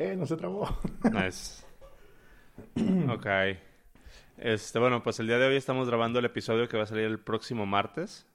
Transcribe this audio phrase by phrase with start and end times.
[0.00, 0.66] ¡Eh, no se trabó!
[1.12, 1.62] Nice.
[3.12, 3.26] ok.
[4.38, 7.04] Este, bueno, pues el día de hoy estamos grabando el episodio que va a salir
[7.04, 8.26] el próximo martes.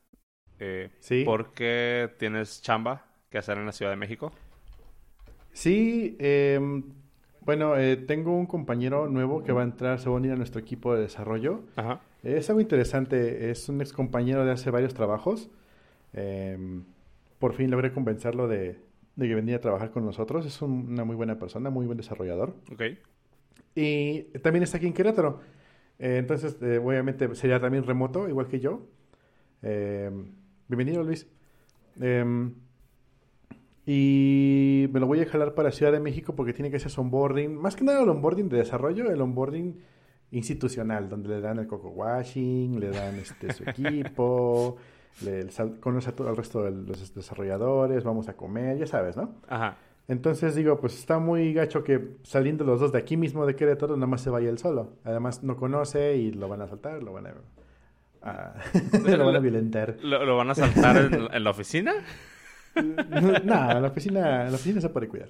[0.59, 1.23] Eh, Sí.
[1.25, 4.31] Porque tienes chamba que hacer en la Ciudad de México.
[5.53, 6.83] Sí, em,
[7.41, 10.35] bueno, eh, tengo un compañero nuevo que va a entrar, se va a unir a
[10.35, 11.63] nuestro equipo de desarrollo.
[11.77, 11.99] Ajá.
[12.21, 15.49] Es algo interesante, es un ex compañero de hace varios trabajos.
[16.13, 16.83] Em,
[17.39, 18.84] por fin logré convencerlo de,
[19.15, 20.45] de que venía a trabajar con nosotros.
[20.45, 22.55] Es un- una muy buena persona, muy buen desarrollador.
[22.71, 22.81] Ok.
[23.75, 25.39] Y también está aquí en Querétaro.
[25.99, 28.87] Eh, entonces, eh, obviamente sería también remoto, igual que yo.
[29.61, 30.31] Em,
[30.67, 31.27] bienvenido, Luis.
[31.99, 32.53] Em,
[33.85, 37.01] y me lo voy a jalar para Ciudad de México porque tiene que hacer su
[37.01, 37.55] onboarding.
[37.55, 39.75] Más que nada el onboarding de desarrollo, el onboarding
[40.31, 44.77] institucional, donde le dan el coco washing, le dan este, su equipo,
[45.23, 45.47] le,
[45.79, 49.35] conoce a todo el resto de los desarrolladores, vamos a comer, ya sabes, ¿no?
[49.47, 49.77] Ajá.
[50.07, 53.95] Entonces digo, pues está muy gacho que saliendo los dos de aquí mismo de Querétaro,
[53.95, 54.93] nada más se vaya él solo.
[55.03, 57.33] Además no conoce y lo van a saltar, lo van a,
[58.21, 58.53] a-
[59.17, 59.97] lo van a violentar.
[60.03, 61.93] ¿Lo, lo van a saltar en, en la oficina?
[62.75, 65.29] No, en la oficina, en la oficina se puede cuidar.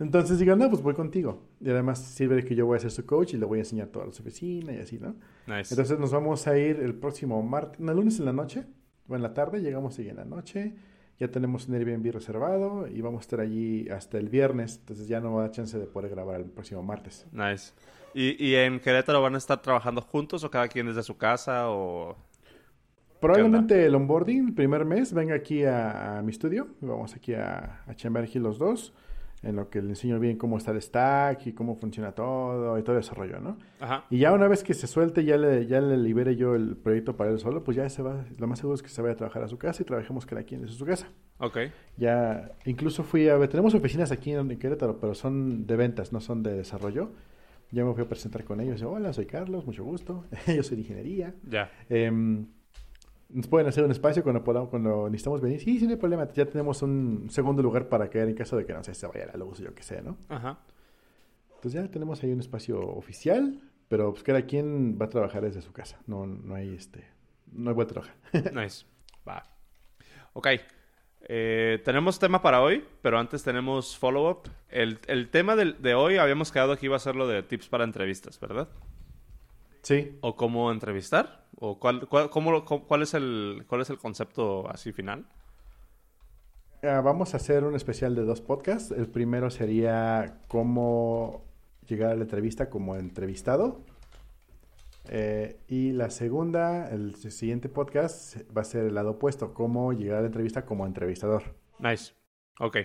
[0.00, 1.42] Entonces digo, no, pues voy contigo.
[1.60, 3.62] Y además sirve de que yo voy a ser su coach y le voy a
[3.62, 5.14] enseñar toda su oficina y así, ¿no?
[5.46, 5.74] Nice.
[5.74, 8.64] Entonces nos vamos a ir el próximo martes, no, el lunes en la noche
[9.06, 10.74] o en la tarde, llegamos ahí en la noche,
[11.18, 15.20] ya tenemos un Airbnb reservado y vamos a estar allí hasta el viernes, entonces ya
[15.20, 17.26] no va a dar chance de poder grabar el próximo martes.
[17.30, 17.74] Nice.
[18.14, 21.68] ¿Y, ¿Y en Querétaro van a estar trabajando juntos o cada quien desde su casa
[21.68, 22.16] o...?
[23.20, 27.82] Probablemente el onboarding, el primer mes, venga aquí a, a mi estudio, vamos aquí a,
[27.86, 28.94] a chambear aquí los dos,
[29.42, 32.82] en lo que le enseño bien cómo está el stack y cómo funciona todo y
[32.82, 33.58] todo ese rollo, ¿no?
[33.80, 34.04] Ajá.
[34.10, 37.16] Y ya una vez que se suelte, ya le, ya le libere yo el proyecto
[37.16, 39.16] para él solo, pues ya se va, lo más seguro es que se vaya a
[39.16, 41.08] trabajar a su casa y trabajemos cada quien desde su casa.
[41.38, 41.58] Ok.
[41.96, 46.12] Ya, incluso fui a ver, tenemos oficinas aquí en, en Querétaro, pero son de ventas,
[46.12, 47.12] no son de desarrollo.
[47.72, 48.82] Ya me fui a presentar con ellos.
[48.82, 50.24] Hola, soy Carlos, mucho gusto.
[50.46, 51.34] Yo soy de ingeniería.
[51.48, 51.70] Ya.
[51.88, 52.46] Em,
[53.32, 55.60] ¿Nos pueden hacer un espacio cuando podamos, cuando necesitamos venir?
[55.60, 56.28] Sí, hay problema.
[56.32, 59.26] Ya tenemos un segundo lugar para caer en caso de que no sé, se vaya
[59.26, 60.16] la luz o yo qué sé, ¿no?
[60.28, 60.58] Ajá.
[61.56, 65.60] Entonces ya tenemos ahí un espacio oficial, pero pues cada quien va a trabajar desde
[65.62, 66.00] su casa.
[66.06, 67.04] No, no hay este,
[67.52, 68.14] no hay vuelta hoja.
[68.52, 68.84] Nice.
[69.28, 69.44] Va.
[70.32, 70.48] Ok.
[71.32, 74.48] Eh, tenemos tema para hoy, pero antes tenemos follow-up.
[74.70, 77.68] El, el tema del- de hoy habíamos quedado que iba a ser lo de tips
[77.68, 78.68] para entrevistas, ¿verdad?
[79.82, 81.46] Sí, ¿O cómo entrevistar?
[81.60, 85.26] ¿O cuál, cuál, cómo cuál, es, el, cuál es el concepto así final?
[86.82, 88.90] Vamos a hacer un especial de dos podcasts.
[88.90, 91.44] El primero sería cómo
[91.86, 93.84] llegar a la entrevista como entrevistado.
[95.08, 100.18] Eh, y la segunda, el siguiente podcast va a ser el lado opuesto, cómo llegar
[100.18, 101.42] a la entrevista como entrevistador.
[101.78, 102.14] Nice.
[102.58, 102.78] Ok.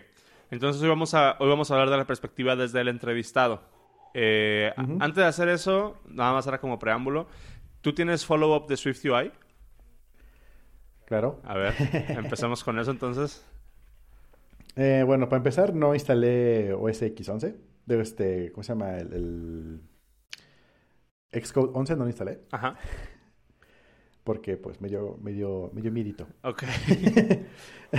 [0.52, 3.62] Entonces hoy vamos a, hoy vamos a hablar de la perspectiva desde el entrevistado.
[4.14, 4.74] Eh.
[4.75, 7.28] Antes de hacer eso, nada más era como preámbulo.
[7.85, 9.31] ¿Tú tienes follow-up de Swift UI?
[11.06, 11.40] Claro.
[11.44, 11.75] A ver,
[12.18, 13.46] empecemos con eso entonces.
[14.78, 17.56] Eh, bueno, para empezar, no instalé OS X11.
[17.85, 18.97] De este, ¿cómo se llama?
[18.97, 19.79] El,
[21.31, 22.75] el Xcode 11 no lo instalé Ajá.
[24.25, 26.28] porque pues me dio, me dio, me dio miedito.
[26.41, 26.63] Ok.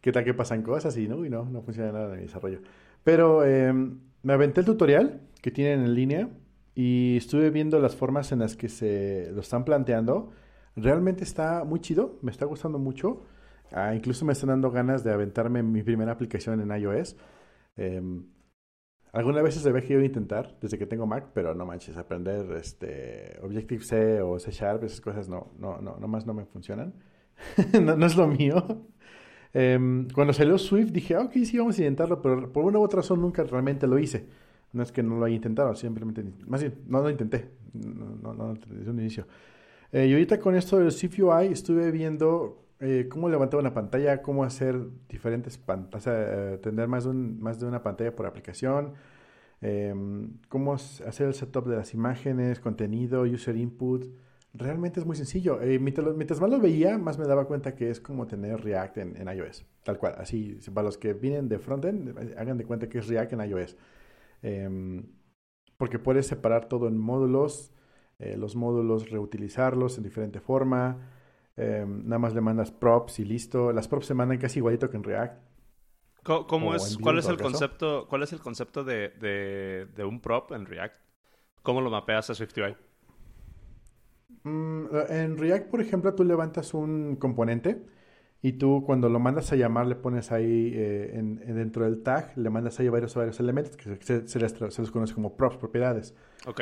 [0.00, 2.62] ¿Qué tal que pasan cosas y no, y no, no funciona nada de mi desarrollo?
[3.04, 6.28] Pero eh, me aventé el tutorial que tienen en línea
[6.74, 10.30] y estuve viendo las formas en las que se lo están planteando.
[10.76, 13.24] Realmente está muy chido, me está gustando mucho.
[13.72, 17.16] Ah, incluso me están dando ganas de aventarme mi primera aplicación en iOS.
[17.76, 18.02] Eh,
[19.12, 21.96] algunas veces se ve que iba a intentar desde que tengo Mac, pero no manches,
[21.96, 26.94] aprender este Objective-C o C Sharp, esas cosas no, no, no, nomás no me funcionan.
[27.80, 28.86] no, es lo mío.
[29.52, 32.82] Em, cuando salió Swift dije, "Ah, ok, sí, vamos a intentarlo, pero por una u
[32.82, 34.26] otra razón nunca realmente lo hice.
[34.74, 38.34] No es que no lo haya intentado, simplemente, más bien, no lo intenté, no, no,
[38.34, 39.26] no, desde un inicio.
[39.92, 44.20] Eh, y ahorita con esto del Swift UI estuve viendo eh, cómo levantar una pantalla,
[44.20, 48.94] cómo hacer diferentes pantallas, eh, tener más de, una pantalla por aplicación,
[49.60, 54.06] em, cómo hacer el setup de las imágenes, contenido, user input.
[54.52, 55.60] Realmente es muy sencillo.
[55.62, 59.16] Eh, mientras, más lo veía, más me daba cuenta que es como tener React en,
[59.16, 59.64] en iOS.
[59.82, 60.14] Tal cual.
[60.18, 63.40] Así, para los que vienen de frontend, eh, hagan de cuenta que es React en
[63.50, 63.76] iOS.
[64.44, 65.06] Em,
[65.78, 67.72] porque puedes separar todo en módulos,
[68.18, 71.10] eh, los módulos reutilizarlos en diferente forma.
[71.56, 73.72] em, nada más le mandas props y listo.
[73.72, 75.38] Las props se mandan casi igualito que en React.
[76.24, 80.52] ¿Cómo es, ¿Cuál es el concepto, cuál es el concepto de, de, de un prop
[80.52, 80.96] en React?
[81.62, 82.76] ¿Cómo lo mapeas a SwiftUI?
[84.42, 87.84] Mm, en React, por ejemplo, tú levantas un componente
[88.44, 92.36] y tú cuando lo mandas a llamar le pones ahí eh, en, dentro del tag,
[92.36, 96.14] le mandas ahí varios, varios elementos que se, les, se, conoce como props, propiedades.
[96.46, 96.60] Ok.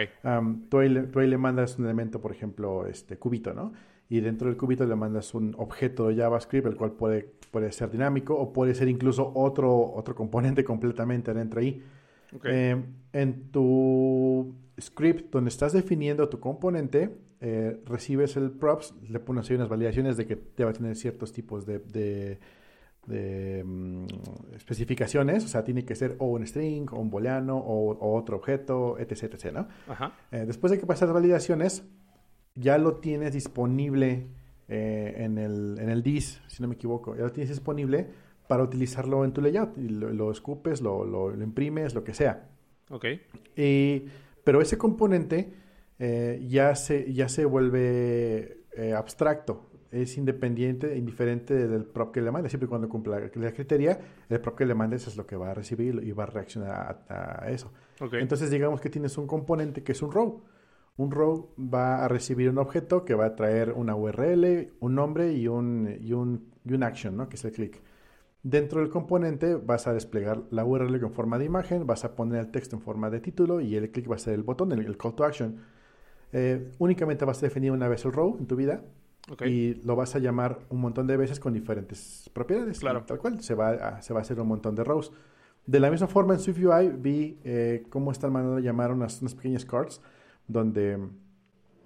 [0.68, 3.72] tú, ahí le, tú, ahí le, mandas un elemento, por ejemplo, este cubito, ¿no?
[4.08, 7.90] Y dentro del cubito le mandas un objeto de JavaScript, el cual puede, puede ser
[7.90, 11.82] dinámico o puede ser incluso otro, otro componente completamente adentro ahí.
[12.32, 12.52] Okay.
[12.54, 12.82] Eh,
[13.12, 17.10] en tu script donde estás definiendo tu componente,
[17.44, 20.94] eh, recibes el props, le pones ahí unas validaciones de que te va a tener
[20.94, 22.38] ciertos tipos de,
[23.08, 24.04] mm,
[24.54, 28.96] especificaciones, o sea, tiene que ser o un string, o un booleano, o, otro objeto,
[28.96, 29.68] etc, etc, ¿no?
[30.30, 31.84] Eh, después de que pasas las validaciones,
[32.54, 34.28] ya lo tienes disponible
[34.68, 38.06] eh, en, el, en el DIS, si no me equivoco, ya lo tienes disponible
[38.46, 42.50] para utilizarlo en tu layout, y lo, escupes, lo, lo, imprimes, lo que sea.
[42.88, 43.06] Ok.
[44.44, 45.60] pero ese componente
[46.04, 49.70] eh, ya, se, ya se vuelve eh, abstracto.
[49.92, 52.50] Es independiente, indiferente del prop que le mandes.
[52.50, 55.52] Siempre y cuando cumpla la criteria, el prop que le mandes es lo que va
[55.52, 57.70] a recibir y va a reaccionar a, eso.
[58.14, 60.42] Entonces, digamos que tienes un componente que es un row.
[60.96, 65.32] Un row va a recibir un objeto que va a traer una URL, un nombre
[65.32, 67.28] y un, y un, y un action, ¿no?
[67.28, 67.80] que es el click.
[68.42, 72.40] Dentro del componente vas a desplegar la URL en forma de imagen, vas a poner
[72.40, 74.96] el texto en forma de título y el click va a ser el botón, el
[74.96, 75.60] call to action.
[76.32, 78.82] Eh, únicamente vas a definir una vez el row en tu vida
[79.46, 82.80] y lo vas a llamar un montón de veces con diferentes propiedades.
[82.80, 83.04] Claro.
[83.04, 85.12] Tal cual, se va, a, se va a hacer un montón de rows.
[85.66, 89.34] De la misma forma, en SwiftUI vi eh, cómo están mandando a llamar unas, unas
[89.34, 90.00] pequeñas cards
[90.48, 90.98] donde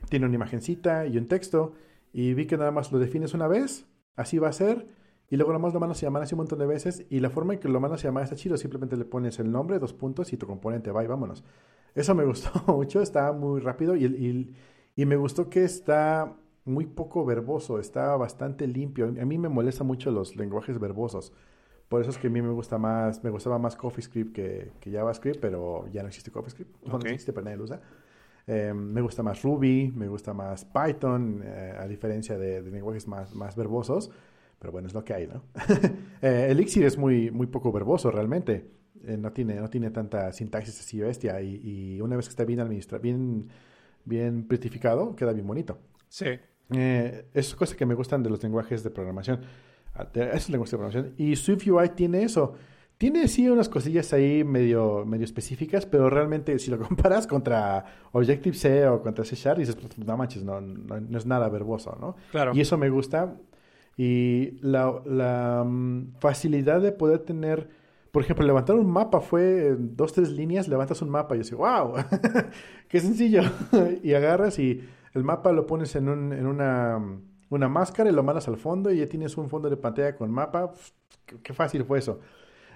[0.08, 1.74] tiene una imagencita y un texto
[2.12, 3.84] y vi que nada más lo defines una vez,
[4.14, 4.86] así va a ser,
[5.28, 7.30] y luego nada más lo mandas a llamar así un montón de veces y la
[7.30, 9.92] forma en que lo mandas a llamar está chido, simplemente le pones el nombre, dos
[9.92, 11.44] puntos y tu componente va y vámonos.
[11.94, 14.54] Eso me gustó mucho, está muy rápido y,
[14.94, 19.06] y, me gustó que está muy poco verboso, está bastante limpio.
[19.06, 21.32] A mí me molestan mucho los lenguajes verbosos.
[21.88, 24.90] Por eso es que a mí me gusta más, me gustaba más CoffeeScript que, que
[24.90, 26.84] JavaScript, pero ya no existe CoffeeScript.
[26.86, 27.80] No existe, pero nadie lo usa.
[28.46, 33.34] Eh, me gusta más Ruby, me gusta más Python, eh, a diferencia de, lenguajes más,
[33.34, 34.10] más verbosos.
[34.66, 35.44] Pero bueno, es lo que hay, ¿no?
[36.22, 38.68] eh, Elixir es muy, muy poco verboso realmente.
[39.04, 42.58] Eh, no, tiene, no tiene tanta sintaxis así bestia y, una vez que está bien
[42.58, 43.48] administrado, bien,
[44.04, 45.78] bien pretificado, queda bien bonito.
[46.08, 46.30] Sí.
[46.74, 49.42] Eh, es cosa que me gustan de los lenguajes de programación.
[49.94, 51.14] Ah, esos lenguajes de programación.
[51.16, 52.54] Y SwiftUI tiene eso.
[52.98, 58.88] Tiene sí unas cosillas ahí medio, medio específicas, pero realmente si lo comparas contra Objective-C
[58.88, 62.16] o contra C Sharp, dices, pues, no manches, no, no, es nada verboso, ¿no?
[62.32, 62.50] Claro.
[62.52, 63.36] Y eso me gusta.
[63.96, 67.68] Y la, la mm, facilidad de poder tener
[68.16, 71.96] por ejemplo, levantar un mapa fue dos, tres líneas, levantas un mapa y digo, wow,
[72.88, 73.42] qué sencillo.
[74.02, 76.98] y agarras y el mapa lo pones en, un, en una,
[77.50, 80.30] una, máscara y lo mandas al fondo y ya tienes un fondo de pantalla con
[80.30, 80.72] mapa.
[81.42, 82.20] Qué, fácil fue eso.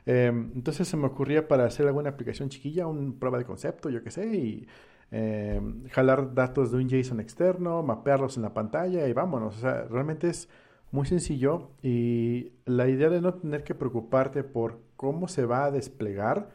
[0.05, 4.02] Em, entonces se me ocurría para hacer alguna aplicación chiquilla, una prueba de concepto, yo
[4.05, 4.69] qué sé, y
[5.11, 9.56] em, jalar datos de un JSON externo, mapearlos en la pantalla y vámonos.
[9.56, 10.50] O sea, realmente es
[10.90, 15.70] muy sencillo y la idea de no tener que preocuparte por cómo se va a
[15.70, 16.50] desplegar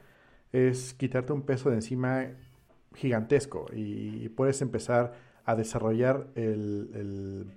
[0.51, 2.27] es quitarte un peso de encima
[2.93, 5.13] gigantesco y puedes empezar
[5.45, 7.51] a desarrollar el,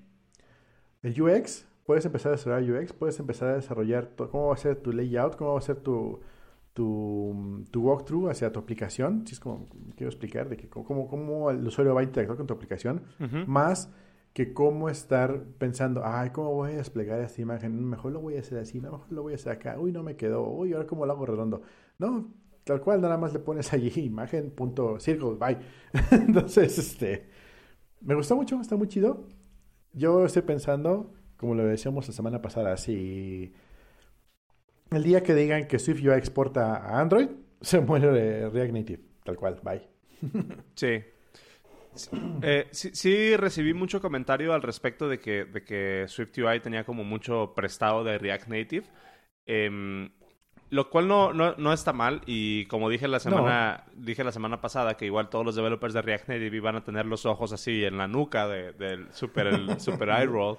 [1.02, 4.76] el, UX, puedes empezar a desarrollar UX, puedes empezar a desarrollar cómo va a ser
[4.76, 6.20] tu layout, cómo va a ser tu,
[6.74, 11.50] tu, tu walkthrough hacia tu aplicación, si es como quiero explicar, de que cómo, cómo
[11.50, 13.02] el usuario va a interactuar con tu aplicación,
[13.46, 13.90] más
[14.32, 17.84] que cómo estar pensando, ay, ¿cómo voy a desplegar esta imagen?
[17.84, 20.16] Mejor lo voy a hacer así, mejor lo voy a hacer acá, uy, no me
[20.16, 21.62] quedó, uy, ahora cómo lo hago redondo.
[21.98, 22.32] No,
[22.64, 25.58] tal cual, nada más le pones allí imagen, punto, circle, bye.
[26.12, 27.28] Entonces, este,
[28.00, 29.26] me gustó mucho, está muy chido.
[29.92, 33.52] Yo estoy pensando, como lo decíamos la semana pasada, si
[34.90, 37.28] el día que digan que Swift UI exporta a Android,
[37.60, 39.88] se muere React Native, tal cual, bye.
[40.74, 41.02] Sí.
[42.42, 47.52] Eh, sí, recibí mucho comentario al respecto de que, de que SwiftUI tenía como mucho
[47.54, 48.86] prestado de React Native.
[49.46, 50.10] Em,
[50.70, 54.98] lo cual no, no, está mal y como dije la semana dije la semana pasada
[54.98, 57.96] que igual todos los developers de React Native iban a tener los ojos así en
[57.96, 60.58] la nuca del super el super eye roll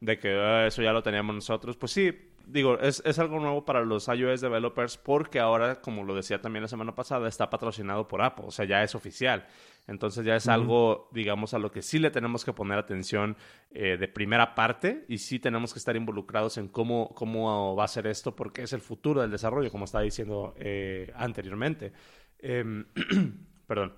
[0.00, 1.76] de que ah, eso ya lo teníamos nosotros.
[1.76, 2.12] Pues sí,
[2.46, 6.62] digo, es, es, algo nuevo para los iOS developers porque ahora, como lo decía también
[6.62, 9.46] la semana pasada, está patrocinado por Apple, o sea, ya es oficial.
[9.86, 13.36] Entonces ya es algo, digamos, a lo que sí le tenemos que poner atención
[13.70, 17.88] eh, de primera parte y sí tenemos que estar involucrados en cómo, cómo va a
[17.88, 21.92] ser esto porque es el futuro del desarrollo, como estaba diciendo eh, anteriormente.
[22.38, 22.86] Em,
[23.66, 23.94] perdón.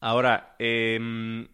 [0.00, 1.48] Ahora, eh,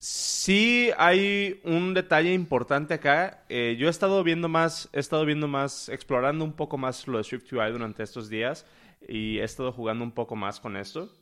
[0.00, 3.44] Sí, hay un detalle importante acá.
[3.48, 7.18] Eh, yo he estado viendo más, he estado viendo más, explorando un poco más lo
[7.18, 8.64] de SwiftUI durante estos días
[9.08, 11.12] y he estado jugando un poco más con esto.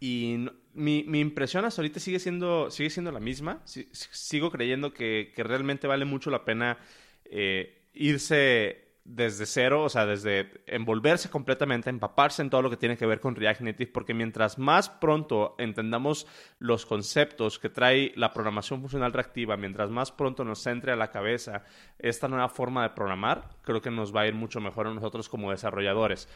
[0.00, 3.62] Y mi, impresión hasta ahorita sigue siendo, sigue siendo la misma.
[3.66, 6.78] sigo creyendo que, que, realmente vale mucho la pena
[7.26, 12.96] eh, irse desde cero, o sea, desde envolverse completamente, empaparse en todo lo que tiene
[12.96, 16.26] que ver con React Native, porque mientras más pronto entendamos
[16.58, 21.10] los conceptos que trae la programación funcional reactiva, mientras más pronto nos entre a la
[21.10, 21.64] cabeza
[21.98, 25.28] esta nueva forma de programar, creo que nos va a ir mucho mejor a nosotros
[25.28, 26.28] como desarrolladores.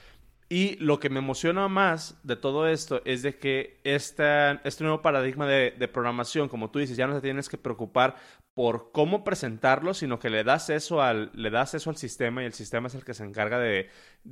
[0.49, 5.47] Y lo que me emociona más de todo esto es de que este nuevo paradigma
[5.47, 8.17] de, programación, como tú dices, ya no te tienes que preocupar
[8.53, 12.47] por cómo presentarlo, sino que le das eso al, le das eso al sistema y
[12.47, 13.91] el sistema es el que se encarga de,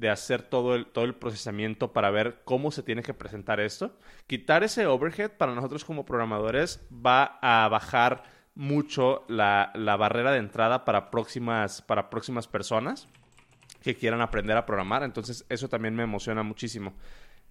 [0.09, 3.97] hacer todo el, todo el procesamiento para ver cómo se tiene que presentar esto.
[4.27, 10.39] Quitar ese overhead para nosotros como programadores va a bajar mucho la, la barrera de
[10.39, 13.09] entrada para próximas, para próximas personas
[13.83, 15.03] que quieran aprender a programar.
[15.03, 16.95] Entonces, eso también me emociona muchísimo.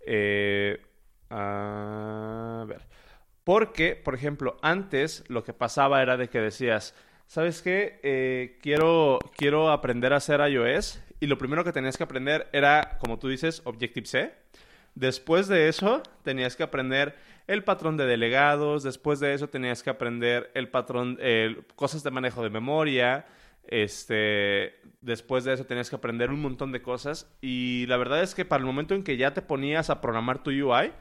[0.05, 0.81] Eh,
[1.29, 2.87] a ver.
[3.43, 6.95] Porque, por ejemplo, antes lo que pasaba era de que decías,
[7.27, 7.99] ¿sabes qué?
[8.03, 11.01] Eh, quiero, quiero aprender a hacer iOS.
[11.19, 14.33] Y lo primero que tenías que aprender era, como tú dices, Objective-C.
[14.95, 17.15] Después de eso, tenías que aprender
[17.47, 18.83] el patrón de delegados.
[18.83, 21.19] Después de eso, tenías que aprender el patrón,
[21.75, 23.25] cosas de manejo de memoria.
[23.63, 28.35] Este, después de eso tenías que aprender un montón de cosas y la verdad es
[28.35, 30.91] que para el momento en que ya te ponías a programar tu UI,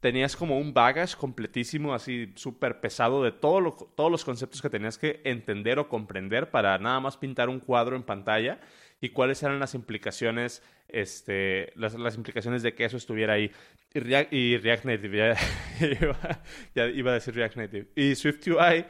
[0.00, 5.20] tenías como un baggage completísimo, así súper pesado de todos los conceptos que tenías que
[5.24, 8.60] entender o comprender para nada más pintar un cuadro en pantalla
[9.00, 13.50] y cuáles eran las implicaciones, este, las, implicaciones de que eso estuviera ahí.
[13.94, 15.34] Y React, Native,
[16.74, 17.88] ya, iba a decir React Native.
[17.96, 18.84] Y SwiftUI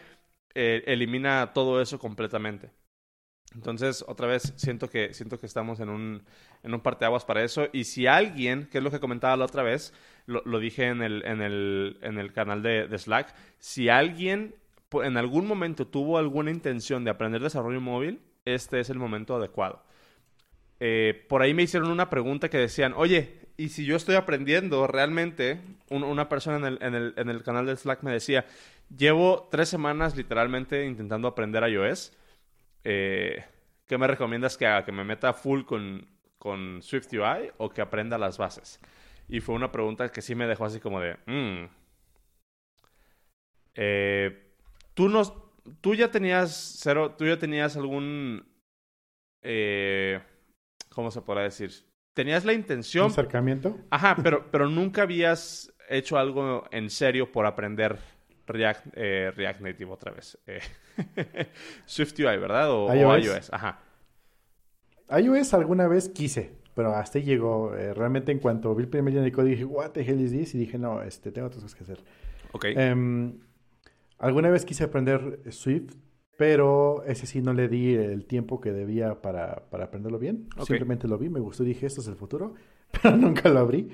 [0.55, 2.71] eh, elimina todo eso completamente.
[3.55, 6.23] Entonces, otra vez, siento que, siento que estamos en un,
[6.63, 7.69] en un parteaguas para eso.
[7.73, 9.93] Y si alguien, que es lo que comentaba la otra vez,
[10.27, 14.55] lo, dije en el, en el, en el canal de, de, Slack, si alguien
[14.93, 19.83] en algún momento tuvo alguna intención de aprender desarrollo móvil, este es el momento adecuado.
[20.79, 24.87] Eh, por ahí me hicieron una pregunta que decían, oye, y si yo estoy aprendiendo
[24.87, 28.47] realmente, una persona en el, en, el, en el canal de Slack me decía,
[28.97, 32.13] llevo tres semanas literalmente intentando aprender iOS
[32.85, 33.45] eh,
[33.87, 34.85] ¿qué me recomiendas que haga?
[34.85, 36.07] ¿Que me meta full con,
[36.39, 38.81] con SwiftUI o que aprenda las bases?
[39.29, 41.17] Y fue una pregunta que sí me dejó así como de...
[41.27, 41.69] Mm".
[43.75, 44.53] Eh,
[44.95, 45.23] ¿tú, no,
[45.81, 48.45] ¿Tú ya tenías cero, tú ya tenías algún...
[49.43, 50.21] Eh,
[50.91, 51.71] ¿Cómo se podrá decir?
[52.15, 53.07] ¿Tenías la intención...
[53.07, 53.79] acercamiento?
[53.91, 57.99] Ajá, pero, pero nunca habías hecho algo en serio por aprender
[58.51, 60.39] React, eh, React Native otra vez.
[60.47, 60.61] Eh,
[61.87, 62.71] SwiftUI, ¿verdad?
[62.71, 63.53] O iOS.
[63.53, 63.81] Ajá.
[65.19, 67.75] iOS alguna vez quise, pero hasta ahí llegó.
[67.75, 70.33] Eh, realmente en cuanto vi el primer día de código dije, what the hell is
[70.33, 70.55] this?
[70.55, 72.05] Y dije, no, este, tengo otras cosas que hacer.
[72.53, 72.65] Ok.
[72.67, 73.39] Em,
[74.19, 75.95] alguna vez quise aprender Swift,
[76.37, 80.49] pero ese sí no le di el tiempo que debía para, para aprenderlo bien.
[80.67, 82.55] Simplemente lo vi, me gustó, dije, esto es el futuro,
[83.03, 83.91] pero nunca lo abrí.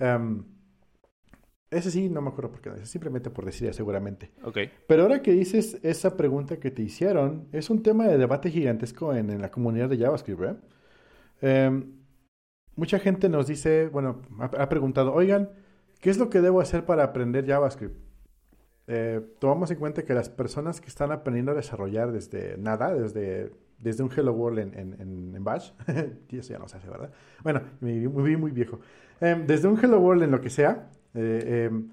[0.00, 0.44] Um,
[1.74, 4.30] ese sí, no me acuerdo por qué, simplemente por decir seguramente.
[4.42, 4.58] Ok.
[4.86, 9.14] Pero ahora que dices esa pregunta que te hicieron, es un tema de debate gigantesco
[9.14, 10.56] en, la comunidad de JavaScript, ¿eh?
[11.40, 11.92] Em,
[12.76, 15.50] mucha gente nos dice, bueno, ha, preguntado, oigan,
[16.00, 17.96] ¿qué es lo que debo hacer para aprender JavaScript?
[18.86, 23.52] Eh, tomamos en cuenta que las personas que están aprendiendo a desarrollar desde nada, desde,
[23.78, 25.72] desde un Hello World en, en, en, Bash,
[26.28, 27.10] eso ya no se hace, ¿verdad?
[27.42, 28.80] Bueno, me vi muy, viejo.
[29.20, 31.90] Em, desde un Hello World en lo que sea, eh, em,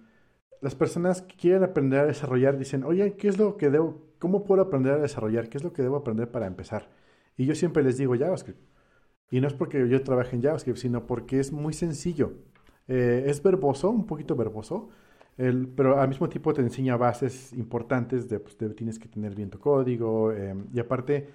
[0.62, 4.44] las personas que quieren aprender a desarrollar dicen, oye, ¿qué es lo que debo, cómo
[4.44, 5.50] puedo aprender a desarrollar?
[5.50, 6.90] ¿Qué es lo que debo aprender para empezar?
[7.38, 8.60] Y yo siempre les digo JavaScript.
[9.32, 12.34] Y no es porque yo trabaje en JavaScript, sino porque es muy sencillo.
[12.88, 14.90] Eh, es verboso, un poquito verboso,
[15.76, 19.60] pero al mismo tiempo te enseña bases importantes de, pues, tienes que tener bien tu
[19.60, 20.32] código.
[20.32, 21.30] Em, y aparte,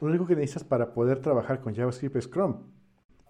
[0.00, 2.56] lo único que necesitas para poder trabajar con JavaScript es Chrome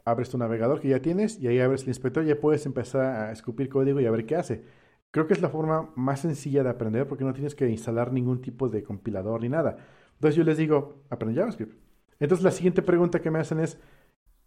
[0.04, 3.02] abres tu navegador que ya tienes y ahí abres el inspector y ya puedes empezar
[3.02, 4.64] a escupir código y a ver qué hace.
[5.10, 8.42] Creo que es la forma más sencilla de aprender porque no tienes que instalar ningún
[8.42, 9.76] tipo de compilador ni nada.
[10.14, 11.78] Entonces yo les digo, aprende JavaScript.
[12.20, 13.78] Entonces la siguiente pregunta que me hacen es,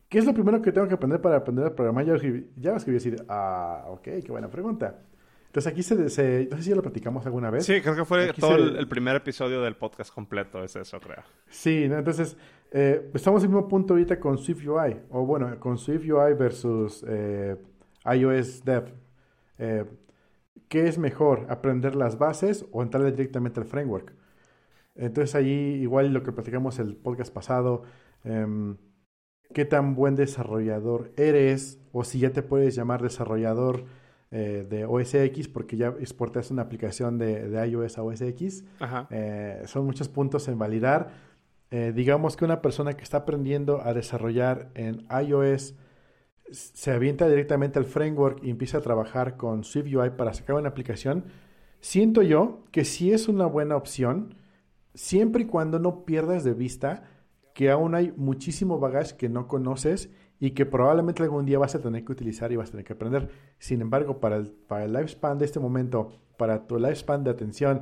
[0.09, 2.57] ¿qué es lo primero que tengo que aprender para aprender a programar JavaScript?
[2.61, 4.99] JavaScript y decir, ah, ok, qué buena pregunta.
[5.47, 7.65] Entonces aquí se, no sé si ya lo platicamos alguna vez.
[7.65, 11.23] Sí, creo que fue todo el, primer episodio del podcast completo, es eso, creo.
[11.47, 12.37] Sí, entonces
[12.71, 17.55] eh, estamos en el mismo punto ahorita con SwiftUI, o bueno, con SwiftUI versus eh,
[18.05, 18.93] iOS Dev.
[19.57, 19.85] Eh,
[20.67, 21.45] ¿qué es mejor?
[21.49, 24.13] ¿Aprender las bases o entrar directamente al framework?
[24.95, 27.83] Entonces ahí igual lo que platicamos el podcast pasado,
[28.23, 28.77] em,
[29.53, 33.85] qué tan buen desarrollador eres o si ya te puedes llamar desarrollador
[34.29, 38.63] eh, de OSX porque ya exportas una aplicación de, iOS a OSX.
[39.09, 41.11] Eh, son muchos puntos en validar.
[41.71, 45.75] Eh, digamos que una persona que está aprendiendo a desarrollar en iOS
[46.51, 51.25] se avienta directamente al framework y empieza a trabajar con SwiftUI para sacar una aplicación,
[51.81, 54.35] siento yo que sí es una buena opción
[54.93, 57.03] siempre y cuando no pierdas de vista
[57.53, 60.09] que aún hay muchísimo bagaje que no conoces
[60.39, 62.93] y que probablemente algún día vas a tener que utilizar y vas a tener que
[62.93, 63.29] aprender.
[63.57, 67.81] Sin embargo, para el, para el lifespan de este momento, para tu lifespan de atención,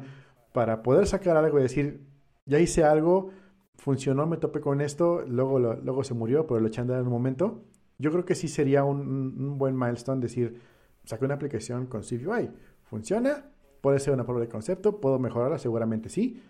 [0.54, 2.06] para poder sacar algo y decir,
[2.46, 3.32] ya hice algo,
[3.77, 7.08] funcionó, me topé con esto, luego, luego se murió, pero lo eché a andar en
[7.08, 7.63] un momento,
[7.98, 10.60] yo creo que sí sería un, un buen milestone decir,
[11.03, 12.50] saqué una aplicación con CVUI,
[12.84, 13.51] funciona,
[13.82, 16.41] puede ser una prueba de concepto, puedo mejorarla, seguramente sí,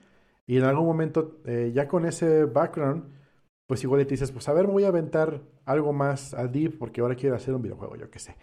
[0.47, 3.05] y en algún momento, eh, ya con ese background,
[3.67, 7.01] pues igual te dices, pues a ver, voy a aventar algo más al deep porque
[7.01, 8.35] ahora quiero hacer un videojuego, yo qué sé.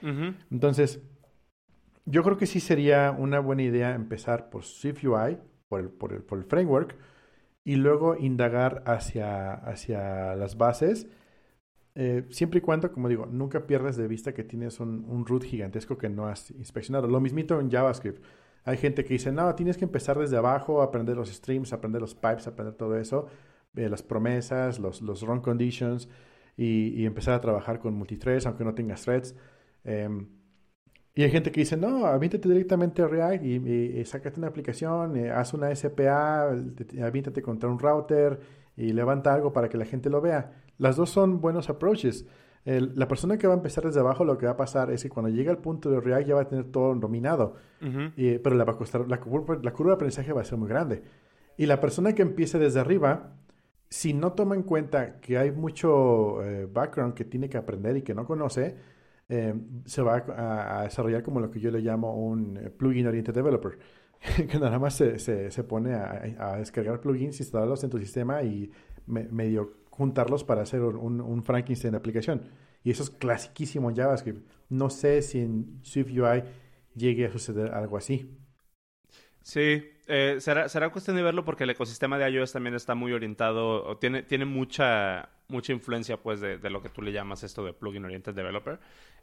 [0.51, 1.01] Entonces,
[2.05, 6.23] yo creo que sí sería una buena idea empezar por SwiftUI, por el, por el,
[6.23, 6.97] por el framework,
[7.65, 11.07] y luego indagar hacia, hacia las bases.
[11.95, 15.45] Eh, siempre y cuando, como digo, nunca pierdas de vista que tienes un, un root
[15.45, 17.09] gigantesco que no has inspeccionado.
[17.09, 18.23] Lo mismito en JavaScript.
[18.65, 22.15] Hay gente que dice, no, tienes que empezar desde abajo, aprender los streams, aprender los
[22.15, 23.27] pipes, aprender todo eso,
[23.77, 26.09] eh, las promesas, los, los run conditions
[26.57, 29.35] y, empezar a trabajar con multithreads, aunque no tengas threads.
[29.85, 30.29] Em,
[31.15, 35.17] y hay gente que dice, no, aviéntate directamente a React y, y, sácate una aplicación,
[35.17, 36.51] eh, haz una SPA,
[37.03, 38.41] aviéntate contra un router
[38.77, 40.53] y levanta algo para que la gente lo vea.
[40.79, 42.27] Las dos son buenos approaches
[42.65, 45.09] la persona que va a empezar desde abajo, lo que va a pasar es que
[45.09, 47.57] cuando llegue al punto de React ya va a tener todo dominado.
[47.81, 50.69] pero la, va a costar, la, curva, la curva de aprendizaje va a ser muy
[50.69, 51.03] grande.
[51.57, 53.35] Y la persona que empiece desde arriba,
[53.89, 58.03] si no toma en cuenta que hay mucho eh, background que tiene que aprender y
[58.03, 58.77] que no conoce,
[59.29, 63.35] eh, se va a, desarrollar como lo que yo le llamo un eh, plugin oriented
[63.35, 63.79] developer,
[64.49, 68.71] que nada más se, se, pone a, descargar plugins, instalarlos en tu sistema y
[69.07, 72.43] medio juntarlos para hacer un, un Frankenstein de aplicación.
[72.85, 74.49] Y eso es clasiquísimo en JavaScript.
[74.69, 76.45] No sé si en SwiftUI
[76.95, 78.39] llegue a suceder algo así.
[79.43, 83.13] Sí, eh, será, será cuestión de verlo porque el ecosistema de iOS también está muy
[83.13, 87.43] orientado, o tiene, tiene mucha, mucha influencia pues de, de, lo que tú le llamas
[87.43, 88.79] esto de plugin oriented developer.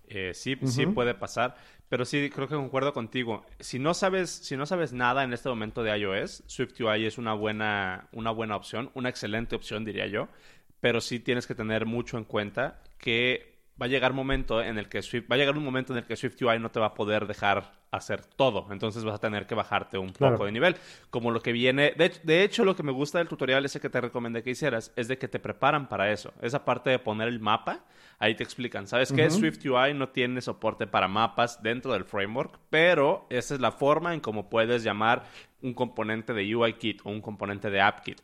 [0.07, 1.55] Eh, sí, sí puede pasar,
[1.87, 3.45] pero sí creo que concuerdo contigo.
[3.59, 7.33] Si no sabes, si no sabes nada en este momento de iOS, SwiftUI es una
[7.33, 10.27] buena, una buena opción, una excelente opción diría yo
[10.79, 14.89] pero sí tienes que tener mucho en cuenta que va a llegar momento en el
[14.89, 16.93] que Swift, va a llegar un momento en el que SwiftUI no te va a
[16.93, 20.75] poder dejar hacer todo, entonces vas a tener que bajarte un poco de nivel,
[21.09, 23.99] como lo que viene, de, hecho lo que me gusta del tutorial ese que te
[23.99, 27.39] recomendé que hicieras es de que te preparan para eso, esa parte de poner el
[27.39, 27.85] mapa,
[28.19, 29.29] ahí te explican, ¿sabes qué?
[29.29, 34.19] SwiftUI no tiene soporte para mapas dentro del framework, pero esa es la forma en
[34.19, 35.23] cómo puedes llamar
[35.61, 38.21] un componente de UIKit o un componente de AppKit.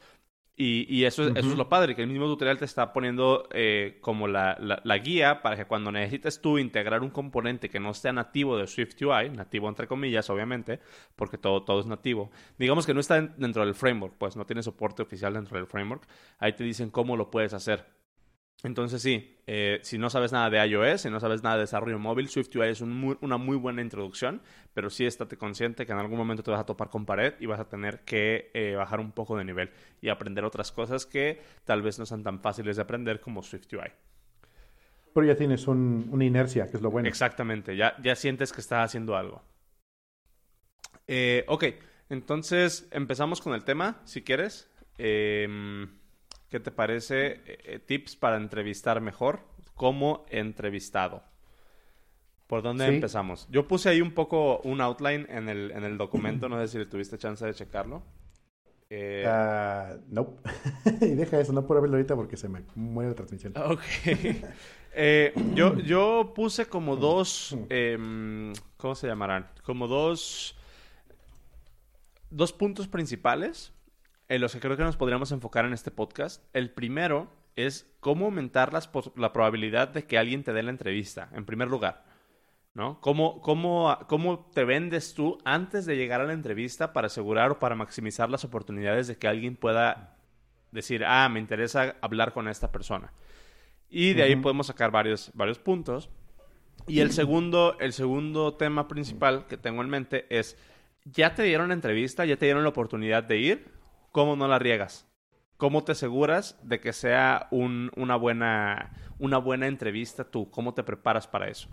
[0.58, 3.98] Y, eso, es, eso es lo padre, que el mismo tutorial te está poniendo eh,
[4.00, 8.14] como la, la, guía para que cuando necesites tú integrar un componente que no sea
[8.14, 10.80] nativo de SwiftUI, nativo entre comillas, obviamente,
[11.18, 14.64] porque todo, todo es nativo, digamos que no está dentro del framework, pues no tiene
[14.64, 16.08] soporte oficial dentro del framework,
[16.40, 17.86] ahí te dicen cómo lo puedes hacer.
[18.64, 22.00] Entonces sí, eh, si no sabes nada de iOS, si no sabes nada de desarrollo
[22.00, 24.42] móvil, SwiftUI es una muy buena introducción,
[24.74, 27.46] pero sí estate consciente que en algún momento te vas a topar con pared y
[27.46, 29.70] vas a tener que eh, bajar un poco de nivel
[30.02, 33.92] y aprender otras cosas que tal vez no sean tan fáciles de aprender como SwiftUI.
[35.14, 37.08] Pero ya tienes una inercia, que es lo bueno.
[37.08, 39.44] Exactamente, ya, ya sientes que estás haciendo algo.
[41.08, 41.66] Eh, ok,
[42.10, 44.70] entonces empezamos con el tema, si quieres.
[44.98, 45.88] Eh,
[46.56, 47.42] ¿Qué te parece?
[47.48, 49.42] Eh, eh, tips para entrevistar mejor
[49.74, 51.22] como entrevistado.
[52.48, 53.46] ¿Por dónde empezamos?
[53.52, 56.78] Yo puse ahí un poco un outline en el, en el documento, no sé si
[56.78, 58.04] le tuviste chance de checarlo.
[58.90, 59.26] Eh...
[59.28, 60.38] Uh, no.
[61.02, 63.52] y deja eso, no puedo verlo ahorita porque se me muere la transmisión.
[63.58, 63.82] Ok.
[64.94, 69.50] eh, yo, yo puse como dos, eh, ¿cómo se llamarán?
[69.62, 70.58] Como dos,
[72.30, 73.75] dos puntos principales
[74.28, 76.44] en los que creo que nos podríamos enfocar en este podcast.
[76.54, 81.46] El primero es cómo aumentar la probabilidad de que alguien te dé la entrevista, en
[81.46, 82.04] primer lugar.
[82.74, 83.00] ¿No?
[83.00, 87.60] ¿Cómo, cómo, ¿Cómo te vendes tú antes de llegar a la entrevista para asegurar o
[87.60, 90.18] para maximizar las oportunidades de que alguien pueda
[90.72, 93.14] decir, ah, me interesa hablar con esta persona?
[93.90, 96.10] Y de ahí podemos sacar varios, varios puntos.
[96.86, 100.58] Y el segundo, el segundo tema principal que tengo en mente es,
[101.06, 103.75] ya te dieron la entrevista, ya te dieron la oportunidad de ir,
[104.16, 105.06] ¿cómo no la riegas?
[105.58, 110.50] ¿Cómo te aseguras de que sea una, buena, una buena entrevista tú?
[110.50, 111.68] ¿Cómo te preparas para eso?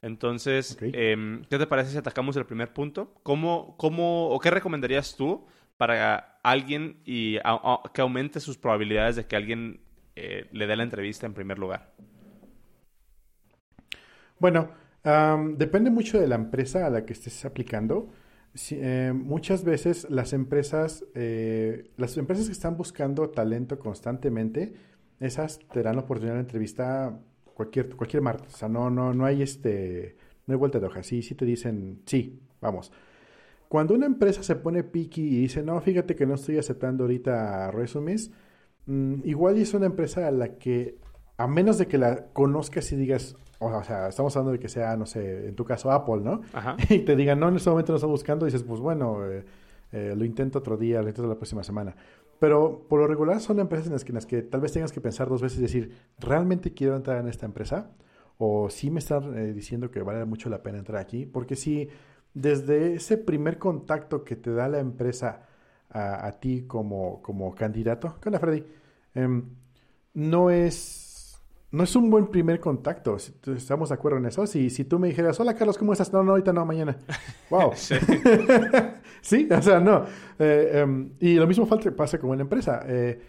[0.00, 3.12] Entonces, em, ¿qué te parece si atacamos el primer punto?
[3.22, 5.44] ¿Cómo, cómo, o qué recomendarías tú
[5.76, 7.36] para alguien y
[7.92, 9.82] que aumente sus probabilidades de que alguien
[10.16, 11.92] eh, le dé la entrevista en primer lugar?
[14.38, 14.70] Bueno,
[15.58, 18.08] depende mucho de la empresa a la que estés aplicando.
[18.70, 24.74] Eh, muchas veces las empresas, eh, las empresas que están buscando talento constantemente,
[25.20, 27.18] esas te dan la oportunidad de entrevista
[27.54, 28.54] cualquier, cualquier martes.
[28.54, 31.02] O sea, no, no, no hay este, no hay vuelta de hoja.
[31.02, 32.92] Sí, sí te dicen, sí, vamos.
[33.68, 37.70] Cuando una empresa se pone picky y dice, no, fíjate que no estoy aceptando ahorita
[37.70, 38.30] resumes,
[38.86, 40.98] mm, igual es una empresa a la que,
[41.38, 44.96] a menos de que la conozcas y digas, o sea, estamos hablando de que sea,
[44.96, 46.40] no sé, en tu caso Apple, ¿no?
[46.52, 46.76] Ajá.
[46.88, 49.44] Y te digan, no, en este momento no estoy buscando, y dices, pues bueno, eh,
[49.92, 51.94] eh, lo intento otro día, lo intento la próxima semana.
[52.38, 54.90] Pero por lo regular son empresas en las, que, en las que tal vez tengas
[54.90, 57.90] que pensar dos veces y decir, ¿realmente quiero entrar en esta empresa?
[58.38, 61.24] O sí me están eh, diciendo que vale mucho la pena entrar aquí.
[61.26, 61.88] Porque si
[62.34, 65.46] desde ese primer contacto que te da la empresa
[65.94, 68.64] a, ti como, como candidato, con la Freddy,
[69.14, 69.44] em,
[70.14, 71.11] no es
[71.72, 73.16] no es un buen primer contacto.
[73.16, 74.46] Estamos de acuerdo en eso.
[74.46, 76.12] Si, si tú me dijeras, hola Carlos, ¿cómo estás?
[76.12, 76.98] No, no, ahorita no, mañana.
[77.50, 77.72] Wow.
[79.20, 79.48] sí.
[79.50, 80.04] o sea, no.
[80.38, 82.82] Eh, em, y lo mismo pasa como en la empresa.
[82.86, 83.20] Eh,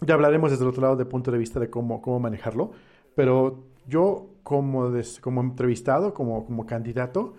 [0.00, 2.72] ya hablaremos desde el otro lado de punto de vista de cómo, cómo manejarlo.
[3.14, 7.34] Pero yo, como, como entrevistado, como, como candidato,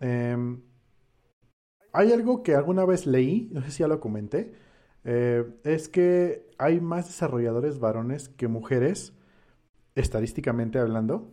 [0.00, 0.60] em,
[1.92, 4.52] hay algo que alguna vez leí, no sé si ya lo comenté,
[5.04, 9.12] eh, es que hay más desarrolladores varones que mujeres
[9.94, 11.30] estadísticamente hablando.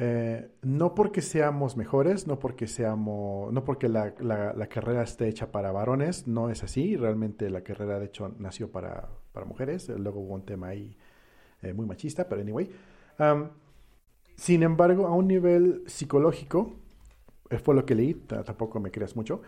[0.00, 4.14] Eh, no porque seamos mejores, no porque seamos, no porque la,
[4.68, 6.96] carrera esté hecha para varones, no es así.
[6.96, 9.08] Realmente la carrera, de hecho, nació para,
[9.46, 9.88] mujeres.
[9.88, 10.96] Luego hubo un tema ahí
[11.62, 12.70] eh, muy machista, pero anyway.
[14.36, 16.76] sin embargo, a un nivel psicológico,
[17.50, 19.42] eh, fue lo que leí, tampoco me creas mucho,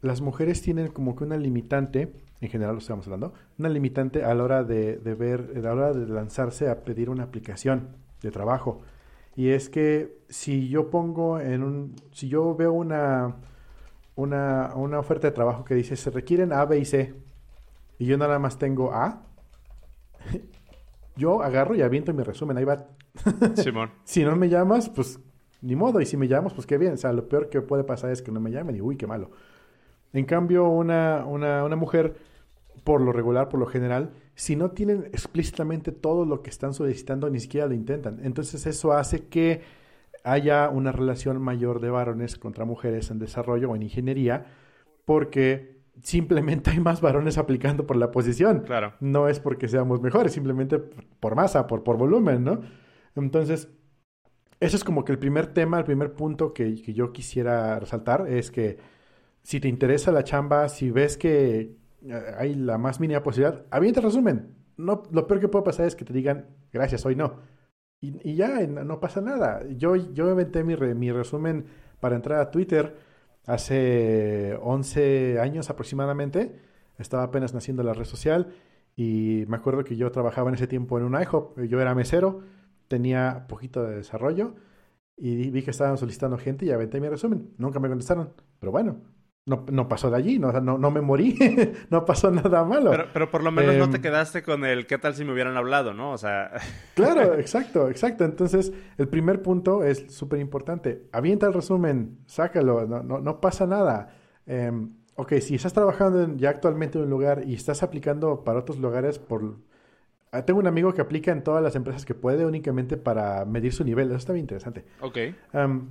[0.00, 4.34] las mujeres tienen como que una limitante en general lo estamos hablando, una limitante a
[4.34, 8.80] la hora de, ver, a la hora de lanzarse a pedir una aplicación de trabajo.
[9.36, 13.36] Y es que si yo pongo en un, si yo veo una,
[14.16, 17.14] una, una oferta de trabajo que dice se requieren A, B y C,
[17.98, 19.22] y yo nada más tengo A,
[21.16, 22.86] yo agarro y aviento mi resumen, ahí va.
[23.56, 23.90] Simón.
[24.04, 25.20] si no me llamas, pues
[25.62, 26.94] ni modo, y si me llamas, pues qué bien.
[26.94, 29.06] O sea, lo peor que puede pasar es que no me llamen y uy, qué
[29.06, 29.30] malo.
[30.12, 32.29] En cambio, una, una, una mujer
[32.84, 37.28] por lo regular, por lo general, si no tienen explícitamente todo lo que están solicitando,
[37.30, 38.20] ni siquiera lo intentan.
[38.22, 39.62] Entonces eso hace que
[40.24, 44.46] haya una relación mayor de varones contra mujeres en desarrollo o en ingeniería,
[45.04, 48.60] porque simplemente hay más varones aplicando por la posición.
[48.60, 48.94] Claro.
[49.00, 52.60] No es porque seamos mejores, simplemente por masa, por, por volumen, ¿no?
[53.16, 53.68] Entonces,
[54.60, 58.26] eso es como que el primer tema, el primer punto que, que yo quisiera resaltar
[58.28, 58.78] es que
[59.42, 61.79] si te interesa la chamba, si ves que,
[62.38, 64.56] hay la más mínima posibilidad, avienta el resumen.
[64.76, 67.36] No, lo peor que puede pasar es que te digan, gracias, hoy no.
[68.00, 69.62] Y, ya, no pasa nada.
[69.76, 71.66] Yo, yo aventé mi, mi resumen
[72.00, 72.96] para entrar a Twitter
[73.46, 76.60] hace 11 años aproximadamente.
[76.98, 78.54] Estaba apenas naciendo la red social
[78.96, 81.58] y me acuerdo que yo trabajaba en ese tiempo en un IHOP.
[81.66, 82.40] Yo era mesero,
[82.88, 84.54] tenía poquito de desarrollo
[85.16, 87.52] y vi que estaban solicitando gente y aventé mi resumen.
[87.58, 89.02] Nunca me contestaron, pero bueno,
[89.46, 91.36] no, no, pasó de allí, no, no, no me morí,
[91.90, 92.90] no pasó nada malo.
[92.90, 95.32] Pero, pero por lo menos no te em, quedaste con el qué tal si me
[95.32, 96.12] hubieran hablado, ¿no?
[96.12, 96.52] O sea.
[96.94, 98.24] claro, exacto, exacto.
[98.24, 101.08] Entonces, el primer punto es súper importante.
[101.12, 104.14] Avienta el resumen, sácalo, no, no, no pasa nada.
[104.46, 108.78] Um, ok, si estás trabajando ya actualmente en un lugar y estás aplicando para otros
[108.78, 109.56] lugares por...
[110.32, 113.72] Ah, tengo un amigo que aplica en todas las empresas que puede únicamente para medir
[113.72, 114.08] su nivel.
[114.08, 114.84] Eso está bien interesante.
[115.00, 115.18] Ok.
[115.52, 115.88] Um,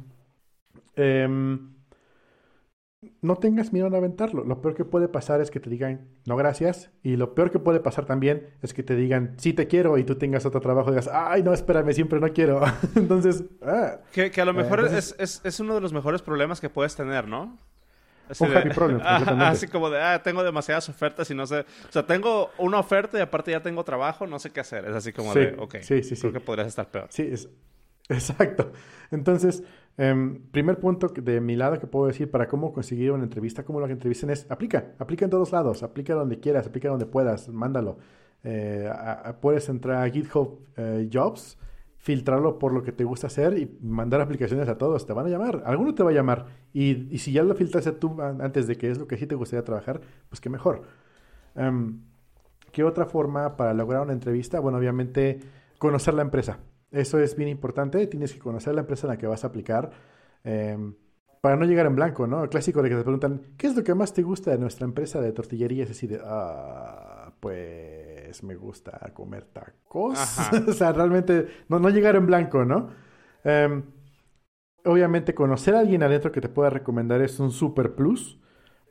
[3.21, 4.43] no tengas miedo a aventarlo.
[4.43, 6.91] Lo peor que puede pasar es que te digan no gracias.
[7.01, 10.03] Y lo peor que puede pasar también es que te digan sí te quiero y
[10.03, 12.61] tú tengas otro trabajo y digas ay no espérame siempre no quiero.
[12.95, 13.99] entonces ah.
[14.11, 17.57] que, a lo mejor es, es, uno de los mejores problemas que puedes tener, ¿no?
[18.29, 19.01] Así un happy problem.
[19.03, 23.17] así como de ah tengo demasiadas ofertas y no sé, o sea tengo una oferta
[23.17, 24.85] y aparte ya tengo trabajo no sé qué hacer.
[24.85, 25.77] Es así como de ok.
[25.81, 26.21] Sí, sí, sí.
[26.21, 27.07] Creo que podrías estar peor.
[27.09, 27.49] Sí, es,
[28.09, 28.71] exacto.
[29.11, 29.63] Entonces
[29.97, 33.79] Em, primer punto de mi lado que puedo decir para cómo conseguir una entrevista, cómo
[33.79, 37.49] lo que entrevisten es aplica, aplica en todos lados, aplica donde quieras, aplica donde puedas,
[37.49, 37.97] mándalo.
[38.43, 38.89] Eh,
[39.41, 41.57] puedes entrar a GitHub eh, Jobs
[41.99, 45.05] filtrarlo por lo que te gusta hacer y mandar aplicaciones a todos.
[45.05, 46.45] Te van a llamar, alguno te va a llamar.
[46.73, 49.63] Y, si ya lo filtraste tú antes de que es lo que sí te gustaría
[49.65, 49.99] trabajar,
[50.29, 50.83] pues qué mejor.
[51.55, 51.99] Em,
[52.71, 54.59] ¿Qué otra forma para lograr una entrevista?
[54.59, 55.39] Bueno, obviamente
[55.77, 56.59] conocer la empresa.
[56.91, 58.05] Eso es bien importante.
[58.07, 59.91] Tienes que conocer la empresa en la que vas a aplicar.
[60.43, 60.95] Em,
[61.41, 62.43] para no llegar en blanco, ¿no?
[62.43, 64.85] El clásico de que te preguntan, ¿qué es lo que más te gusta de nuestra
[64.85, 65.83] empresa de tortillería?
[65.85, 70.19] Es así de, ah, pues me gusta comer tacos.
[70.67, 72.89] o sea, realmente no, no llegar en blanco, ¿no?
[73.43, 73.83] Em,
[74.85, 78.39] obviamente conocer a alguien adentro que te pueda recomendar es un super plus,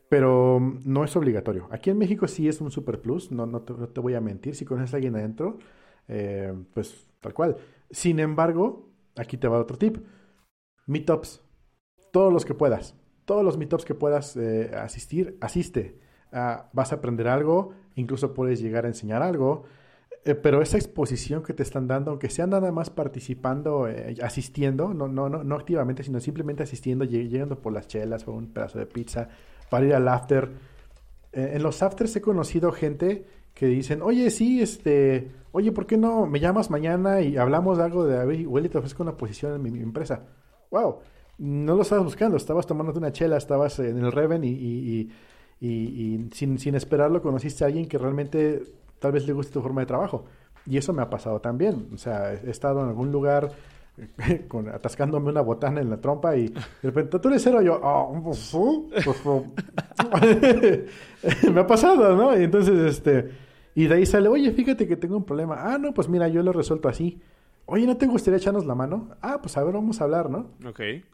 [0.09, 1.69] pero no es obligatorio.
[1.71, 4.55] Aquí en México sí es un super plus, no, no, te, voy a mentir.
[4.55, 5.59] Si conoces a alguien adentro,
[6.09, 7.57] eh, pues tal cual.
[7.91, 9.99] Sin embargo, aquí te va otro tip.
[10.87, 11.43] Meetups
[12.11, 15.99] todos los que puedas, todos los meetups que puedas eh, asistir, asiste.
[16.33, 19.65] Ah, vas a aprender algo, incluso puedes llegar a enseñar algo,
[20.25, 24.93] eh, pero esa exposición que te están dando, aunque sea nada más participando, eh, asistiendo,
[24.93, 28.79] no, no, no, no activamente, sino simplemente asistiendo, llegando por las chelas o un pedazo
[28.79, 29.29] de pizza,
[29.71, 30.51] para ir al after.
[31.33, 36.27] en los afters he conocido gente que dicen, oye, sí, este, oye, ¿por qué no
[36.27, 39.81] me llamas mañana y hablamos de algo de, Willy, te ofrezco una posición en mi,
[39.81, 40.25] empresa?
[40.71, 40.99] ¡Wow!
[41.39, 45.09] no lo estabas buscando, estabas tomándote una chela, estabas en el Reven y,
[45.61, 48.63] sin, sin, esperarlo conociste a alguien que realmente
[48.99, 50.25] tal vez le guste tu forma de trabajo.
[50.67, 51.89] Y eso me ha pasado también.
[51.95, 53.53] O sea, he estado en algún lugar
[54.49, 57.63] con, atascándome una botana en la trompa y de repente, ¿tú eres cero?
[57.63, 58.57] Yo, oh, pues,
[59.05, 59.23] pues,
[61.53, 62.39] me ha pasado, ¿no?
[62.39, 63.31] Y entonces, este,
[63.75, 65.57] y de ahí sale, oye, fíjate que tengo un problema.
[65.59, 67.21] Ah, no, pues mira, yo lo he resuelto así.
[67.67, 69.11] Oye, ¿no te gustaría echarnos la mano?
[69.21, 70.51] Ah, pues a ver, vamos a hablar, ¿no?
[70.67, 70.81] Ok.
[70.81, 71.05] Eh,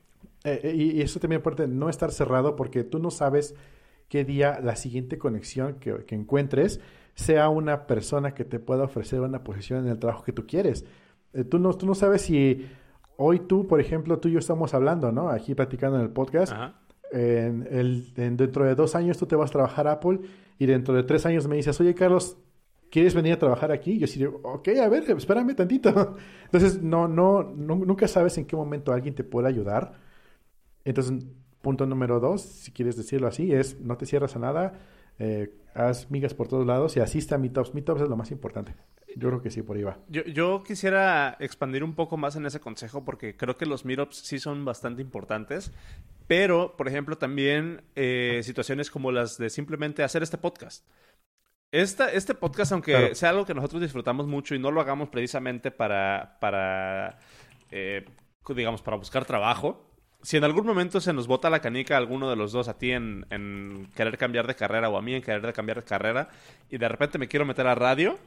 [0.44, 3.55] eh, y, eso también aparte no estar cerrado porque tú no sabes
[4.09, 6.81] qué día la siguiente conexión que, encuentres
[7.14, 10.85] sea una persona que te pueda ofrecer una posición en el trabajo que tú quieres.
[11.35, 12.66] Eh, tú, no, tú no sabes si
[13.16, 15.29] hoy tú, por ejemplo, tú y yo estamos hablando, ¿no?
[15.29, 16.53] Aquí platicando en el podcast.
[17.12, 20.20] En el, dentro de dos años tú te vas a trabajar a Apple
[20.59, 22.38] y dentro de tres años me dices, oye Carlos,
[22.90, 23.99] ¿quieres venir a trabajar aquí?
[23.99, 25.90] Yo digo, ok, a ver, espérame tantito.
[26.47, 29.92] Entonces, no, no, no, nunca sabes en qué momento alguien te puede ayudar
[30.85, 31.27] entonces,
[31.62, 34.81] punto número dos, si quieres decirlo así, es no te cierras a nada,
[35.18, 37.75] eh, haz migas por todos lados y asiste a meetups.
[37.75, 38.75] Meetups es lo más importante.
[39.16, 39.98] Yo creo que sí, por ahí va.
[40.09, 44.16] Yo, yo quisiera expandir un poco más en ese consejo porque creo que los meetups
[44.16, 45.72] sí son bastante importantes.
[46.27, 50.87] Pero, por ejemplo, también eh, situaciones como las de simplemente hacer este podcast.
[51.70, 55.70] Esta, este podcast, aunque sea algo que nosotros disfrutamos mucho y no lo hagamos precisamente
[55.72, 57.18] para, para
[57.70, 58.05] eh,
[58.55, 59.90] digamos, para buscar trabajo,
[60.22, 62.79] si en algún momento se nos bota la canica a alguno de los dos, a
[62.79, 63.27] ti en,
[63.94, 66.29] querer cambiar de carrera o a mí en querer cambiar de carrera,
[66.70, 68.18] y de repente me quiero meter a radio,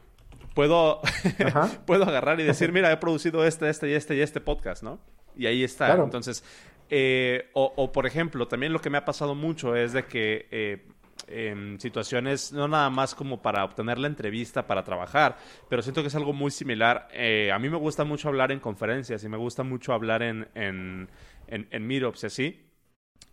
[0.54, 1.02] puedo,
[1.86, 5.00] puedo agarrar y decir, mira, he producido este, este y este y este podcast, ¿no?
[5.36, 5.94] Y ahí está.
[5.96, 6.44] Entonces,
[6.90, 10.88] eh, o, por ejemplo, también lo que me ha pasado mucho es de que eh,
[11.28, 15.38] en situaciones, no nada más como para obtener la entrevista, para trabajar,
[15.70, 17.08] pero siento que es algo muy similar.
[17.12, 20.48] Eh, a mí me gusta mucho hablar en conferencias y me gusta mucho hablar en,
[20.56, 21.10] en
[21.48, 22.64] en, en meetups y así.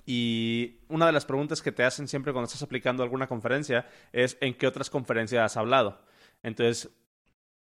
[0.07, 4.37] Y una de las preguntas que te hacen siempre cuando estás aplicando alguna conferencia es
[4.41, 6.01] ¿en qué otras conferencias has hablado?
[6.45, 6.89] Entonces,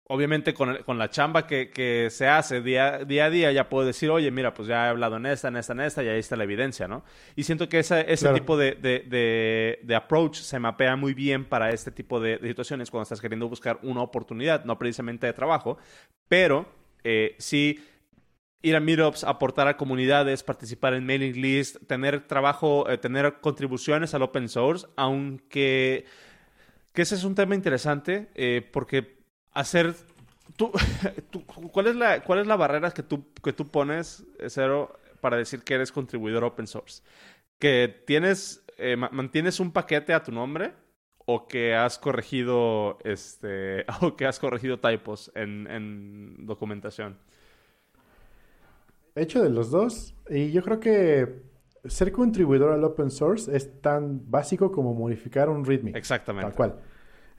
[0.07, 3.85] obviamente con, con la chamba que, que, se hace día, día a día ya puedo
[3.87, 6.19] decir, oye, mira, pues ya he hablado en esta, en esta, en esta y ahí
[6.19, 7.03] está la evidencia, ¿no?
[7.35, 11.69] Y siento que ese, ese tipo de, de, de, approach se mapea muy bien para
[11.71, 15.77] este tipo de, situaciones cuando estás queriendo buscar una oportunidad, no precisamente de trabajo,
[16.27, 16.65] pero
[17.03, 17.79] eh, sí
[18.61, 24.13] ir a meetups, aportar a comunidades, participar en mailing list, tener trabajo, eh, tener contribuciones
[24.13, 26.05] al open source, aunque
[26.93, 29.17] que ese es un tema interesante eh, porque
[29.51, 29.95] hacer
[30.57, 30.71] tú,
[31.71, 35.63] ¿cuál es la cuál es la barrera que tú que tú pones cero para decir
[35.63, 37.01] que eres contribuidor open source
[37.59, 40.73] que tienes eh, mantienes un paquete a tu nombre
[41.25, 47.17] o que has corregido este o que has corregido typos en, en documentación
[49.15, 50.15] hecho de los dos.
[50.29, 51.43] Y yo creo que
[51.85, 55.91] ser contribuidor al open source es tan básico como modificar un README.
[55.95, 56.49] Exactamente.
[56.49, 56.75] Tal cual.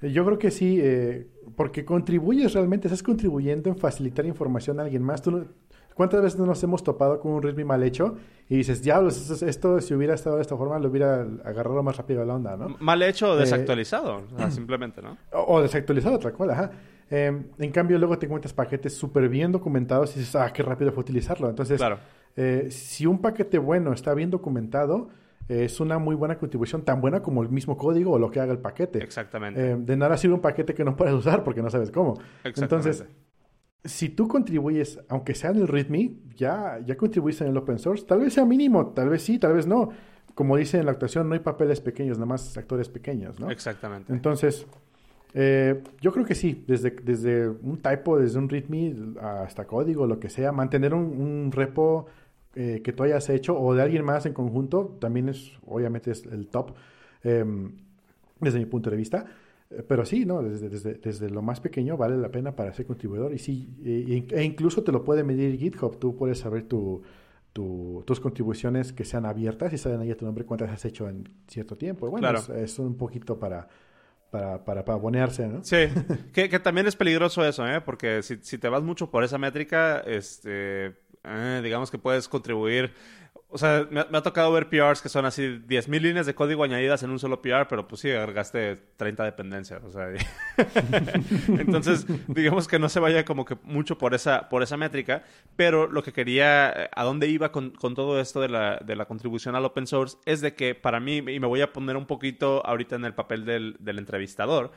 [0.02, 1.26] Yo creo que sí, eh,
[1.56, 5.22] porque contribuyes realmente, estás contribuyendo en facilitar información a alguien más.
[5.22, 5.46] ¿Tú
[5.94, 8.16] ¿Cuántas veces nos hemos topado con un README mal hecho
[8.48, 12.20] y dices, diablos, esto, si hubiera estado de esta forma lo hubiera agarrado más rápido
[12.22, 12.76] a la onda, ¿no?
[12.80, 15.16] Mal hecho o eh, desactualizado, simplemente, ¿no?
[15.32, 16.72] O, o desactualizado, tal cual, ajá.
[17.10, 20.90] Em, en cambio, luego te encuentras paquetes súper bien documentados y dices, ah, qué rápido
[20.90, 21.48] fue utilizarlo.
[21.48, 21.80] Entonces,
[22.36, 25.08] eh, si un paquete bueno está bien documentado,
[25.48, 28.52] es una muy buena contribución, tan buena como el mismo código o lo que haga
[28.52, 29.02] el paquete.
[29.02, 29.72] Exactamente.
[29.72, 32.18] Em, de nada sirve un paquete que no puedes usar porque no sabes cómo.
[32.44, 33.04] Entonces,
[33.84, 38.04] si tú contribuyes, aunque sea en el README, ya, ya contribuiste en el open source.
[38.06, 39.90] Tal vez sea mínimo, tal vez sí, tal vez no.
[40.34, 43.50] Como dice en la actuación, no hay papeles pequeños, nada más actores pequeños, ¿no?
[43.50, 44.12] Exactamente.
[44.12, 44.66] Entonces,
[45.34, 50.18] eh, yo creo que sí, desde, desde un typo, desde un README hasta código, lo
[50.18, 52.06] que sea, mantener un, repo
[52.56, 56.24] eh, que tú hayas hecho o de alguien más en conjunto, también es, obviamente, es
[56.26, 56.74] el top,
[57.22, 57.72] em,
[58.40, 59.26] desde mi punto de vista.
[59.70, 60.42] Eh, pero sí, ¿no?
[60.42, 63.32] Desde, desde, desde, lo más pequeño vale la pena para ser contribuidor.
[63.32, 65.98] Y sí, e, e incluso te lo puede medir GitHub.
[65.98, 67.02] Tú puedes saber tu,
[67.54, 71.76] tus contribuciones que sean abiertas y saben ahí tu nombre cuántas has hecho en cierto
[71.76, 72.10] tiempo.
[72.10, 73.68] Bueno, es, un poquito para,
[74.30, 75.62] para, para, para abonearse, ¿no?
[75.62, 75.76] Sí,
[76.32, 77.80] que, que, también es peligroso eso, ¿eh?
[77.80, 82.94] Porque si, si te vas mucho por esa métrica, este, eh, digamos que puedes contribuir
[83.54, 87.04] o sea, me ha, tocado ver PRs que son así 10.000 líneas de código añadidas
[87.04, 89.84] en un solo PR, pero pues sí, agregaste 30 dependencias.
[89.84, 90.08] O sea,
[91.46, 95.22] entonces, digamos que no se vaya como que mucho por esa, por esa métrica,
[95.54, 99.04] pero lo que quería, a dónde iba con, con todo esto de la, de la,
[99.04, 102.06] contribución al open source, es de que para mí, y me voy a poner un
[102.06, 104.72] poquito ahorita en el papel del, del entrevistador,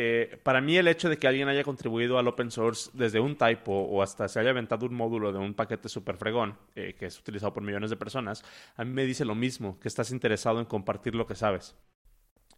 [0.00, 3.34] eh, para mí el hecho de que alguien haya contribuido al open source desde un
[3.34, 7.06] typo o hasta se haya aventado un módulo de un paquete super fregón eh, que
[7.06, 8.44] es utilizado por millones de personas,
[8.76, 11.74] a mí me dice lo mismo, que estás interesado en compartir lo que sabes.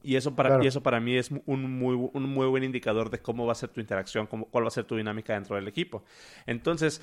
[0.02, 3.20] Y eso para, y eso para mí es un muy, un muy buen indicador de
[3.20, 5.66] cómo va a ser tu interacción, cómo, cuál va a ser tu dinámica dentro del
[5.66, 6.04] equipo.
[6.44, 7.00] Entonces,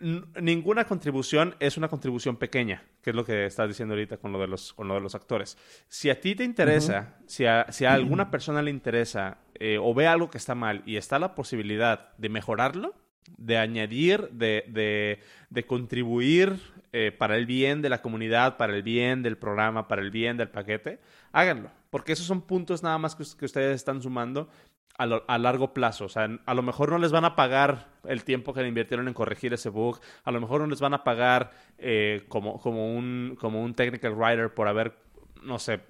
[0.00, 4.40] ninguna contribución es una contribución pequeña, que es lo que estás diciendo ahorita con lo
[4.40, 5.56] de los, con lo de los actores.
[5.88, 9.94] Si a ti te interesa, si, a, si, a, alguna persona le interesa eh, o
[9.94, 12.94] ve algo que está mal y está la posibilidad de mejorarlo,
[13.36, 16.58] de añadir, de, de, de contribuir
[16.98, 20.38] eh, para el bien de la comunidad, para el bien del programa, para el bien
[20.38, 20.98] del paquete,
[21.30, 21.70] háganlo.
[21.90, 24.48] Porque esos son puntos nada más que, ustedes están sumando
[24.96, 26.06] a, largo plazo.
[26.06, 29.08] O sea, a lo mejor no les van a pagar el tiempo que le invirtieron
[29.08, 30.00] en corregir ese bug.
[30.24, 34.14] A lo mejor no les van a pagar eh, como, como, un, como un technical
[34.14, 34.96] writer por haber,
[35.42, 35.80] no sé,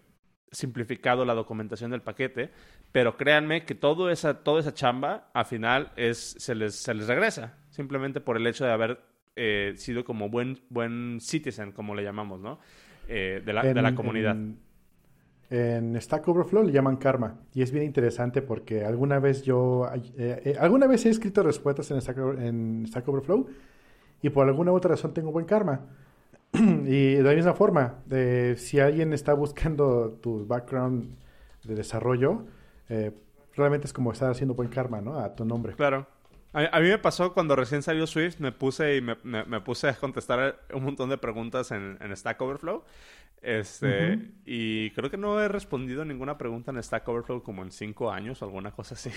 [0.51, 2.51] simplificado la documentación del paquete.
[2.93, 7.07] Pero créanme que todo esa, toda esa chamba, al final, es, se, les, se les
[7.07, 7.55] regresa.
[7.71, 9.01] Simplemente por el hecho de haber
[9.35, 12.59] eh, sido como buen, buen citizen, como le llamamos, ¿no?
[13.09, 14.37] Eh, de, la, de la comunidad.
[15.49, 20.43] En Stack Overflow le llaman karma y es bien interesante porque alguna vez yo, eh,
[20.45, 23.47] eh, alguna vez he escrito respuestas en Stack, Overflow
[24.23, 25.87] y por alguna otra razón tengo buen karma.
[26.87, 27.97] y de la misma forma,
[28.57, 31.15] si alguien está buscando tu background
[31.65, 32.45] de desarrollo,
[32.89, 33.13] eh,
[33.55, 35.19] realmente es como estar haciendo buen karma, ¿no?
[35.19, 35.75] A tu nombre.
[35.75, 36.07] Claro.
[36.53, 39.95] A, mí me pasó cuando recién salió Swift, me puse y me, me, puse a
[39.95, 42.83] contestar un montón de preguntas en, en Stack Overflow
[43.47, 48.11] este, y creo que no he respondido ninguna pregunta en Stack Overflow como en cinco
[48.11, 49.11] años o alguna cosa así.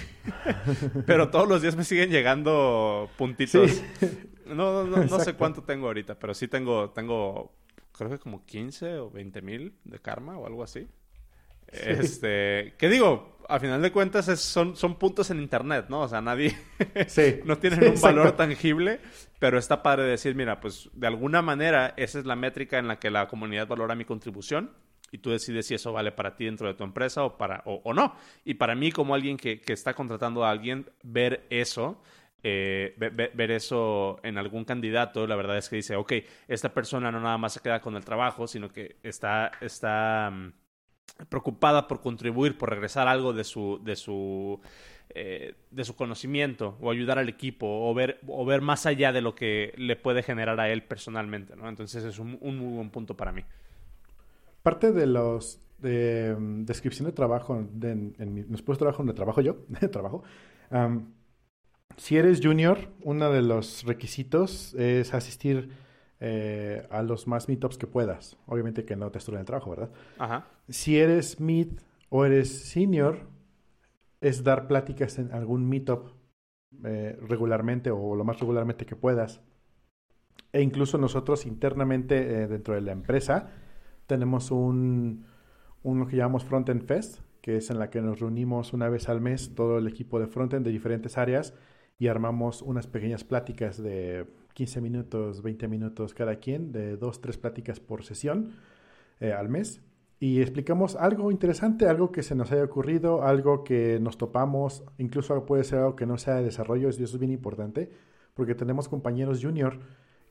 [1.08, 3.84] pero todos los días me siguen llegando puntitos.
[4.50, 7.54] No, no, no, sé cuánto tengo ahorita, pero sí tengo, tengo,
[7.92, 10.88] creo que como 15 o 20 mil de karma o algo así.
[11.68, 13.38] Este, ¿qué digo?
[13.50, 16.02] A final de cuentas son, son puntos en internet, ¿no?
[16.02, 16.58] O sea, nadie
[17.08, 17.40] sí.
[17.46, 19.00] no tienen un valor tangible,
[19.40, 23.00] pero está padre decir, mira, pues de alguna manera esa es la métrica en la
[23.00, 24.72] que la comunidad valora mi contribución
[25.12, 27.94] y tú decides si eso vale para ti dentro de tu empresa o para o,
[27.94, 28.16] no.
[28.46, 32.02] Y para mí como alguien que, que está contratando a alguien, ver eso
[32.42, 36.14] eh, ver, eso en algún candidato, la verdad es que dice, ok,
[36.48, 40.54] esta persona no nada más se queda con el trabajo, sino que está, está mm,
[41.30, 44.60] preocupada por contribuir, por regresar algo de su, de su,
[45.10, 49.22] eh, de su conocimiento o ayudar al equipo o ver, o ver más allá de
[49.22, 51.67] lo que le puede generar a él personalmente, ¿no?
[51.67, 53.43] Entonces es un, muy buen punto para mí.
[54.63, 59.41] Parte de los de mm, descripción de trabajo, en, mi, después de trabajo donde trabajo
[59.41, 59.58] yo,
[59.91, 60.24] trabajo,
[61.98, 65.69] si eres junior, uno de los requisitos es asistir
[66.19, 68.38] eh, a los más meetups que puedas.
[68.45, 69.89] Obviamente que no te estudian el trabajo, ¿verdad?
[70.17, 70.47] Ajá.
[70.67, 71.79] Si eres mid
[72.10, 73.19] o eres senior,
[74.21, 76.10] es dar pláticas en algún meetup
[76.84, 79.41] eh, regularmente o lo más regularmente que puedas.
[80.51, 83.51] E incluso nosotros internamente eh, dentro de la empresa
[84.08, 85.25] tenemos un,
[85.84, 89.22] uno que llamamos Frontend Fest, que es en la que nos reunimos una vez al
[89.22, 91.53] mes todo el equipo de Frontend de diferentes áreas
[91.97, 94.26] y armamos unas pequeñas pláticas de
[94.60, 98.55] 15 minutos, 20 minutos cada quien, de dos, tres pláticas por sesión
[99.22, 99.82] eh, al mes.
[100.20, 105.45] Y explicamos algo interesante, algo que se nos haya ocurrido, algo que nos topamos, incluso
[105.45, 107.89] puede ser algo que no sea de desarrollo, eso es bien importante,
[108.34, 109.80] porque tenemos compañeros junior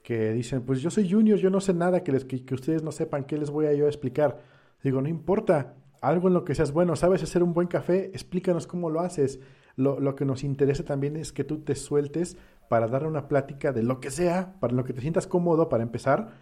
[0.02, 2.92] que dicen, pues yo soy junior, yo no sé nada que, les, que, ustedes no
[2.92, 4.42] sepan, ¿qué les voy a yo explicar?
[4.84, 8.66] Digo, no importa, algo en lo que seas bueno, sabes hacer un buen café, explícanos
[8.66, 9.40] cómo lo haces
[9.76, 12.36] lo, lo, que nos interesa también es que tú te sueltes
[12.68, 15.82] para dar una plática de lo que sea, para lo que te sientas cómodo para
[15.82, 16.32] empezar,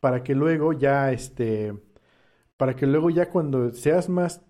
[0.00, 1.74] para que luego ya este
[2.62, 4.40] para que luego ya cuando seas más,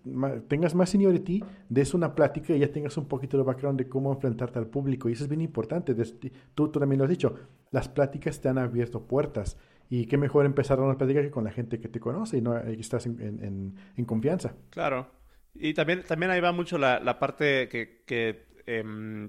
[0.47, 4.13] tengas más seniority, des una plática y ya tengas un poquito de background de cómo
[4.13, 5.09] enfrentarte al público.
[5.09, 5.95] Y eso es bien importante.
[5.95, 7.33] Tú, tú también lo has dicho.
[7.71, 9.57] Las pláticas te han abierto puertas.
[9.89, 12.53] Y qué mejor empezar una plática que con la gente que te conoce y no
[12.69, 13.73] y estás en,
[14.05, 14.53] confianza.
[14.69, 15.07] Claro.
[15.55, 19.27] Y también, también ahí va mucho la, parte que, que em,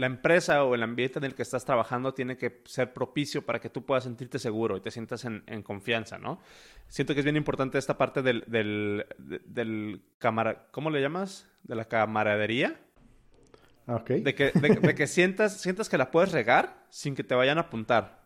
[0.00, 3.60] la empresa o el ambiente en el que estás trabajando tiene que ser propicio para
[3.60, 6.40] que tú puedas sentirte seguro y te sientas en, confianza, ¿no?
[6.88, 11.46] Siento que es bien importante esta parte del, del, del cámara, ¿cómo le llamas?
[11.64, 12.80] De la camaradería.
[13.86, 14.10] Ah, ok.
[14.10, 17.62] De que, de que sientas, sientas que la puedes regar sin que te vayan a
[17.62, 18.19] apuntar.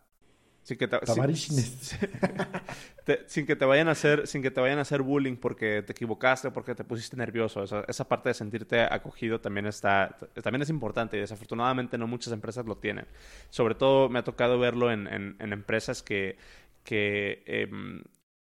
[0.64, 0.88] Sin que,
[3.04, 5.82] te, sin, que te vayan a hacer, sin que te vayan a hacer bullying porque
[5.82, 7.64] te equivocaste, porque te pusiste nervioso.
[7.86, 12.64] Esa, parte de sentirte acogido también está, también es importante y desafortunadamente no muchas empresas
[12.64, 13.06] lo tienen.
[13.50, 16.38] Sobre todo me ha tocado verlo en, en, empresas que,
[16.82, 18.02] que em,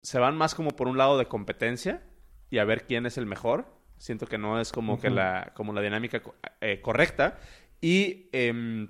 [0.02, 2.02] se van más como por un lado de competencia
[2.50, 3.66] y a ver quién es el mejor.
[3.98, 6.20] Siento que no es como que la, como la dinámica
[6.60, 7.38] eh, correcta.
[7.80, 8.88] Y em,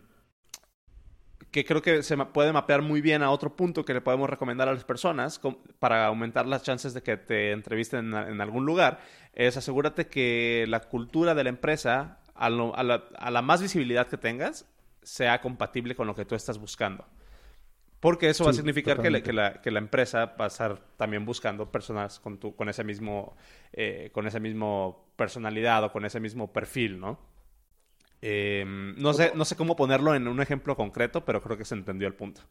[1.51, 4.69] que creo que se puede mapear muy bien a otro punto que le podemos recomendar
[4.69, 5.41] a las personas
[5.79, 9.01] para aumentar las chances de que te entrevisten en, algún lugar,
[9.35, 14.67] es asegúrate que la cultura de la empresa, a, la, más visibilidad que tengas,
[15.03, 17.05] sea compatible con lo que tú estás buscando.
[17.99, 22.39] Porque eso va a significar que, la, empresa va a estar también buscando personas con,
[22.39, 23.37] tu, con, ese mismo,
[23.73, 27.30] eh, con ese mismo personalidad o con ese mismo perfil, ¿no?
[28.23, 31.75] Em, no, sé, no sé cómo ponerlo en un ejemplo concreto, pero creo que se
[31.75, 32.43] entendió el punto.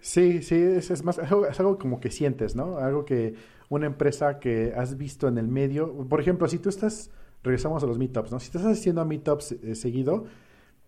[0.00, 2.78] Sí, sí, es, más, es algo, como que sientes, ¿no?
[2.78, 3.34] Algo que
[3.68, 7.10] una empresa que has visto en el medio, por ejemplo, si tú estás,
[7.42, 8.38] regresamos a los meetups, ¿no?
[8.40, 10.24] Si estás haciendo meetups eh, seguido,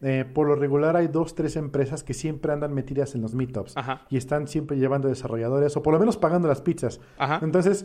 [0.02, 3.74] eh, por lo regular hay dos, tres empresas que siempre andan metidas en los meetups
[4.08, 7.00] y están siempre llevando desarrolladores o por lo menos pagando las pizzas.
[7.42, 7.84] Entonces,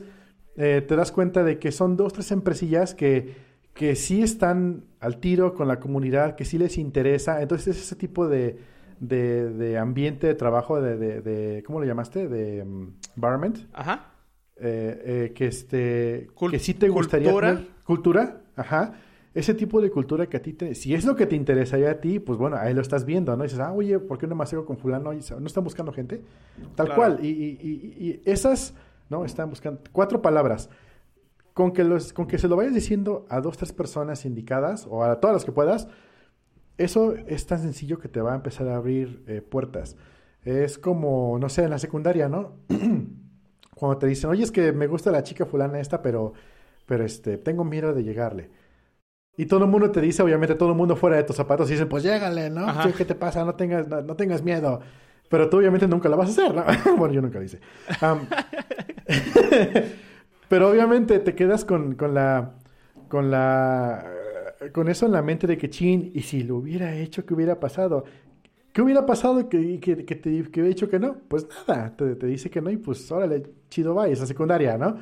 [0.56, 3.36] eh, te das cuenta de que son dos, tres empresillas que
[3.76, 7.42] que sí están al tiro con la comunidad, que sí les interesa.
[7.42, 8.58] Entonces es ese tipo de,
[9.02, 12.30] de, ambiente de trabajo, de, de, ¿cómo lo llamaste?
[12.30, 13.60] De um, environment.
[13.74, 14.14] Ajá.
[14.58, 17.62] Eh, eh, que este que sí te gustaría cultura.
[17.84, 18.94] cultura ajá.
[19.34, 21.96] Ese tipo de cultura que a ti te, si es lo que te interesaría a
[21.96, 24.36] ti pues bueno ahí lo estás viendo no y dices ah oye por qué no
[24.36, 26.22] me hago con fulano no están buscando gente
[26.76, 27.20] tal cual.
[27.22, 27.58] Y, y,
[28.00, 28.74] y, esas
[29.10, 30.70] no están buscando cuatro palabras
[31.56, 35.06] con que, los, con que se lo vayas diciendo a dos, tres personas indicadas o
[35.06, 35.88] a todas las que puedas,
[36.78, 39.96] eso es tan sencillo que te va a empezar a abrir eh, puertas.
[40.44, 42.58] Es como, no sé, en la secundaria, ¿no?
[43.74, 46.34] Cuando te dicen, oye, es que me gusta la chica fulana esta, pero,
[46.86, 48.50] pero este, tengo miedo de llegarle.
[49.38, 51.74] Y todo el mundo te dice, obviamente, todo el mundo fuera de tus zapatos y
[51.74, 52.68] dice, pues llégale, ¿no?
[52.98, 53.46] ¿Qué te pasa?
[53.46, 54.82] No tengas, no, tengas miedo.
[55.30, 56.66] Pero tú obviamente nunca la vas a hacer, ¿no?
[56.98, 57.62] bueno, yo nunca lo hice.
[60.50, 62.54] Pero obviamente te quedas con, con la.
[63.10, 64.06] con la.
[64.74, 67.60] con eso en la mente de que chin, y si lo hubiera hecho, ¿qué hubiera
[67.60, 68.06] pasado?
[68.72, 71.18] ¿Qué hubiera pasado que, que, que te que hubiera dicho que no?
[71.28, 75.00] Pues nada, te, te, dice que no y pues órale, chido va, esa secundaria, ¿no?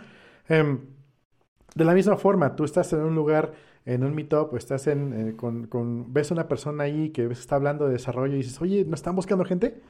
[0.48, 0.80] Em,
[1.76, 3.54] de la misma forma, tú estás en un lugar,
[3.86, 7.56] en un meetup, estás en, eh, con, con, ves a una persona ahí que está
[7.56, 9.82] hablando de desarrollo y dices, oye, ¿no están buscando gente?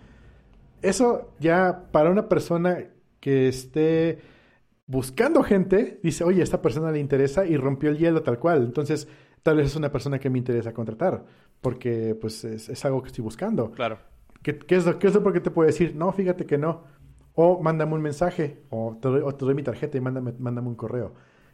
[0.82, 2.86] Eso ya para una persona
[3.20, 4.20] que esté
[4.94, 8.64] buscando gente, dice, oye, esta persona le interesa y rompió el hielo tal cual.
[8.64, 9.08] Entonces,
[9.42, 11.26] tal vez es una persona que me interesa contratar,
[11.62, 13.72] porque pues es, algo que estoy buscando.
[13.72, 13.98] Claro.
[14.44, 15.96] ¿Qué, es lo, qué es lo porque te puede decir?
[15.96, 16.84] No, fíjate que no.
[17.34, 21.14] O mándame un mensaje, o te doy, mi tarjeta y mándame, mándame un correo.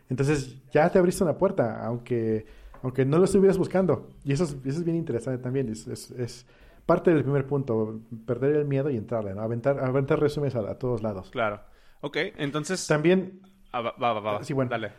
[0.10, 2.46] Entonces, ya te abriste una puerta, aunque,
[2.84, 4.10] aunque no lo estuvieras buscando.
[4.26, 5.70] Y eso es, eso es bien interesante también.
[5.70, 6.46] Es, es,
[6.86, 9.42] parte del primer punto, perder el miedo y entrarle, ¿no?
[9.44, 11.30] Aventar, aventar resúmenes a todos lados.
[11.30, 11.62] Claro.
[12.02, 12.86] Ok, entonces...
[12.88, 13.42] También...
[13.72, 14.70] Ah, va, va, va, Sí, bueno.
[14.70, 14.92] Dale.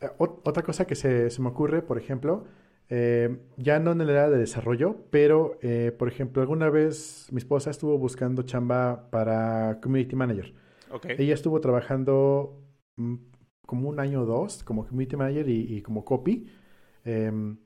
[0.00, 2.44] Eh, otra cosa que se, se me ocurre, por ejemplo,
[2.88, 7.38] eh, ya no en el área de desarrollo, pero, eh, por ejemplo, alguna vez mi
[7.38, 10.54] esposa estuvo buscando chamba para Community Manager.
[10.90, 11.16] Okay.
[11.18, 12.62] Ella estuvo trabajando
[12.96, 13.14] mm,
[13.66, 16.46] como un año o dos como Community Manager y, como copy.
[17.04, 17.58] Em,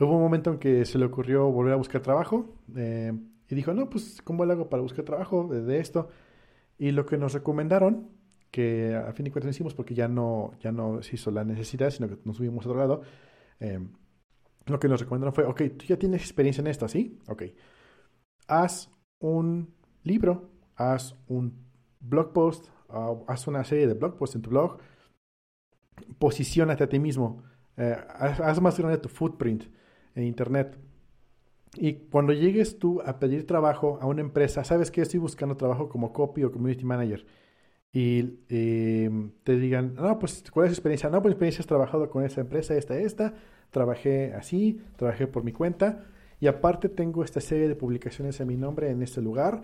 [0.00, 3.88] hubo un momento en que se le ocurrió volver a buscar trabajo y dijo, no,
[3.90, 6.08] pues, ¿cómo le hago para buscar trabajo de esto?
[6.78, 8.08] Y lo que nos recomendaron
[8.54, 11.42] que a fin de cuentas no hicimos porque ya no, ya no se hizo la
[11.42, 13.02] necesidad, sino que nos subimos a otro lado.
[13.58, 13.80] Eh,
[14.66, 17.18] lo que nos recomendaron fue, ok, tú ya tienes experiencia en esto, ¿sí?
[17.26, 17.42] Ok.
[18.46, 19.74] Haz un
[20.04, 21.66] libro, haz un
[21.98, 22.68] blog post,
[23.26, 24.78] haz una serie de blog posts en tu blog,
[26.20, 27.42] posicionate a ti mismo,
[27.76, 29.64] eh, haz, más grande tu footprint
[30.14, 30.78] en Internet.
[31.74, 35.88] Y cuando llegues tú a pedir trabajo a una empresa, sabes que estoy buscando trabajo
[35.88, 37.26] como copy o community manager.
[37.94, 39.08] Y eh,
[39.44, 41.08] te digan, no, pues, ¿cuál es tu experiencia?
[41.08, 43.34] No, pues, experiencia has trabajado con esa empresa, esta, esta.
[43.70, 46.04] Trabajé así, trabajé por mi cuenta.
[46.40, 49.62] Y aparte tengo esta serie de publicaciones a mi nombre en este lugar.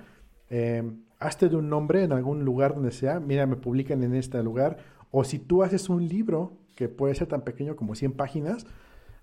[0.49, 3.19] Eh, hazte de un nombre en algún lugar donde sea.
[3.19, 4.79] Mira, me publican en este lugar.
[5.11, 8.65] O si tú haces un libro, que puede ser tan pequeño como 100 páginas,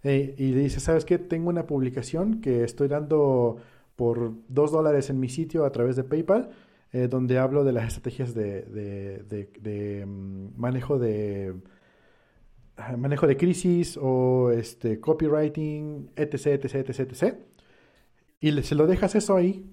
[0.03, 1.17] eh, y le dices, ¿sabes qué?
[1.17, 3.55] Tengo una publicación que estoy dando
[3.95, 6.49] por 2 dólares en mi sitio a través de PayPal,
[6.93, 11.55] eh, donde hablo de las estrategias de, de, mm, manejo de
[12.77, 17.35] ah, manejo de crisis o este copywriting, etc, etc, etc, etc.
[18.39, 19.65] Y se lo dejas eso ahí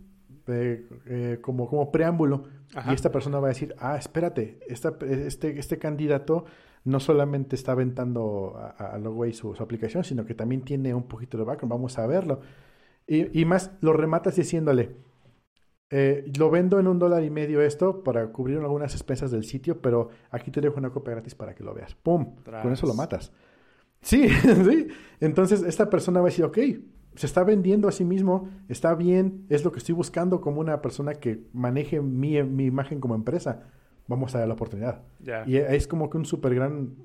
[0.47, 2.45] eh, como, como preámbulo.
[2.91, 6.45] Y esta persona va a decir, ah, espérate, esta, este, este candidato
[6.83, 11.39] no solamente está aventando a, lo güey su, aplicación, sino que también tiene un poquito
[11.39, 12.41] de background, vamos a verlo.
[13.07, 14.97] Y, y más, lo rematas diciéndole,
[15.97, 19.81] eh, lo vendo en un dólar y medio esto para cubrir algunas expensas del sitio,
[19.81, 21.95] pero aquí te dejo una copia gratis para que lo veas.
[21.95, 22.35] ¡Pum!
[22.45, 23.31] Con eso lo matas.
[24.01, 24.29] Sí,
[24.69, 24.89] sí.
[25.21, 26.59] Entonces esta persona va a decir, ok,
[27.15, 30.83] se está vendiendo a sí mismo, está bien, es lo que estoy buscando como una
[30.83, 33.63] persona que maneje mi, mi imagen como empresa.
[34.09, 35.01] Vamos a dar la oportunidad.
[35.47, 36.97] Y es como que un súper gran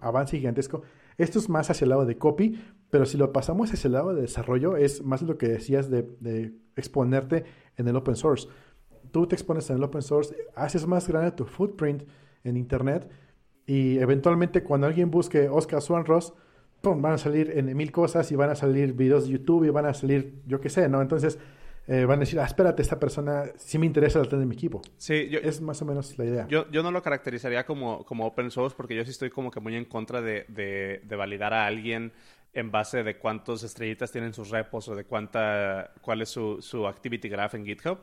[0.00, 0.80] avance gigantesco.
[1.18, 4.14] Esto es más hacia el lado de copy, pero si lo pasamos hacia el lado
[4.14, 7.44] de desarrollo, es más lo que decías de, de exponerte
[7.78, 8.48] en el open source.
[9.10, 12.02] Tú te expones en el open source, haces más grande tu footprint
[12.44, 13.08] en Internet
[13.64, 16.34] y eventualmente cuando alguien busque Oscar Swan Ross,
[16.82, 19.86] van a salir en mil cosas y van a salir videos de YouTube y van
[19.86, 21.00] a salir, yo qué sé, ¿no?
[21.02, 21.38] Entonces
[21.86, 24.82] eh, van a decir, ah, espérate, esta persona sí me interesa la de mi equipo.
[24.98, 26.46] Sí, yo, es más o menos la idea.
[26.48, 29.60] Yo, yo no lo caracterizaría como, como open source porque yo sí estoy como que
[29.60, 32.12] muy en contra de, de, validar a alguien
[32.52, 36.86] en base de cuántas estrellitas tienen sus repos o de cuánta, cuál es su, su
[36.86, 37.98] activity graph en GitHub.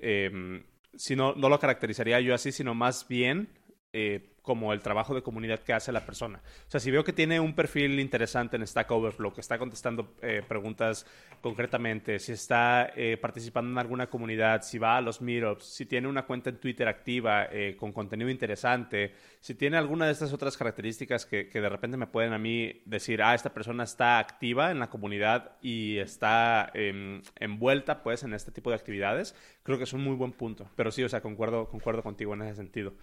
[0.00, 0.62] Eh,
[0.94, 3.48] si no, no lo caracterizaría yo así, sino más bien
[3.92, 6.40] eh, como el trabajo de comunidad que hace la persona.
[6.66, 10.14] O sea, si veo que tiene un perfil interesante en Stack Overflow, que está contestando
[10.22, 11.04] eh, preguntas
[11.42, 16.08] concretamente, si está eh, participando en alguna comunidad, si va a los meetups, si tiene
[16.08, 21.24] una cuenta en Twitter activa con contenido interesante, si tiene alguna de estas otras características
[21.24, 24.90] que, de repente me pueden a mí decir, ah, esta persona está activa en la
[24.90, 30.02] comunidad y está em, envuelta pues en este tipo de actividades, creo que es un
[30.02, 30.68] muy buen punto.
[30.76, 32.94] Pero sí, o sea, concuerdo, concuerdo contigo en ese sentido.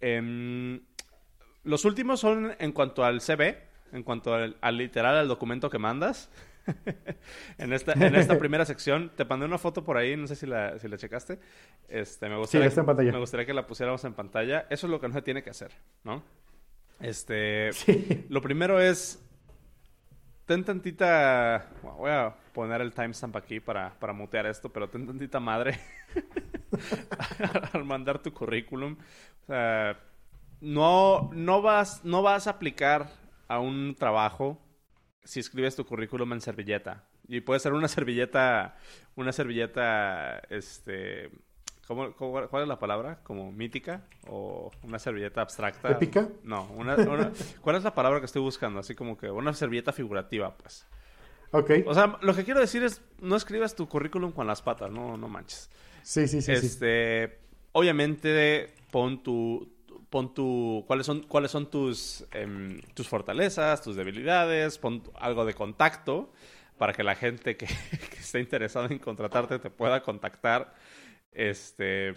[0.00, 0.80] Em,
[1.64, 3.58] los últimos son en cuanto al CV,
[3.92, 6.30] en cuanto al, literal al documento que mandas.
[7.58, 10.46] en, esta, en esta primera sección, te mandé una foto por ahí, no sé si
[10.46, 11.38] la, si la checaste.
[11.88, 13.12] Este, me gustaría, está en pantalla.
[13.12, 14.66] Me gustaría que la pusiéramos en pantalla.
[14.70, 15.72] Eso es lo que no se tiene que hacer,
[16.04, 16.22] ¿no?
[17.00, 17.70] Este,
[18.28, 19.22] Lo primero es,
[20.50, 25.38] ten tantita, voy a poner el timestamp aquí para, para mutear esto, pero ten tantita
[25.38, 25.78] madre
[27.72, 28.96] al mandar tu currículum.
[29.42, 29.96] O sea,
[30.60, 33.12] no, no, vas, no vas a aplicar
[33.46, 34.60] a un trabajo
[35.22, 37.04] si escribes tu currículum en servilleta.
[37.28, 38.76] Y puede ser una servilleta,
[39.14, 41.30] una servilleta, este,
[41.90, 42.14] ¿cómo,
[42.48, 43.18] cuál es la palabra?
[43.24, 44.02] ¿Como mítica?
[44.28, 45.90] ¿O una servilleta abstracta?
[45.90, 46.28] ¿Épica?
[46.44, 46.94] No, una,
[47.60, 48.78] ¿cuál es la palabra que estoy buscando?
[48.78, 50.86] Así como que una servilleta figurativa, pues.
[51.50, 51.70] Ok.
[51.86, 55.16] O sea, lo que quiero decir es, no escribas tu currículum con las patas, no,
[55.16, 55.68] no manches.
[56.02, 56.52] Sí, sí, sí.
[56.52, 57.38] Este,
[57.72, 59.68] obviamente, pon tu,
[60.10, 65.54] pon tu, cuáles son, cuáles son tus, em, tus fortalezas, tus debilidades, pon algo de
[65.54, 66.30] contacto
[66.78, 67.66] para que la gente que,
[68.10, 70.72] que esté interesada en contratarte te pueda contactar.
[71.32, 72.14] Este,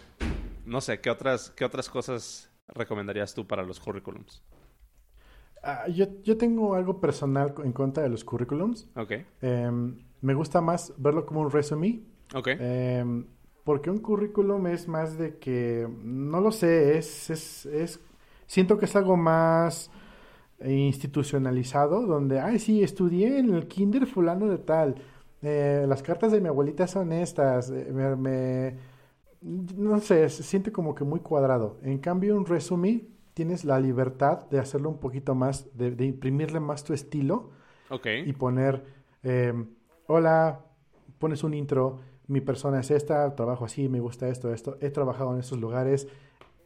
[0.64, 4.42] no sé, ¿qué otras, qué otras cosas recomendarías tú para los currículums?
[5.62, 8.88] Ah, yo, yo, tengo algo personal en contra de los currículums.
[8.96, 9.12] Ok.
[9.40, 12.02] Em, me gusta más verlo como un resume.
[12.34, 12.48] Ok.
[12.48, 13.26] Em,
[13.64, 18.00] porque un currículum es más de que, no lo sé, es, es, es
[18.46, 19.90] siento que es algo más
[20.62, 24.96] institucionalizado, donde, ay, sí, estudié en el kinder fulano de tal,
[25.42, 28.76] eh, las cartas de mi abuelita son estas, eh, me,
[29.44, 31.78] no sé, se siente como que muy cuadrado.
[31.82, 36.82] En cambio, un resumen tienes la libertad de hacerlo un poquito más, de, imprimirle más
[36.82, 37.50] tu estilo
[37.90, 38.28] okay.
[38.28, 38.84] y poner,
[39.22, 39.52] eh,
[40.06, 40.60] hola,
[41.18, 45.34] pones un intro, mi persona es esta, trabajo así, me gusta esto, esto, he trabajado
[45.34, 46.08] en estos lugares,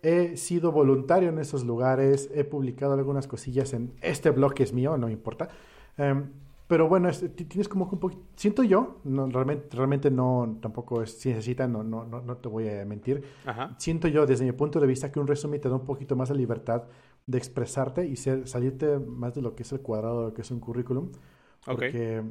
[0.03, 4.73] he sido voluntario en esos lugares, he publicado algunas cosillas en este blog que es
[4.73, 5.49] mío, no importa.
[5.97, 6.31] Em,
[6.69, 11.31] pero bueno, tienes como un poquito, siento yo, no, realmente, realmente no, tampoco es, si
[11.31, 13.25] necesitas, no, no, no, te voy a mentir.
[13.79, 16.29] Siento yo, desde mi punto de vista, que un resumen te da un poquito más
[16.29, 16.85] de libertad
[17.27, 20.43] de expresarte y ser, salirte más de lo que es el cuadrado, de lo que
[20.43, 21.11] es un currículum.
[21.65, 22.23] Porque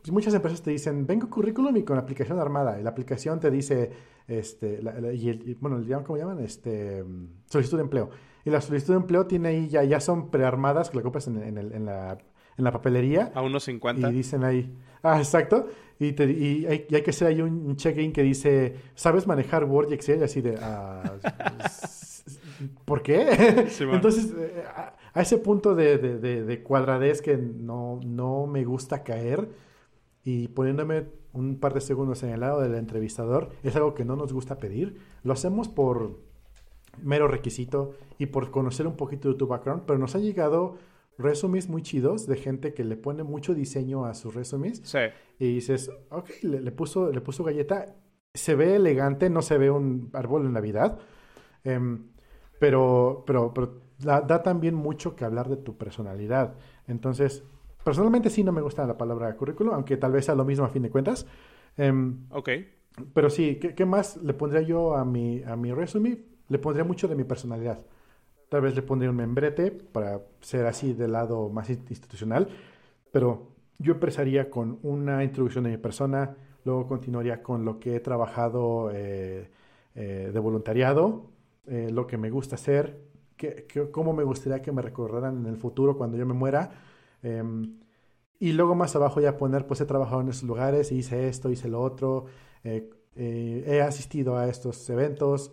[0.00, 2.78] pues, muchas empresas te dicen, vengo currículum y con aplicación armada.
[2.78, 3.90] Y la aplicación te dice,
[4.28, 4.80] este,
[5.14, 6.38] y, el, bueno, ¿cómo llaman?
[6.40, 7.04] Este,
[7.46, 8.10] solicitud de empleo.
[8.44, 11.42] Y la solicitud de empleo tiene ahí, ya, ya son prearmadas que la compras en,
[11.42, 12.18] en, la,
[12.56, 13.32] en la papelería.
[13.34, 14.10] A unos 50.
[14.10, 14.72] Y dicen ahí,
[15.02, 15.66] ah, exacto.
[15.98, 19.64] Y, te, y, hay, y hay, que hacer ahí un check-in que dice, ¿sabes manejar
[19.64, 20.22] Word y Excel?
[20.22, 21.02] Así de, ah,
[22.84, 23.68] ¿por qué?
[23.80, 24.64] Entonces, eh,
[25.14, 29.48] a, ese punto de, de, de, cuadradez que no, no me gusta caer
[30.24, 34.16] y poniéndome un par de segundos en el lado del entrevistador, es algo que no
[34.16, 35.00] nos gusta pedir.
[35.22, 36.18] Lo hacemos por
[37.02, 40.76] mero requisito y por conocer un poquito de tu background, pero nos ha llegado
[41.18, 44.82] resumes muy chidos de gente que le pone mucho diseño a sus resumes.
[44.84, 44.98] Sí.
[45.38, 47.94] Y dices, ok, le, puso, le puso galleta.
[48.34, 50.98] Se ve elegante, no se ve un árbol en Navidad.
[51.64, 52.06] Em,
[52.58, 56.54] pero, pero, pero da, también mucho que hablar de tu personalidad.
[56.86, 57.44] Entonces,
[57.84, 60.68] personalmente sí no me gusta la palabra currículum, aunque tal vez sea lo mismo a
[60.68, 61.26] fin de cuentas.
[61.76, 62.48] Em, ok.
[63.14, 66.24] Pero sí, ¿qué, más le pondría yo a mi, a mi resume?
[66.48, 67.80] Le pondría mucho de mi personalidad.
[68.52, 72.50] Tal vez le pondría un membrete para ser así del lado más institucional,
[73.10, 73.48] pero
[73.78, 76.36] yo empezaría con una introducción de mi persona,
[76.66, 79.48] luego continuaría con lo que he trabajado eh,
[79.94, 81.30] eh, de voluntariado,
[81.66, 83.00] eh, lo que me gusta hacer,
[83.38, 86.72] que, cómo me gustaría que me recordaran en el futuro cuando yo me muera.
[87.22, 87.78] Em,
[88.38, 91.70] y luego más abajo ya poner, pues he trabajado en esos lugares, hice esto, hice
[91.70, 92.26] lo otro,
[92.64, 95.52] he asistido a estos eventos.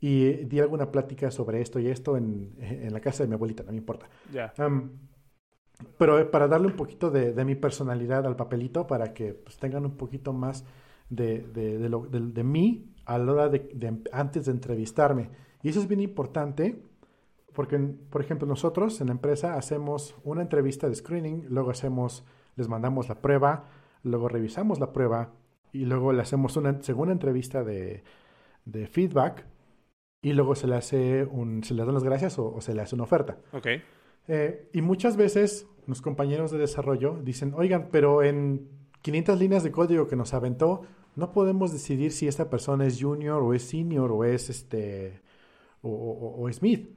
[0.00, 3.34] Em, y di alguna plática sobre esto y esto en, en la casa de mi
[3.34, 4.08] abuelita, no me importa.
[5.96, 9.84] pero para darle un poquito de, de, mi personalidad al papelito, para que pues, tengan
[9.84, 10.64] un poquito más
[11.08, 12.02] de, de, de, lo,
[12.44, 15.30] mí a la hora de, antes de entrevistarme.
[15.62, 16.82] Y eso es bien importante
[17.54, 22.24] porque, por ejemplo, nosotros en la empresa hacemos una entrevista de screening, luego hacemos,
[22.56, 23.64] les mandamos la prueba,
[24.04, 25.32] luego revisamos la prueba
[25.72, 28.04] y luego le hacemos una segunda entrevista de,
[28.64, 29.44] de feedback
[30.20, 32.94] y luego se le hace un, se le dan las gracias o, se le hace
[32.94, 33.38] una oferta.
[33.52, 33.66] Ok.
[34.28, 38.68] Eh, y muchas veces los compañeros de desarrollo dicen, oigan, pero en
[39.02, 40.82] 500 líneas de código que nos aventó,
[41.16, 45.20] no podemos decidir si esta persona es junior o es senior o es este
[45.82, 46.90] o, o, Smith.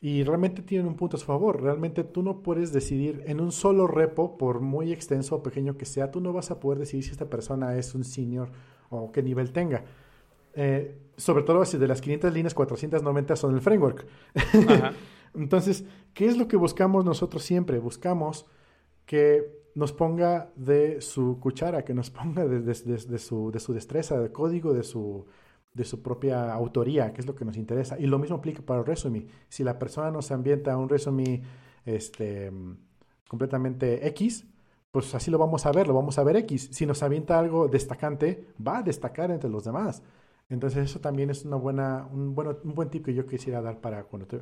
[0.00, 1.62] Y realmente tienen un punto a su favor.
[1.62, 5.84] Realmente tú no puedes decidir en un solo repo, por muy extenso o pequeño que
[5.84, 8.50] sea, tú no vas a poder decidir si esta persona es un senior
[8.90, 9.84] o qué nivel tenga.
[10.54, 14.06] Eh, sobre todo si de las 500 líneas, 490 son el framework.
[15.34, 17.78] Entonces, ¿qué es lo que buscamos nosotros siempre?
[17.78, 18.46] Buscamos
[19.06, 22.74] que nos ponga de su cuchara, que nos ponga de,
[23.18, 25.26] su, de su destreza, de código, de su,
[25.72, 27.98] de su propia autoría, que es lo que nos interesa.
[27.98, 29.26] Y lo mismo aplica para el resume.
[29.48, 31.42] Si la persona nos ambienta un resume
[31.86, 32.52] este,
[33.28, 34.44] completamente X,
[34.90, 36.68] pues así lo vamos a ver, lo vamos a ver X.
[36.72, 40.02] Si nos avienta algo destacante, va a destacar entre los demás.
[40.52, 43.80] Entonces eso también es una buena, un, bueno, un buen tip que yo quisiera dar
[43.80, 44.38] para cuando tú,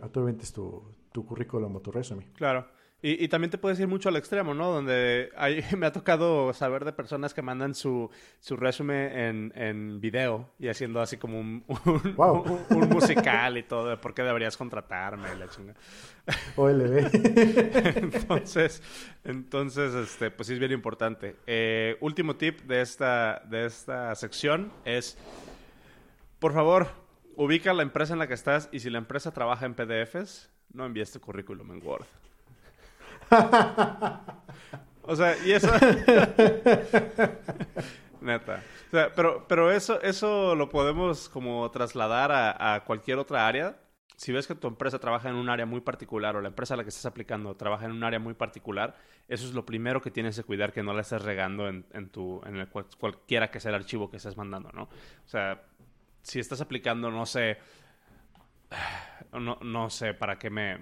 [0.52, 0.82] tu,
[1.12, 2.26] tu currículum o tu resumen.
[2.34, 2.66] Claro.
[3.02, 4.72] Y, y, también te puedes ir mucho al extremo, ¿no?
[4.72, 10.00] Donde hay, me ha tocado saber de personas que mandan su, su resumen en, en
[10.00, 15.34] video y haciendo así como un, un, musical y todo, de por qué deberías contratarme,
[15.36, 15.74] la chinga.
[16.56, 17.08] OLB.
[17.96, 18.82] entonces,
[19.24, 21.36] entonces este, pues sí es bien importante.
[21.46, 25.16] Eh, último tip de esta, de esta sección es
[26.40, 26.88] por favor,
[27.36, 30.84] ubica la empresa en la que estás y si la empresa trabaja en PDFs, no
[30.86, 32.06] envíes tu currículum en Word.
[35.02, 35.70] o sea, y eso...
[38.20, 38.62] Neta.
[38.88, 43.78] O sea, pero, pero eso, eso lo podemos como trasladar a, a, cualquier otra área.
[44.16, 46.76] Si ves que tu empresa trabaja en un área muy particular o la empresa a
[46.76, 48.96] la que estás aplicando trabaja en un área muy particular,
[49.28, 52.10] eso es lo primero que tienes que cuidar que no la estés regando en, en
[52.10, 54.82] tu, en el, cualquiera que sea el archivo que estés mandando, ¿no?
[54.82, 55.62] O sea,
[56.22, 57.58] si estás aplicando, no sé,
[59.32, 60.78] no, no sé para qué me...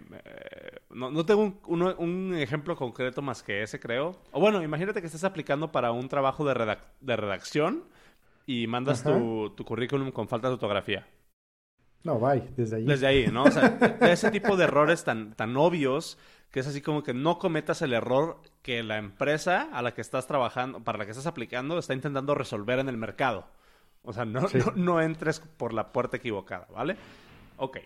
[0.91, 4.21] no, no, tengo un, un, ejemplo concreto más que ese, creo.
[4.33, 7.85] O bueno, imagínate que estás aplicando para un trabajo de, de redacción
[8.47, 11.07] y mandas tu, tu, currículum con falta de ortografía.
[12.05, 12.85] No, bye, desde ahí.
[12.85, 13.45] Desde ahí, ¿no?
[13.45, 16.17] O sea, de ese tipo de errores tan, tan obvios
[16.51, 20.01] que es así como que no cometas el error que la empresa a la que
[20.01, 23.49] estás trabajando, para la que estás aplicando, está intentando resolver en el mercado.
[24.09, 24.41] O sea, no,
[24.75, 26.97] no, entres por la puerta equivocada, ¿vale?
[27.59, 27.77] Ok.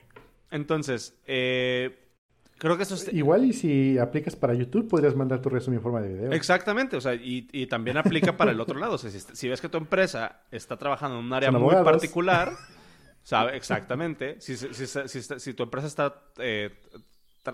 [0.53, 1.99] Entonces, eh,
[2.59, 3.13] creo que eso es...
[3.13, 6.31] Igual y si aplicas para YouTube, podrías mandar tu resumen en forma de video.
[6.31, 8.95] Exactamente, o sea, y, y también aplica para el otro lado.
[8.95, 12.53] O sea, si, ves que tu empresa está trabajando en un área muy particular,
[13.25, 13.57] ¿sabe?
[13.57, 14.41] Exactamente.
[14.41, 16.23] Si, si, si, tu empresa está...
[16.39, 16.71] Eh,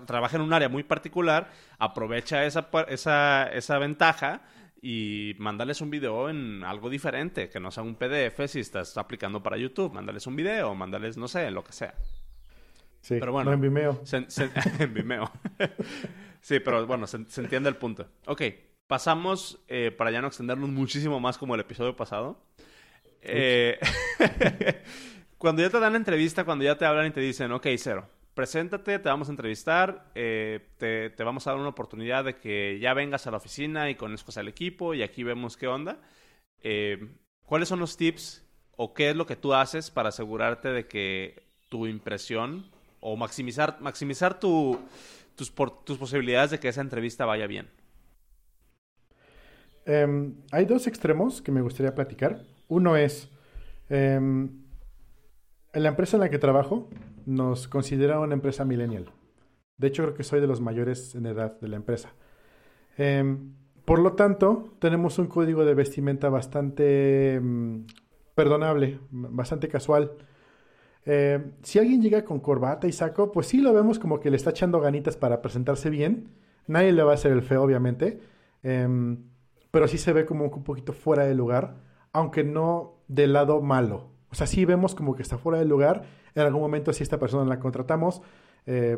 [0.05, 1.49] trabaja en un área muy particular,
[1.79, 4.43] aprovecha esa, esa, esa ventaja
[4.81, 9.43] y mándales un video en algo diferente, que no sea un PDF si estás aplicando
[9.43, 9.93] para YouTube.
[9.93, 11.93] Mándales un video, mándales, no sé, lo que sea.
[13.01, 13.49] Sí, pero bueno.
[13.49, 14.01] No en Vimeo.
[14.79, 15.31] en Vimeo.
[16.41, 18.07] sí, pero bueno, se, entiende el punto.
[18.25, 18.41] Ok,
[18.87, 22.41] pasamos, eh, para ya no extendernos muchísimo más como el episodio pasado.
[23.21, 23.77] Eh,
[25.37, 28.07] cuando ya te dan la entrevista, cuando ya te hablan y te dicen, ok, cero,
[28.39, 32.93] preséntate, te vamos a entrevistar, eh, te, vamos a dar una oportunidad de que ya
[32.93, 35.99] vengas a la oficina y conozcas al equipo y aquí vemos qué onda.
[37.43, 38.45] ¿Cuáles son los tips
[38.77, 42.65] o qué es lo que tú haces para asegurarte de que tu impresión
[43.01, 44.79] o maximizar, maximizar tu,
[45.35, 47.69] tus, tus posibilidades de que esa entrevista vaya bien?
[49.85, 52.45] Em, hay dos extremos que me gustaría platicar.
[52.69, 53.27] Uno es,
[53.89, 54.63] em,
[55.73, 56.89] en la empresa en la que trabajo
[57.29, 59.11] nos considera una empresa millennial.
[59.77, 62.13] De hecho, creo que soy de los mayores en edad de la empresa.
[62.97, 63.53] Em,
[63.85, 67.39] por lo tanto, tenemos un código de vestimenta bastante
[68.35, 70.11] perdonable, bastante casual.
[71.05, 74.37] Eh, si alguien llega con corbata y saco, pues sí lo vemos como que le
[74.37, 76.29] está echando ganitas para presentarse bien.
[76.67, 78.19] Nadie le va a hacer el feo, obviamente.
[78.63, 79.17] Em,
[79.71, 81.75] pero sí se ve como un poquito fuera de lugar,
[82.11, 84.09] aunque no del lado malo.
[84.31, 86.03] O sea, sí vemos como que está fuera de lugar.
[86.35, 88.21] En algún momento, si esta persona la contratamos,
[88.65, 88.97] eh,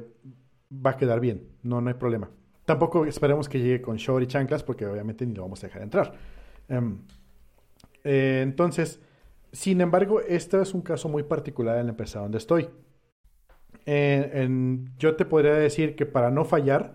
[0.73, 1.47] va a quedar bien.
[1.63, 2.29] No, no hay problema.
[2.65, 5.81] Tampoco esperemos que llegue con short y chanclas, porque obviamente ni lo vamos a dejar
[5.81, 6.13] entrar.
[6.67, 6.99] Em,
[8.03, 9.01] eh, entonces,
[9.51, 12.69] sin embargo, este es un caso muy particular en la empresa donde estoy.
[14.97, 16.93] yo te podría decir que para no fallar,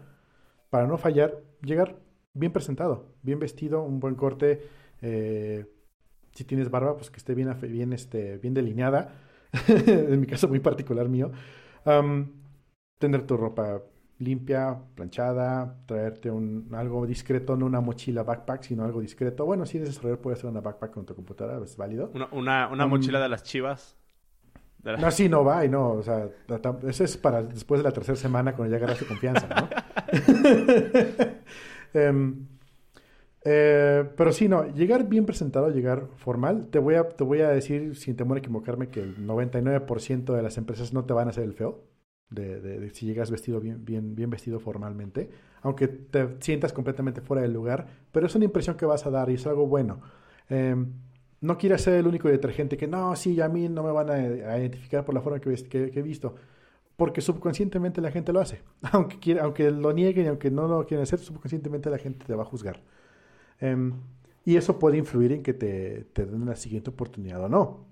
[0.70, 1.97] para no fallar, llegar
[2.37, 4.62] bien presentado, bien vestido, un buen corte.
[5.03, 5.66] Eh,
[6.32, 9.14] si tienes barba, pues que esté bien, bien, este, bien delineada.
[9.69, 11.31] en mi caso muy particular mío.
[12.99, 13.83] tener tu ropa
[14.19, 19.45] limpia, planchada, traerte un, algo discreto, no una mochila backpack, sino algo discreto.
[19.45, 22.11] Bueno, si eres desarrollador, puedes hacer una backpack con tu computadora, es válido.
[22.33, 23.97] Una, una, um, mochila de las chivas.
[24.83, 26.29] No, sí, no va y no, o sea,
[26.87, 29.69] eso es para después de la tercera semana cuando ya agarras tu confianza, ¿no?
[31.93, 32.47] Em,
[33.49, 37.49] eh, pero sí, no, llegar bien presentado, llegar formal, te voy a, te voy a
[37.49, 41.31] decir, sin temor a equivocarme, que el 99% de las empresas no te van a
[41.31, 41.85] hacer el feo
[42.29, 45.31] de, si llegas vestido bien, bien, vestido formalmente,
[45.63, 49.31] aunque te sientas completamente fuera del lugar, pero es una impresión que vas a dar
[49.31, 50.01] y es algo bueno.
[50.49, 50.93] Em,
[51.41, 54.59] no quieras ser el único detergente que no, sí, a mí no me van a,
[54.59, 56.35] identificar por la forma que, he visto,
[56.97, 58.63] porque subconscientemente la gente lo hace.
[58.93, 62.35] Aunque, quiera, aunque lo nieguen y aunque no lo quieran hacer, subconscientemente la gente te
[62.35, 62.83] va a juzgar.
[63.61, 63.95] Em,
[64.45, 67.87] y eso puede influir en que te, te den la siguiente oportunidad o no.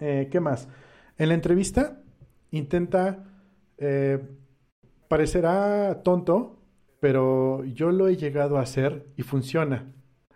[0.00, 0.68] Eh, ¿Qué más?
[1.18, 2.00] En la entrevista,
[2.50, 3.24] intenta,
[3.78, 4.18] eh,
[5.08, 6.56] parecerá tonto,
[7.00, 9.92] pero yo lo he llegado a hacer y funciona.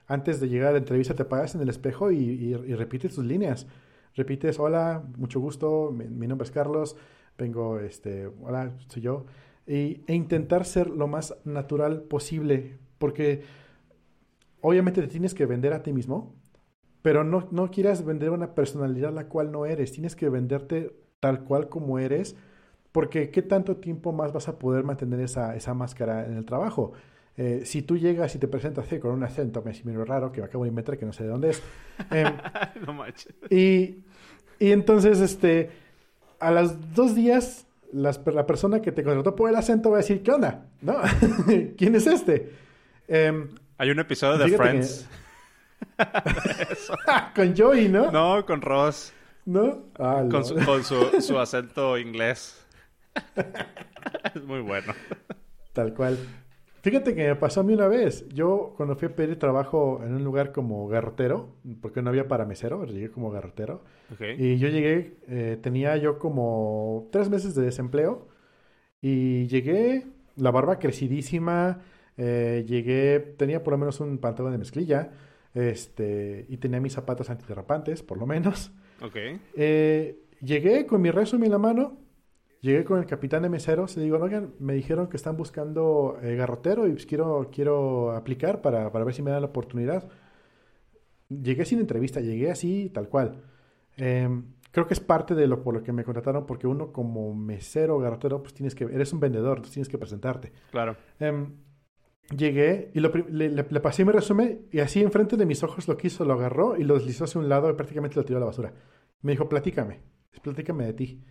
[0.07, 3.67] Antes de llegar a la entrevista te paras en el espejo y, repites tus líneas.
[4.15, 6.97] Repites, hola, mucho gusto, mi, nombre es Carlos,
[7.39, 9.27] vengo, este, hola, soy yo.
[9.67, 13.43] e intentar ser lo más natural posible, porque
[14.65, 16.35] obviamente te tienes que vender a ti mismo,
[17.03, 21.45] pero no, no quieras vender una personalidad la cual no eres, tienes que venderte tal
[21.45, 22.35] cual como eres,
[22.91, 26.93] porque ¿qué tanto tiempo más vas a poder mantener esa, esa máscara en el trabajo?
[27.37, 30.65] Eh, si tú llegas y te presentas con un acento medio raro que me acabo
[30.65, 31.63] de inventar que no sé de dónde es.
[32.11, 32.33] Em,
[32.87, 33.05] no
[33.51, 34.03] y,
[34.59, 35.73] y entonces, este,
[36.41, 40.23] a los dos días, la persona que te contrató por el acento va a decir,
[40.23, 40.69] ¿qué onda?
[40.81, 40.95] ¿No?
[41.77, 42.51] ¿Quién es este?
[43.77, 45.09] Hay un episodio de Friends.
[47.35, 48.11] con Joey, ¿no?
[48.13, 49.13] No, con Ross.
[49.47, 49.87] ¿No?
[49.99, 52.67] Ah, con, su, su, acento inglés.
[54.35, 54.93] es muy bueno.
[55.73, 56.19] Tal cual.
[56.83, 58.29] Fíjate que me pasó a mí una vez.
[58.29, 62.45] Yo cuando fui a pedir trabajo en un lugar como garrotero, porque no había para
[62.45, 63.83] mesero, llegué como garrotero.
[64.39, 68.29] Y yo llegué, eh, tenía yo como tres meses de desempleo.
[69.01, 70.07] Y llegué,
[70.37, 71.81] la barba crecidísima,
[72.17, 75.11] eh, llegué, tenía por lo menos un pantalón de mezclilla,
[75.55, 78.73] este, y tenía mis zapatos antiderrapantes, por lo menos.
[79.01, 79.17] Ok.
[79.55, 81.99] Eh, llegué con mi resumen en la mano,
[82.61, 86.35] llegué con el capitán de meseros, le digo, oigan, me dijeron que están buscando eh,
[86.37, 90.09] garrotero y pues quiero, quiero aplicar para, para, ver si me dan la oportunidad.
[91.29, 93.43] Llegué sin entrevista, llegué así, tal cual.
[93.97, 97.35] Em, creo que es parte de lo por lo que me contrataron, porque uno como
[97.35, 100.53] mesero, garrotero, pues tienes que, eres un vendedor, tienes que presentarte.
[100.71, 100.97] Claro.
[102.31, 106.33] Llegué y le, pasé mi resumen y así enfrente de mis ojos lo quiso, lo
[106.33, 108.73] agarró y lo deslizó hacia un lado y prácticamente lo tiró a la basura.
[109.21, 110.01] Me dijo, platícame,
[110.43, 111.25] platícame de ti.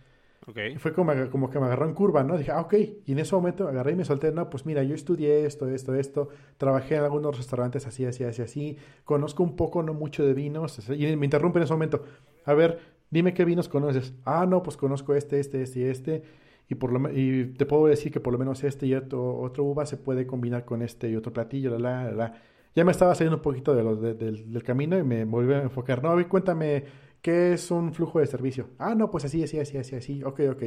[0.78, 2.36] Fue como, como que me agarró en curva, ¿no?
[2.36, 2.74] Dije, ah, ok.
[3.06, 5.66] Y en ese momento me agarré y me solté, no, pues mira, yo estudié esto,
[5.68, 6.28] esto, esto.
[6.58, 8.76] Trabajé en algunos restaurantes así, así, así, así.
[9.04, 10.86] Conozco un poco, no mucho de vinos.
[10.90, 12.04] Y me interrumpe en ese momento.
[12.44, 12.78] A ver,
[13.10, 14.12] dime qué vinos conoces.
[14.26, 16.22] Ah, no, pues conozco este, este, este y este.
[16.68, 19.64] Y, por lo, y te puedo decir que por lo menos este y otro, otro
[19.64, 22.42] uva se puede combinar con este y otro platillo, la, la, la.
[22.74, 25.52] Ya me estaba saliendo un poquito de lo, de, del, del camino y me volví
[25.52, 26.02] a enfocar.
[26.02, 26.84] No, a ver, cuéntame
[27.24, 28.68] ¿Qué es un flujo de servicio?
[28.78, 30.22] Ah, no, pues así, así, así, así, así.
[30.24, 30.62] Ok, ok.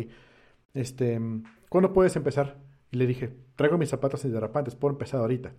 [0.74, 1.22] Este,
[1.70, 2.58] ¿cuándo puedes empezar?
[2.90, 5.54] Y le dije, traigo mis zapatos derrapantes, puedo empezar ahorita.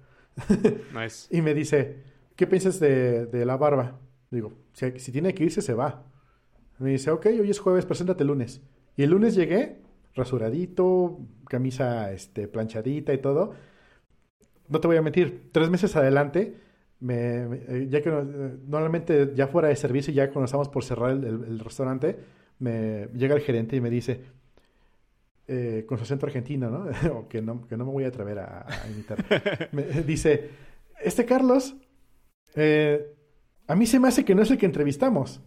[0.93, 1.28] nice.
[1.30, 2.03] Y me dice,
[2.34, 4.01] ¿qué piensas de, de la barba?
[4.32, 6.05] Digo, si, si, tiene que irse, se va.
[6.80, 8.61] Me dice, ok, hoy es jueves, preséntate el lunes.
[8.97, 9.80] Y el lunes llegué,
[10.19, 13.55] rasuradito, camisa este, planchadita y todo.
[14.69, 16.69] No te voy a mentir, tres meses adelante
[17.01, 21.12] me, eh, ya que eh, normalmente ya fuera de servicio, ya cuando estamos por cerrar
[21.12, 22.19] el, restaurante,
[22.59, 24.21] me llega el gerente y me dice,
[25.47, 27.29] eh, con su acento argentino, ¿no?
[27.29, 27.66] que ¿no?
[27.66, 29.25] Que no me voy a atrever a, imitar.
[29.73, 30.51] me dice,
[31.01, 31.77] este Carlos,
[33.66, 35.41] a mí se me hace que no es el que entrevistamos.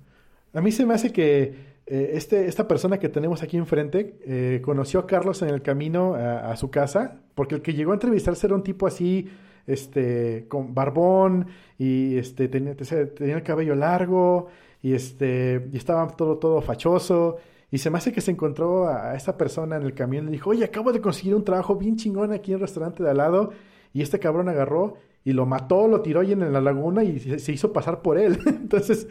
[0.53, 5.07] A mí se me hace que este, esta persona que tenemos aquí enfrente conoció a
[5.07, 8.55] Carlos en el camino a, a, su casa, porque el que llegó a entrevistarse era
[8.55, 9.29] un tipo así
[9.67, 14.47] este, con barbón y este, tenía, tenía el cabello largo
[14.81, 17.37] y, este, y estaba todo, todo fachoso.
[17.71, 20.31] Y se me hace que se encontró a, esta persona en el camión y le
[20.33, 23.17] dijo, oye, acabo de conseguir un trabajo bien chingón aquí en el restaurante de al
[23.17, 23.51] lado.
[23.93, 27.51] Y este cabrón agarró y lo mató, lo tiró ahí en la laguna y se,
[27.51, 28.39] hizo pasar por él.
[28.45, 29.07] Entonces,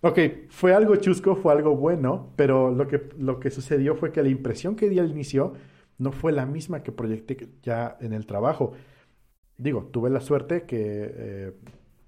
[0.00, 0.18] ok,
[0.48, 4.28] fue algo chusco, fue algo bueno, pero lo que, lo que sucedió fue que la
[4.28, 5.54] impresión que di al inicio
[5.98, 8.72] no fue la misma que proyecté ya en el trabajo.
[9.56, 11.52] Digo, tuve la suerte que eh,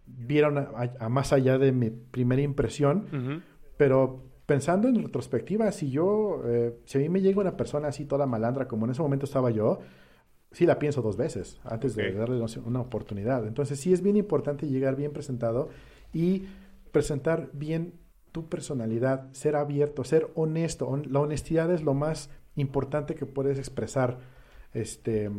[0.06, 3.42] vieron a, más allá de mi primera impresión,
[3.76, 8.04] pero pensando en retrospectiva, si yo, eh, si a mí me llega una persona así
[8.04, 9.80] toda malandra como en ese momento estaba yo,
[10.52, 13.46] sí la pienso dos veces antes de darle una oportunidad.
[13.46, 15.68] Entonces sí es bien importante llegar bien presentado
[16.12, 16.46] y
[16.92, 17.94] presentar bien
[18.32, 20.96] tu personalidad, ser abierto, ser honesto.
[21.08, 24.18] la honestidad es lo más importante que puedes expresar.
[24.72, 25.30] Este,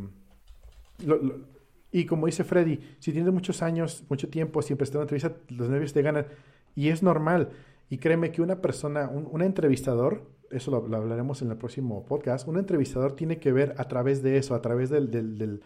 [1.92, 5.36] y como dice Freddy, si tienes muchos años, mucho tiempo, siempre estás en una entrevista,
[5.50, 6.28] los nervios te ganan.
[6.76, 7.50] Y es normal.
[7.90, 12.58] Y créeme que una persona, un, entrevistador, eso lo, hablaremos en el próximo podcast, un
[12.58, 15.62] entrevistador tiene que ver a través de eso, a través del, del, del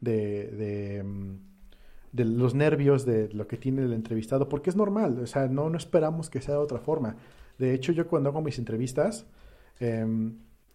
[0.00, 1.51] de, de, mm,
[2.12, 5.18] de, los nervios, de lo que tiene el entrevistado, porque es normal.
[5.20, 7.16] O sea, no, no esperamos que sea de otra forma.
[7.58, 9.26] De hecho, yo cuando hago mis entrevistas,
[9.80, 10.06] eh,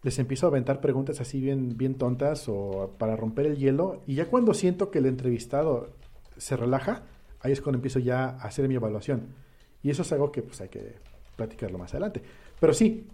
[0.03, 4.03] les empiezo a aventar preguntas así bien, bien tontas o para romper el hielo.
[4.05, 5.89] Y ya cuando siento que el entrevistado
[6.37, 7.03] se relaja,
[7.39, 9.27] ahí es cuando empiezo ya a hacer mi evaluación.
[9.83, 10.95] Y eso es algo que pues hay que
[11.35, 12.21] platicarlo más adelante.
[12.59, 13.07] Pero sí,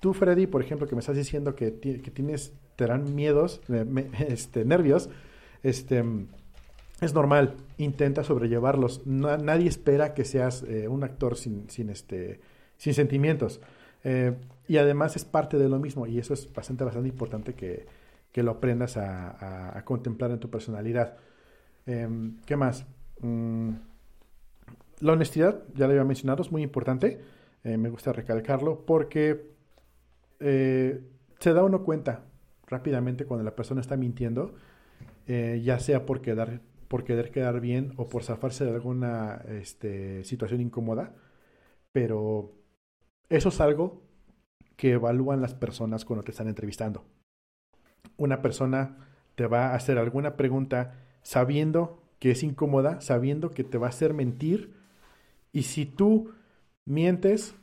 [0.00, 3.60] tú Freddy, por ejemplo, que me estás diciendo que, que tienes, te dan miedos,
[4.28, 5.10] este, nervios,
[5.62, 6.04] este,
[7.00, 9.06] es normal, intenta sobrellevarlos.
[9.06, 12.40] nadie espera que seas eh, un actor sin, sin, este,
[12.76, 13.60] sin sentimientos.
[14.04, 14.34] Eh,
[14.68, 17.86] y además es parte de lo mismo y eso es bastante, bastante importante que,
[18.32, 21.16] que lo aprendas a, a, contemplar en tu personalidad.
[21.86, 22.86] Em, ¿Qué más?
[23.20, 23.70] Mm,
[25.00, 27.20] la honestidad, ya lo había mencionado, es muy importante.
[27.64, 29.50] Eh, me gusta recalcarlo porque
[30.38, 32.24] se da uno cuenta
[32.66, 34.54] rápidamente cuando la persona está mintiendo,
[35.26, 36.60] ya sea por, quedar,
[36.90, 41.14] por querer quedar bien o por zafarse de alguna este, situación incómoda,
[41.92, 42.50] pero
[43.28, 44.02] eso es algo
[44.74, 47.04] que evalúan las personas cuando te están entrevistando.
[48.16, 53.78] Una persona te va a hacer alguna pregunta sabiendo que es incómoda, sabiendo que te
[53.78, 54.74] va a hacer mentir,
[55.52, 56.32] y si tú
[56.86, 57.54] mientes,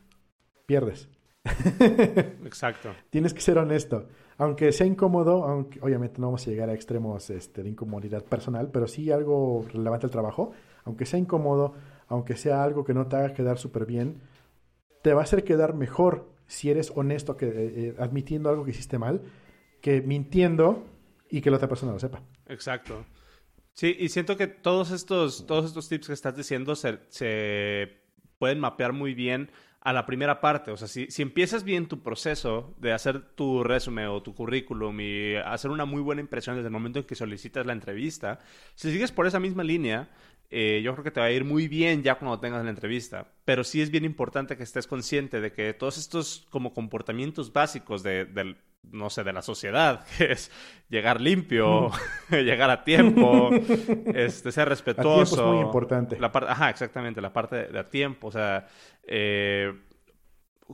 [0.65, 1.09] pierdes.
[2.45, 2.93] Exacto.
[3.09, 4.07] Tienes que ser honesto.
[4.37, 8.69] Aunque sea incómodo, aunque obviamente no vamos a llegar a extremos este, de incomodidad personal,
[8.71, 10.51] pero sí algo relevante al trabajo,
[10.83, 11.73] aunque sea incómodo,
[12.07, 14.21] aunque sea algo que no te haga quedar súper bien,
[15.01, 18.71] te va a hacer quedar mejor si eres honesto que, eh, eh, admitiendo algo que
[18.71, 19.21] hiciste mal,
[19.81, 20.85] que mintiendo
[21.29, 22.21] y que la otra persona lo sepa.
[22.47, 23.05] Exacto.
[23.73, 28.01] Sí, y siento que todos estos, todos estos tips que estás diciendo se, se
[28.39, 29.51] pueden mapear muy bien
[29.87, 30.69] a la primera parte.
[30.69, 34.99] O sea, si, si, empiezas bien tu proceso de hacer tu resumen o tu currículum
[34.99, 38.41] y hacer una muy buena impresión desde el momento en que solicitas la entrevista,
[38.75, 40.09] si sigues por esa misma línea,
[40.49, 43.31] eh, yo creo que te va a ir muy bien ya cuando tengas la entrevista.
[43.45, 48.03] Pero sí es bien importante que estés consciente de que todos estos como comportamientos básicos
[48.03, 50.51] de, no sé, de la sociedad, que es
[50.89, 51.91] llegar limpio,
[52.29, 53.49] llegar a tiempo,
[54.13, 55.21] este, ser respetuoso.
[55.21, 56.19] A tiempo es muy importante.
[56.19, 58.27] La ajá, exactamente, la parte de, a tiempo.
[58.27, 58.67] O sea,
[59.03, 59.73] eh,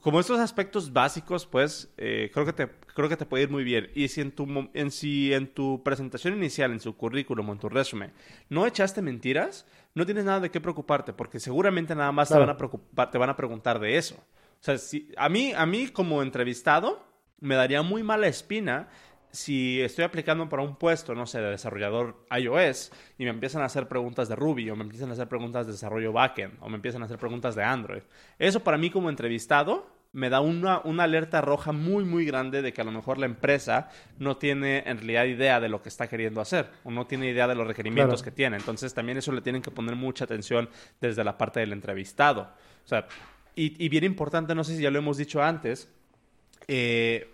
[0.02, 3.64] como estos aspectos básicos, pues, eh, creo, que te, creo que te puede ir muy
[3.64, 3.92] bien.
[3.94, 7.70] Y si en, tu, en, si en tu presentación inicial, en su currículum en tu
[7.70, 8.12] resumen,
[8.50, 12.50] no echaste mentiras, no tienes nada de qué preocuparte, porque seguramente nada más te, van
[12.50, 14.16] a preocupar, te van a preguntar de eso.
[14.16, 17.06] O sea, si, a, mí, a mí como entrevistado,
[17.44, 18.88] me daría muy mala espina
[19.30, 23.66] si estoy aplicando para un puesto, no sé, de desarrollador iOS y me empiezan a
[23.66, 26.76] hacer preguntas de Ruby o me empiezan a hacer preguntas de desarrollo backend o me
[26.76, 28.04] empiezan a hacer preguntas de Android.
[28.40, 32.72] Eso para mí como entrevistado me da una, una, alerta roja muy, muy grande de
[32.72, 33.90] que a lo mejor la empresa
[34.20, 37.48] no tiene en realidad idea de lo que está queriendo hacer o no tiene idea
[37.48, 38.58] de los requerimientos que tiene.
[38.58, 40.70] Entonces también eso le tienen que poner mucha atención
[41.02, 42.44] desde la parte del entrevistado.
[42.86, 43.08] O sea,
[43.56, 45.90] y, y bien importante, no sé si ya lo hemos dicho antes,
[46.68, 47.33] eh,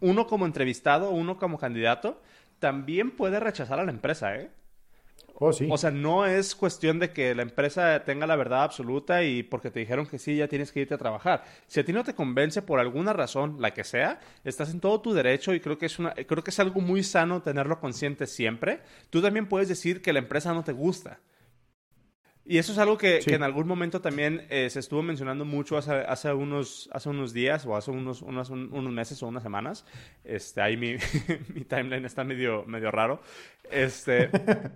[0.00, 2.20] uno como entrevistado, uno como candidato,
[2.58, 4.50] también puede rechazar a la empresa, ¿eh?
[5.36, 5.66] Oh, sí.
[5.68, 9.70] O sea, no es cuestión de que la empresa tenga la verdad absoluta y porque
[9.70, 11.42] te dijeron que sí, ya tienes que irte a trabajar.
[11.66, 15.00] Si a ti no te convence por alguna razón, la que sea, estás en todo
[15.00, 18.28] tu derecho y creo que es, una, creo que es algo muy sano tenerlo consciente
[18.28, 18.80] siempre.
[19.10, 21.18] Tú también puedes decir que la empresa no te gusta.
[22.46, 25.92] Y eso es algo que, en algún momento también eh, se estuvo mencionando mucho hace,
[25.92, 29.86] hace, unos, hace unos días o hace unos, unos, unos meses o unas semanas.
[30.24, 30.96] Este, ahí mi,
[31.54, 33.22] mi timeline está medio, medio raro.
[33.70, 34.28] Este,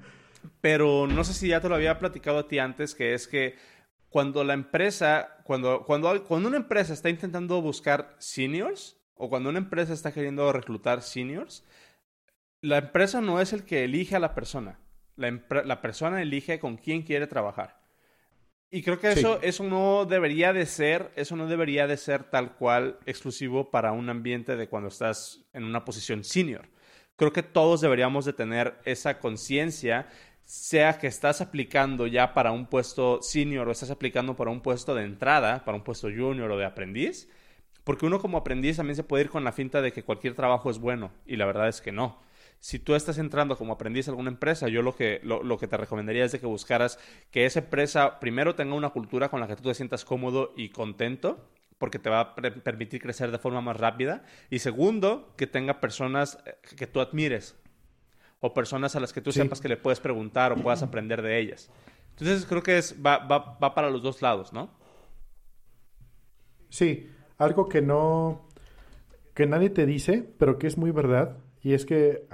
[0.63, 3.57] pero no sé si ya te lo había platicado a ti antes, que es que
[4.09, 9.59] cuando la empresa, cuando, cuando, cuando una empresa está intentando buscar seniors o cuando una
[9.59, 11.65] empresa está queriendo reclutar seniors,
[12.63, 14.79] la empresa no es el que elige a la persona
[15.19, 17.79] la, persona elige con quién quiere trabajar.
[18.71, 22.55] Y creo que eso, eso no debería de ser, eso no debería de ser tal
[22.55, 26.69] cual exclusivo para un ambiente de cuando estás en una posición senior.
[27.17, 30.07] Creo que todos deberíamos de tener esa conciencia,
[30.45, 34.95] sea que estás aplicando ya para un puesto senior o estás aplicando para un puesto
[34.95, 37.29] de entrada, para un puesto junior o de aprendiz,
[37.85, 40.71] porque uno como aprendiz también se puede ir con la finta de que cualquier trabajo
[40.71, 42.28] es bueno, y la verdad es que no
[42.61, 45.77] si tú estás entrando como aprendiz a alguna empresa, yo lo que, lo, que te
[45.77, 46.99] recomendaría es de que buscaras
[47.31, 50.71] que esa empresa primero tenga una cultura con la que tú te sientas cómodo y
[50.71, 51.49] contento,
[51.79, 54.25] porque te va a permitir crecer de forma más rápida.
[54.51, 57.57] Y segundo, que tenga personas eh, que tú admires
[58.41, 61.39] o personas a las que tú sepas que le puedes preguntar o puedas aprender de
[61.39, 61.71] ellas.
[62.11, 64.71] Entonces creo que es, va, va, va para los dos lados, ¿no?
[66.69, 68.49] Sí, algo que no,
[69.35, 72.27] que nadie te dice, pero que es muy verdad, y es que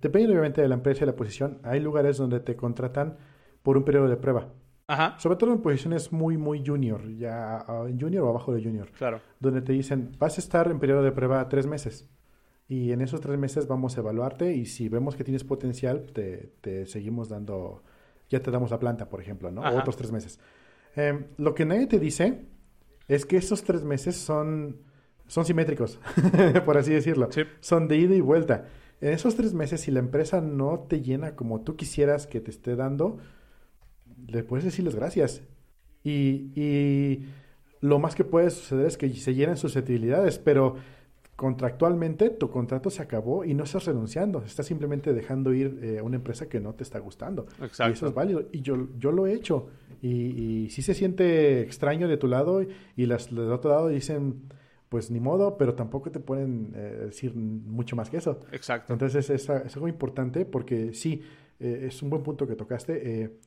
[0.00, 1.58] depende obviamente de la empresa y la posición.
[1.62, 3.16] Hay lugares donde te contratan
[3.62, 4.48] por un periodo de prueba.
[4.86, 5.18] Ajá.
[5.18, 7.64] Sobre todo en posiciones muy, muy junior, ya
[7.98, 8.90] junior o abajo de junior.
[8.90, 9.20] Claro.
[9.40, 12.08] Donde te dicen, vas a estar en periodo de prueba tres meses.
[12.68, 16.52] Y en esos tres meses vamos a evaluarte y si vemos que tienes potencial, te,
[16.60, 17.82] te seguimos dando,
[18.28, 19.62] ya te damos la planta, por ejemplo, ¿no?
[19.62, 20.40] O otros tres meses.
[20.94, 22.46] Em, lo que nadie te dice
[23.08, 24.82] es que esos tres meses son
[25.32, 25.98] son simétricos,
[26.66, 27.30] por así decirlo.
[27.60, 28.66] Son de ida y vuelta.
[29.00, 32.50] En esos tres meses, si la empresa no te llena como tú quisieras que te
[32.50, 33.16] esté dando,
[34.26, 35.40] le puedes decirles gracias.
[36.04, 37.24] Y, y
[37.80, 40.76] lo más que puede suceder es que se llenen susceptibilidades, pero
[41.34, 46.02] contractualmente tu contrato se acabó y no estás renunciando, estás simplemente dejando ir eh, a
[46.02, 47.46] una empresa que no te está gustando.
[47.62, 47.88] Exacto.
[47.88, 48.50] Y eso es válido.
[48.52, 49.70] Y yo, yo lo he hecho.
[50.02, 52.60] Y, y sí se siente extraño de tu lado
[52.96, 54.42] y las del otro lado dicen
[54.92, 58.40] pues ni modo, pero tampoco te pueden eh, decir mucho más que eso.
[58.52, 58.92] Exacto.
[58.92, 61.22] Entonces es, es algo importante porque sí,
[61.60, 63.40] eh, es un buen punto que tocaste.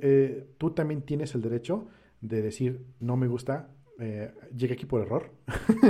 [0.00, 1.88] Eh, tú también tienes el derecho
[2.22, 3.68] de decir, no me gusta,
[4.56, 5.32] llegué aquí por error.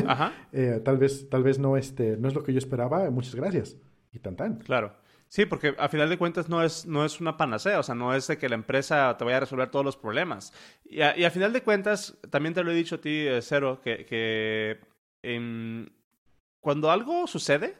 [0.04, 0.32] Ajá.
[0.84, 3.76] tal, vez, tal vez no, este, no es lo que yo esperaba, muchas gracias.
[4.12, 4.56] Y tan tan.
[4.56, 4.96] Claro.
[5.32, 8.14] Sí, porque a final de cuentas no es, no es una panacea, o sea, no
[8.14, 10.52] es de que la empresa te vaya a resolver todos los problemas.
[10.84, 14.04] Y a, final de cuentas, también te lo he dicho a ti, eh, Cero, que,
[14.04, 14.78] que
[16.60, 17.78] cuando algo sucede,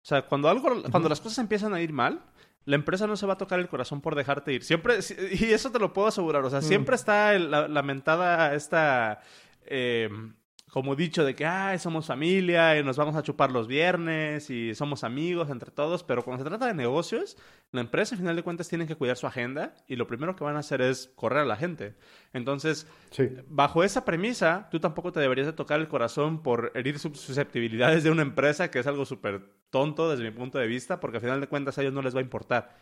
[0.00, 2.22] o sea, cuando, algo, cuando las cosas empiezan a ir mal,
[2.66, 4.62] la empresa no se va a tocar el corazón por dejarte ir.
[4.62, 5.00] Siempre,
[5.32, 6.62] y eso te lo puedo asegurar, o sea, mm.
[6.62, 9.22] siempre está la, lamentada esta...
[9.64, 10.08] Eh,
[10.70, 14.74] como dicho de que, ay, somos familia y nos vamos a chupar los viernes y
[14.74, 17.36] somos amigos entre todos, pero cuando se trata de negocios,
[17.70, 20.44] la empresa, al final de cuentas, tiene que cuidar su agenda y lo primero que
[20.44, 21.94] van a hacer es correr a la gente.
[22.32, 22.86] Entonces,
[23.48, 28.10] bajo esa premisa, tú tampoco te deberías de tocar el corazón por herir susceptibilidades de
[28.10, 31.40] una empresa, que es algo súper tonto desde mi punto de vista, porque al final
[31.40, 32.76] de cuentas a ellos no les va a importar.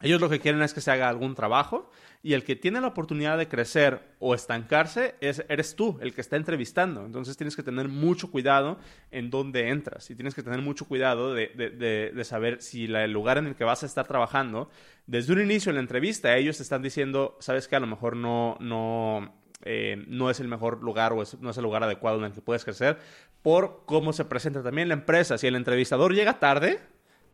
[0.00, 1.90] Ellos lo que quieren es que se haga algún trabajo
[2.22, 6.20] y el que tiene la oportunidad de crecer o estancarse es, eres tú, el que
[6.20, 7.04] está entrevistando.
[7.04, 8.78] Entonces tienes que tener mucho cuidado
[9.10, 13.12] en dónde entras y tienes que tener mucho cuidado de, de, de, saber si el
[13.12, 14.70] lugar en el que vas a estar trabajando,
[15.06, 18.14] desde un inicio en la entrevista ellos te están diciendo, sabes que a lo mejor
[18.14, 19.34] no, no,
[19.64, 22.40] eh, no es el mejor lugar o no es el lugar adecuado en el que
[22.40, 22.98] puedes crecer
[23.42, 25.38] por cómo se presenta también la empresa.
[25.38, 26.80] Si el entrevistador llega tarde,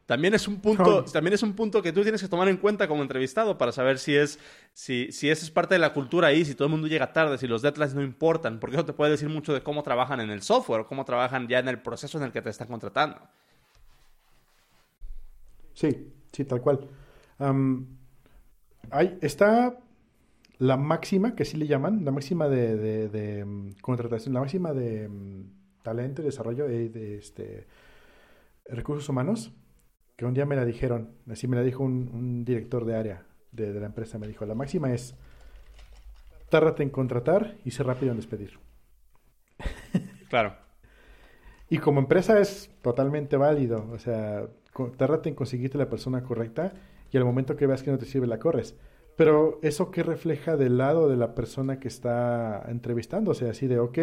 [0.07, 2.87] también es un punto, también es un punto que tú tienes que tomar en cuenta
[2.87, 4.39] como entrevistado para saber si es,
[4.75, 7.39] si, si eso es parte de la cultura ahí, si todo el mundo llega tarde,
[7.39, 10.31] si los deadlines no importan, porque eso te puede decir mucho de cómo trabajan en
[10.31, 13.17] el software o cómo trabajan ya en el proceso en el que te están contratando.
[15.73, 16.87] Sí, sí, tal cual.
[18.91, 19.79] hay, está
[20.59, 25.09] la máxima, que sí le llaman, la máxima de, de, mm, contratación, la máxima de
[25.09, 27.67] mm, talento y desarrollo de, de este,
[28.67, 29.51] recursos humanos
[30.17, 33.73] que un día me la dijeron, así me la dijo un, director de área de,
[33.75, 35.15] la empresa, me dijo, la máxima es,
[36.49, 38.59] tárdate en contratar y ser rápido en despedir.
[40.29, 40.57] Claro.
[41.71, 44.49] y como empresa es totalmente válido, o sea,
[44.97, 46.73] tárdate en conseguirte la persona correcta
[47.13, 48.77] y al momento que veas que no te sirve la corres.
[49.17, 53.69] Pero eso que refleja del lado de la persona que está entrevistando, o sea, así
[53.69, 53.99] de, ok,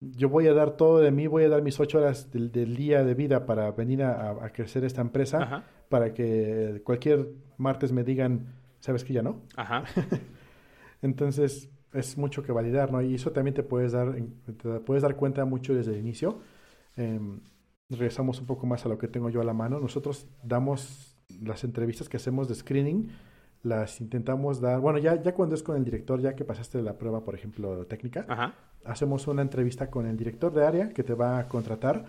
[0.00, 3.04] yo voy a dar todo de mí, voy a dar mis ocho horas del, día
[3.04, 7.28] de vida para venir a, crecer esta empresa, para que cualquier
[7.58, 9.42] martes me digan, ¿sabes que ya no?
[9.56, 9.84] Ajá.
[11.02, 13.02] Entonces, es mucho que validar, ¿no?
[13.02, 14.14] Y eso también te puedes dar,
[14.56, 16.40] te puedes dar cuenta mucho desde el inicio.
[16.96, 17.40] Em,
[17.90, 19.80] regresamos un poco más a lo que tengo yo a la mano.
[19.80, 23.10] Nosotros damos las entrevistas que hacemos de screening,
[23.62, 26.96] las intentamos dar, bueno, ya, ya cuando es con el director, ya que pasaste la
[26.96, 28.54] prueba, por ejemplo, técnica, Ajá
[28.84, 32.04] hacemos una entrevista con el director de área que te va a contratar.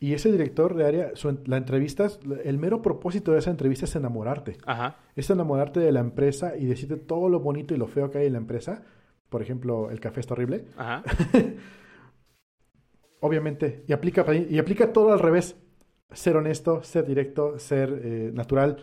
[0.00, 1.12] Y ese director de área,
[1.46, 2.06] la entrevista,
[2.44, 4.56] el mero propósito de esa entrevista es enamorarte.
[4.64, 4.96] Ajá.
[5.16, 8.26] Es enamorarte de la empresa y decirte todo lo bonito y lo feo que hay
[8.26, 8.84] en la empresa.
[9.28, 10.66] Por ejemplo, el café está horrible.
[10.76, 11.02] Ajá.
[13.20, 13.84] Obviamente.
[13.88, 15.56] Y aplica, y aplica todo al revés.
[16.12, 18.78] Ser honesto, ser directo, ser eh, natural.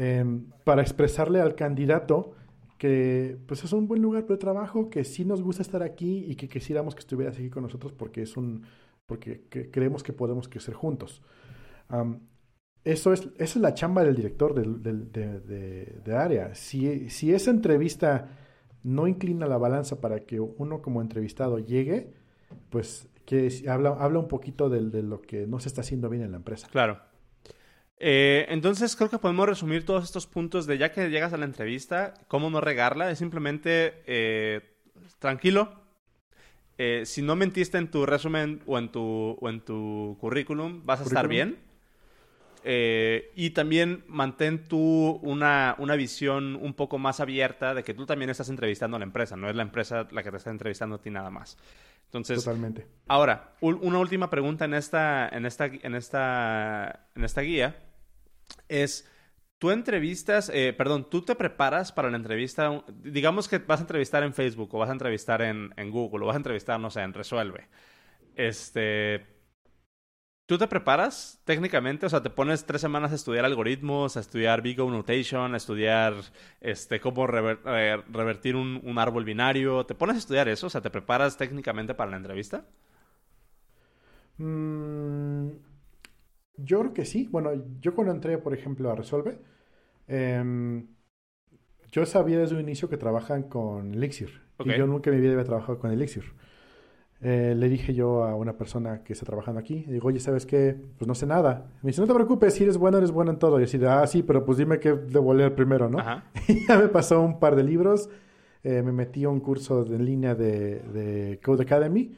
[0.00, 2.30] Em, para expresarle al candidato
[2.78, 6.36] que pues es un buen lugar de trabajo, que sí nos gusta estar aquí y
[6.36, 8.62] que quisiéramos que estuvieras aquí con nosotros porque es un
[9.06, 9.42] porque
[9.72, 11.20] creemos que podemos crecer juntos.
[12.84, 16.54] eso es, esa es la chamba del director de, área.
[16.54, 18.28] Si, si esa entrevista
[18.84, 22.12] no inclina la balanza para que uno como entrevistado llegue,
[22.70, 26.22] pues que habla, habla un poquito de, de lo que no se está haciendo bien
[26.22, 26.68] en la empresa.
[26.70, 27.07] Claro.
[28.00, 31.44] Eh, entonces creo que podemos resumir todos estos puntos de ya que llegas a la
[31.44, 34.76] entrevista, cómo no regarla, es simplemente eh,
[35.18, 35.72] tranquilo.
[36.76, 41.00] Eh, si no mentiste en tu resumen o en tu, o en tu currículum, vas
[41.00, 41.58] a estar bien.
[42.64, 48.30] y también mantén tú una, una, visión un poco más abierta de que tú también
[48.30, 51.00] estás entrevistando a la empresa, no es la empresa la que te está entrevistando a
[51.00, 51.56] ti nada más.
[52.04, 52.86] Entonces, Totalmente.
[53.08, 57.87] Ahora, una última pregunta en esta, en esta, en esta, en esta guía
[58.68, 59.08] es,
[59.58, 64.22] tú entrevistas, eh, perdón, tú te preparas para la entrevista, digamos que vas a entrevistar
[64.22, 67.12] en Facebook o vas a entrevistar en, Google o vas a entrevistar, no sé, en
[67.14, 67.68] Resuelve.
[68.36, 69.26] Este,
[70.46, 72.06] ¿Tú te preparas técnicamente?
[72.06, 76.14] O sea, te pones tres semanas a estudiar algoritmos, a estudiar Vigo Notation, a estudiar
[76.60, 79.84] este, cómo eh, revertir un, un, árbol binario.
[79.84, 80.68] ¿Te pones a estudiar eso?
[80.68, 82.64] O sea, ¿te preparas técnicamente para la entrevista?
[84.38, 85.50] Mm,
[86.58, 87.28] yo creo que sí.
[87.30, 87.50] Bueno,
[87.80, 89.38] yo cuando entré, por ejemplo, a Resolve,
[90.06, 90.86] em,
[91.90, 94.42] yo sabía desde un inicio que trabajan con Elixir.
[94.64, 96.24] Y yo nunca en mi vida había trabajado con Elixir.
[97.20, 100.76] Eh, le dije yo a una persona que está trabajando aquí, digo, oye, ¿sabes qué?
[100.98, 101.66] Pues no sé nada.
[101.82, 103.56] Me dice, no te preocupes, si eres bueno, eres bueno en todo.
[103.56, 105.98] Y yo decía, ah, sí, pero pues dime qué debo leer primero, ¿no?
[106.48, 108.08] Y ya me pasó un par de libros,
[108.62, 112.16] eh, me metí a un curso en línea de, Code Academy,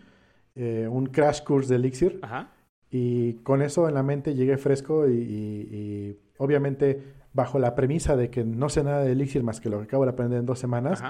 [0.55, 2.19] eh, un crash course de Elixir.
[2.23, 2.51] Ajá.
[2.91, 8.43] Y con eso en la mente llegué fresco y, obviamente bajo la premisa de que
[8.43, 11.01] no sé nada de Elixir más que lo que acabo de aprender en dos semanas,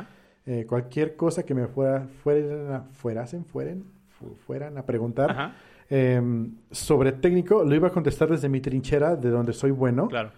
[0.44, 3.84] eh, cualquier cosa que me fuera, fueran, fuerasen, fueren,
[4.46, 5.54] fueran a preguntar
[5.88, 10.32] em, sobre técnico, lo iba a contestar desde mi trinchera, de donde soy bueno, claro.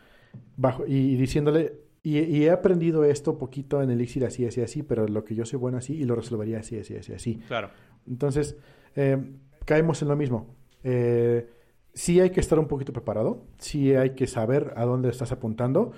[0.56, 1.72] bajo, y, diciéndole,
[2.04, 5.58] y, he aprendido esto poquito en Elixir así, así, así, pero lo que yo soy
[5.58, 7.42] bueno así y lo resolvería así, así, así, así.
[7.48, 7.70] Claro.
[8.06, 8.56] Entonces,
[8.94, 11.48] em, caemos en lo mismo eh,
[11.94, 15.92] sí hay que estar un poquito preparado, sí hay que saber a dónde estás apuntando,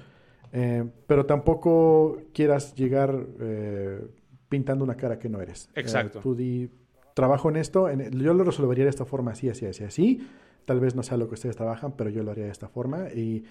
[0.52, 4.06] eh, pero tampoco quieras llegar eh,
[4.48, 5.70] pintando una cara que no eres.
[5.74, 6.20] Exacto.
[6.20, 6.70] tú di,
[7.14, 10.28] trabajo en esto, yo lo resolvería de esta forma, así, así, así, así.
[10.64, 13.08] Tal vez no sea lo que ustedes trabajan, pero yo lo haría de esta forma
[13.10, 13.44] y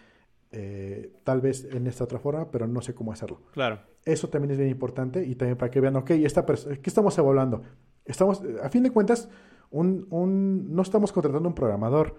[1.23, 3.41] tal vez en esta otra forma, pero no sé cómo hacerlo.
[3.53, 3.79] Claro.
[4.05, 7.63] Eso también es bien importante y también para que vean, ok, esta ¿qué estamos evaluando?
[8.05, 9.29] Estamos, a fin de cuentas,
[9.73, 12.15] un, un, no estamos contratando un programador,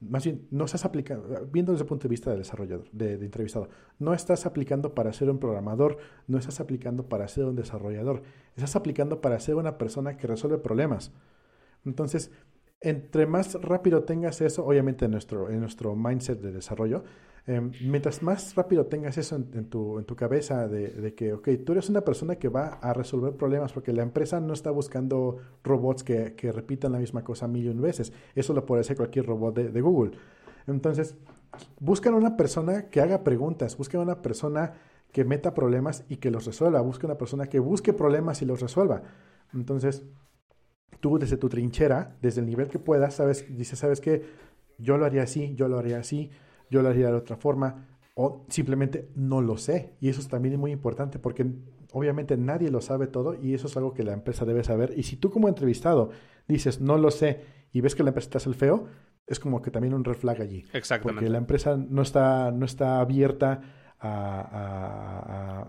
[0.00, 3.68] más bien, no estás aplicando, viendo desde el punto de vista del desarrollador, de, entrevistado,
[4.00, 8.22] no estás aplicando para ser un programador, no estás aplicando para ser un desarrollador,
[8.56, 11.12] estás aplicando para ser una persona que resuelve problemas.
[11.84, 12.32] Entonces,
[12.88, 17.04] entre más rápido tengas eso, obviamente en nuestro, en nuestro mindset de desarrollo,
[17.48, 21.72] Em, mientras más rápido tengas eso en, tu, en tu, cabeza de, que, ok, tú
[21.72, 26.02] eres una persona que va a resolver problemas porque la empresa no está buscando robots
[26.02, 28.12] que, que repitan la misma cosa mil y un veces.
[28.34, 30.18] Eso lo puede hacer cualquier robot de, Google.
[30.66, 31.14] Entonces,
[31.78, 34.72] buscan una persona que haga preguntas, buscan una persona
[35.12, 38.60] que meta problemas y que los resuelva, busca una persona que busque problemas y los
[38.60, 39.02] resuelva.
[39.54, 40.04] Entonces,
[41.00, 44.22] tú desde tu trinchera, desde el nivel que puedas, sabes, dices, ¿sabes qué?
[44.78, 46.30] Yo lo haría así, yo lo haría así,
[46.70, 49.94] yo lo haría de otra forma o simplemente no lo sé.
[50.00, 51.46] Y eso también es muy importante porque
[51.92, 54.94] obviamente nadie lo sabe todo y eso es algo que la empresa debe saber.
[54.96, 56.10] Y si tú como entrevistado
[56.48, 58.86] dices no lo sé y ves que la empresa te hace el feo,
[59.26, 60.64] es como que también un red flag allí.
[60.72, 61.20] Exactamente.
[61.20, 63.60] Porque la empresa no está, no está abierta
[64.00, 65.68] a,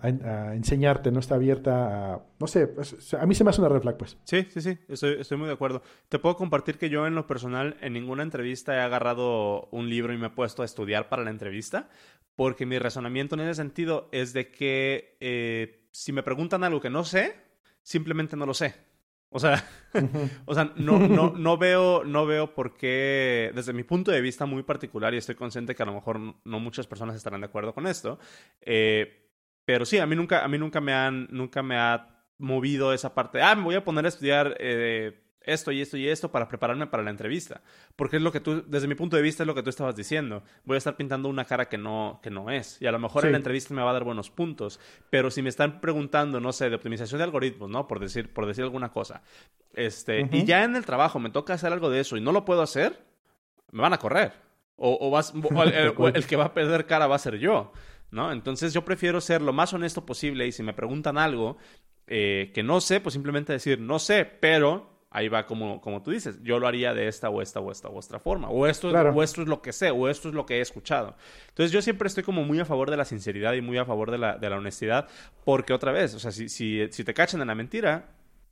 [0.54, 2.22] enseñarte, no está abierta a...
[2.40, 2.74] No sé,
[3.20, 4.18] a mí se me hace una red flag, pues.
[4.24, 5.82] Sí, sí, sí, estoy, estoy muy de acuerdo.
[6.10, 10.14] Te puedo compartir que yo en lo personal en ninguna entrevista he agarrado un libro
[10.14, 11.90] y me he puesto a estudiar para la entrevista,
[12.36, 16.90] porque mi razonamiento en ese sentido es de que eh, si me preguntan algo que
[16.90, 17.36] no sé,
[17.82, 18.87] simplemente no lo sé.
[19.30, 19.64] O sea,
[20.46, 24.46] o sea no, no, no, veo, no veo por qué, desde mi punto de vista
[24.46, 27.74] muy particular, y estoy consciente que a lo mejor no muchas personas estarán de acuerdo
[27.74, 28.20] con esto,
[28.62, 29.30] eh,
[29.66, 33.14] pero sí, a mí nunca, a mí nunca me han, nunca me ha movido esa
[33.14, 36.48] parte, ah, me voy a poner a estudiar eh, esto y esto y esto para
[36.48, 37.62] prepararme para la entrevista.
[37.96, 39.96] Porque es lo que tú, desde mi punto de vista, es lo que tú estabas
[39.96, 40.44] diciendo.
[40.66, 42.80] Voy a estar pintando una cara que no, que no es.
[42.82, 44.80] Y a lo mejor en la entrevista me va a dar buenos puntos.
[45.10, 47.88] Pero si me están preguntando, no sé, de optimización de algoritmos, ¿no?
[47.88, 49.24] Por decir, por decir alguna cosa.
[49.74, 52.46] Este, y ya en el trabajo me toca hacer algo de eso y no lo
[52.46, 53.06] puedo hacer,
[53.72, 54.34] me van a correr.
[54.76, 55.34] O, vas,
[56.14, 57.72] el, que va a perder cara va a ser yo.
[58.12, 58.32] ¿no?
[58.32, 61.58] Entonces yo prefiero ser lo más honesto posible y si me preguntan algo
[62.08, 66.12] eh, que no sé, pues simplemente decir no sé, pero ahí va como, como tú
[66.12, 68.90] dices, yo lo haría de esta o esta o esta o esta forma, o esto,
[68.90, 71.16] o esto es lo que sé, o esto es lo que he escuchado.
[71.50, 74.12] Entonces yo siempre estoy como muy a favor de la sinceridad y muy a favor
[74.12, 75.08] de la, de la honestidad,
[75.46, 78.10] porque otra vez, o sea, si, si, si te cachan en la mentira,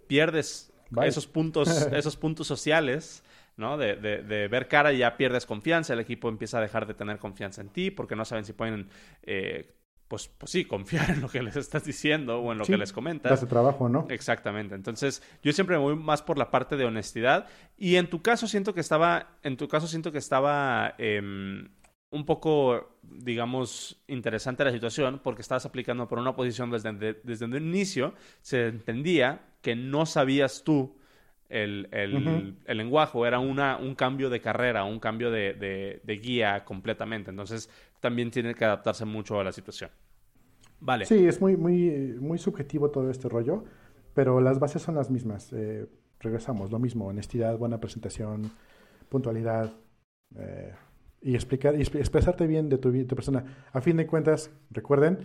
[0.07, 0.71] pierdes
[1.03, 3.23] esos puntos, esos puntos sociales.
[3.57, 3.77] ¿no?
[3.77, 6.93] De, de, de, ver cara y ya pierdes confianza, el equipo empieza a dejar de
[6.93, 8.89] tener confianza en ti porque no saben si pueden
[9.23, 9.74] eh,
[10.07, 12.93] pues, pues sí, confiar en lo que les estás diciendo o en lo que les
[12.93, 13.31] comentas.
[13.31, 14.07] Hace trabajo, ¿no?
[14.09, 14.75] Exactamente.
[14.75, 17.47] Entonces, yo siempre me voy más por la parte de honestidad.
[17.77, 21.69] Y en tu caso siento que estaba, en tu caso siento que estaba em,
[22.11, 27.55] un poco, digamos, interesante la situación porque estabas aplicando por una posición desde, desde un
[27.55, 30.95] inicio, se entendía que no sabías tú
[31.49, 36.65] el, el, el, lenguaje, era una, un cambio de carrera, un cambio de, de, guía
[36.65, 37.29] completamente.
[37.29, 37.69] Entonces,
[38.05, 39.89] también tiene que adaptarse mucho a la situación.
[40.79, 41.07] Vale.
[41.07, 43.63] Sí, es muy, muy, muy subjetivo todo este rollo,
[44.13, 45.51] pero las bases son las mismas.
[45.53, 45.87] Eh,
[46.19, 48.51] regresamos, lo mismo, honestidad, buena presentación,
[49.09, 49.73] puntualidad
[50.37, 50.75] eh,
[51.19, 53.43] y explicar y expresarte bien de tu, tu, persona.
[53.73, 55.17] A fin de cuentas, recuerden,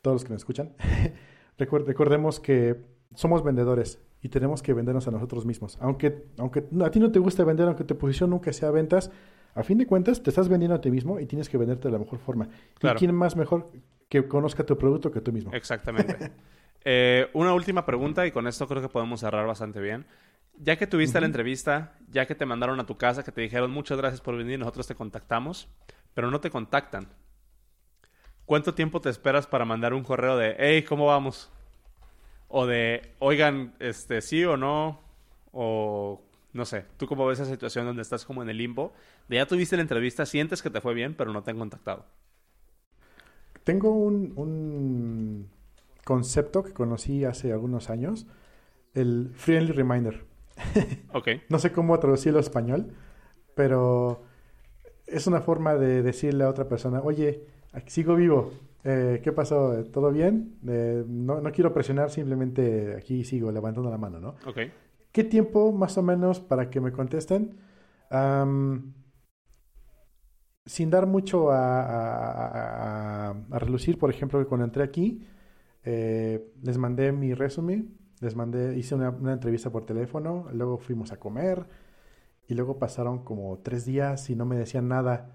[0.00, 0.76] todos los que nos escuchan,
[1.58, 2.84] recordemos que
[3.16, 5.76] somos vendedores y tenemos que vendernos a nosotros mismos.
[5.80, 9.10] Aunque, aunque a ti no te guste vender, aunque tu posición nunca sea ventas,
[9.54, 11.92] a fin de cuentas te estás vendiendo a ti mismo y tienes que venderte de
[11.92, 12.48] la mejor forma.
[12.80, 13.70] ¿Y quién más mejor
[14.08, 15.52] que conozca tu producto que tú mismo?
[15.52, 16.32] Exactamente.
[16.84, 20.04] Eh, una última pregunta y con esto creo que podemos cerrar bastante bien.
[20.58, 23.70] Ya que tuviste la entrevista, ya que te mandaron a tu casa, que te dijeron
[23.70, 25.68] muchas gracias por venir, nosotros te contactamos,
[26.12, 27.06] pero no te contactan.
[28.46, 31.52] ¿Cuánto tiempo te esperas para mandar un correo de, hey, ¿cómo vamos?
[32.48, 35.00] O de, oigan, este, sí o no,
[35.52, 36.20] o
[36.52, 38.92] no sé, ¿tú cómo ves esa situación donde estás como en el limbo?
[39.28, 42.04] De ya tuviste la entrevista, sientes que te fue bien, pero no te han contactado.
[43.64, 45.48] Tengo un, un
[46.04, 48.26] concepto que conocí hace algunos años,
[48.94, 50.24] el Friendly Reminder.
[51.14, 51.28] ok.
[51.48, 52.92] no sé cómo traducirlo a español,
[53.54, 54.22] pero
[55.06, 57.46] es una forma de decirle a otra persona, oye,
[57.86, 58.52] sigo vivo,
[58.84, 59.84] eh, ¿Qué pasó?
[59.92, 60.58] ¿Todo bien?
[60.66, 64.34] Eh, no, no, quiero presionar, simplemente aquí sigo levantando la mano, ¿no?
[64.44, 64.58] Ok.
[65.12, 67.58] ¿Qué tiempo más o menos para que me contesten?
[70.66, 75.26] sin dar mucho a, relucir, por ejemplo, cuando entré aquí,
[75.84, 81.10] eh, les mandé mi resumen, les mandé, hice una, una, entrevista por teléfono, luego fuimos
[81.12, 81.66] a comer
[82.48, 85.30] y luego pasaron como tres días y no me decían nada.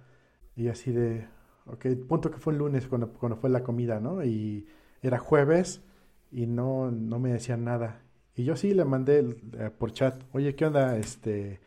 [0.55, 1.27] Y así de,
[1.69, 4.23] Ok, punto que fue el lunes cuando, cuando fue la comida, ¿no?
[4.23, 4.67] Y
[5.01, 5.83] era jueves
[6.31, 8.01] y no, no me decían nada.
[8.37, 10.95] Y yo sí le mandé eh, por chat, oye, ¿qué onda?
[10.95, 11.59] Este,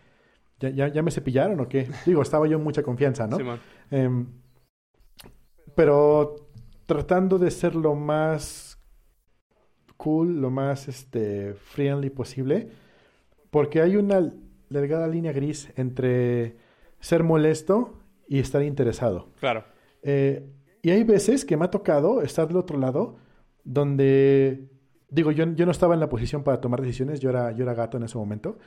[0.60, 1.88] ¿Ya, ya, ya me cepillaron o qué?
[2.06, 3.36] Digo, estaba yo en mucha confianza, ¿no?
[3.36, 3.60] Simón.
[3.90, 4.26] Em,
[5.74, 6.36] pero
[6.86, 8.78] tratando de ser lo más
[9.96, 12.68] cool, lo más este, friendly posible,
[13.50, 14.32] porque hay una
[14.68, 16.56] delgada línea gris entre
[17.00, 17.98] ser molesto
[18.28, 19.28] y estar interesado.
[19.40, 19.64] Claro.
[20.02, 20.48] Eh,
[20.82, 23.16] y hay veces que me ha tocado estar del otro lado,
[23.64, 24.69] donde,
[25.10, 27.74] digo, yo, yo no estaba en la posición para tomar decisiones, yo era, yo era
[27.74, 28.58] gato en ese momento,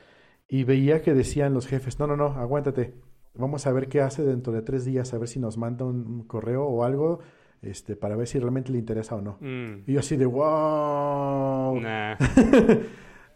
[0.48, 2.94] y veía que decían los jefes, no, no, no, aguántate,
[3.34, 6.24] vamos a ver qué hace dentro de tres días, a ver si nos manda un,
[6.28, 7.20] correo o algo,
[7.62, 9.38] este, para ver si realmente le interesa o no.
[9.40, 9.84] Mm.
[9.88, 11.80] Y yo así de, wow.
[11.80, 12.18] Nah.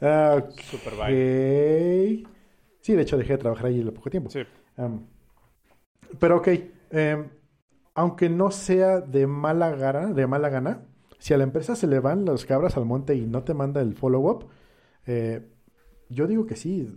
[0.01, 0.59] Ah, ok.
[0.59, 2.27] Super bye.
[2.81, 4.29] Sí, de hecho dejé de trabajar ahí en poco tiempo.
[4.29, 4.41] Sí.
[4.77, 5.05] Um,
[6.19, 6.47] pero ok,
[6.91, 7.29] em,
[7.95, 10.85] aunque no sea de mala gana, de mala gana,
[11.19, 13.81] si a la empresa se le van las cabras al monte y no te manda
[13.81, 14.47] el follow-up,
[15.05, 15.47] eh,
[16.09, 16.89] yo digo que sí.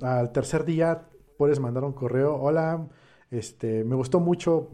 [0.00, 2.88] Al tercer día puedes mandar un correo, hola,
[3.30, 4.70] este, me gustó mucho,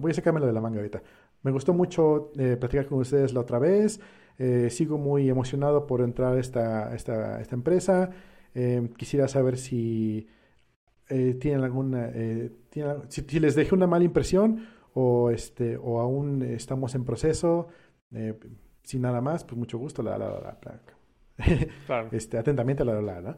[0.00, 1.02] voy a sacármelo de la manga ahorita.
[1.42, 4.00] Me gustó mucho eh, platicar con ustedes la otra vez.
[4.38, 8.10] eh, sigo muy emocionado por entrar a esta, esta, esta empresa.
[8.54, 10.26] Eh, quisiera saber si
[11.08, 16.00] eh, tienen alguna, eh, tienen- si, si les dejé una mala impresión o este, o
[16.00, 17.68] aún estamos en proceso.
[18.12, 18.38] Eh,
[18.82, 20.02] sin nada más, pues mucho gusto.
[20.02, 20.80] La, la, la, la, la.
[21.86, 22.08] Claro.
[22.12, 23.36] este, atentamente, la, la, la.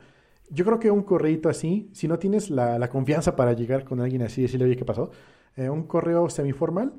[0.51, 4.01] Yo creo que un correíto así, si no tienes la, la confianza para llegar con
[4.01, 5.11] alguien así y decirle, oye, ¿qué pasó?
[5.57, 6.93] Eh, un correo semiformal,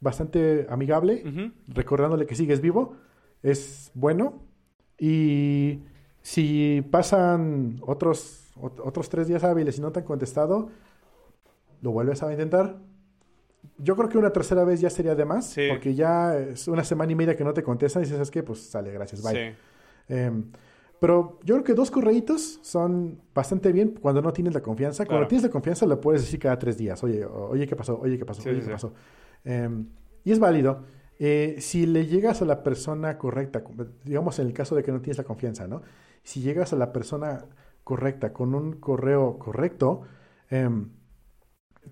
[0.00, 1.22] bastante amigable,
[1.68, 2.96] recordándole que sigues vivo,
[3.42, 4.42] es bueno.
[4.98, 5.80] Y
[6.20, 10.68] si pasan otros, ot- otros tres días hábiles y no te han contestado,
[11.80, 12.76] lo vuelves a intentar.
[13.78, 15.66] Yo creo que una tercera vez ya sería de más, Sí.
[15.70, 18.42] porque ya es una semana y media que no te contestan y dices, ¿sabes qué?
[18.42, 19.32] Pues sale, gracias, bye.
[19.52, 19.56] Sí.
[20.08, 20.44] Em,
[20.98, 25.04] pero yo creo que dos correitos son bastante bien cuando no tienes la confianza.
[25.04, 25.28] Cuando Claro.
[25.28, 27.02] tienes la confianza lo puedes decir cada tres días.
[27.02, 27.98] Oye, oye, ¿qué pasó?
[28.00, 28.42] Oye, ¿qué pasó?
[28.42, 28.92] Sí, oye, ¿qué pasó?
[29.44, 29.86] Em,
[30.24, 30.84] y es válido.
[31.18, 33.62] Eh, si le llegas a la persona correcta,
[34.04, 35.82] digamos en el caso de que no tienes la confianza, ¿no?
[36.24, 37.46] Si llegas a la persona
[37.84, 40.02] correcta con un correo correcto,
[40.50, 40.88] em,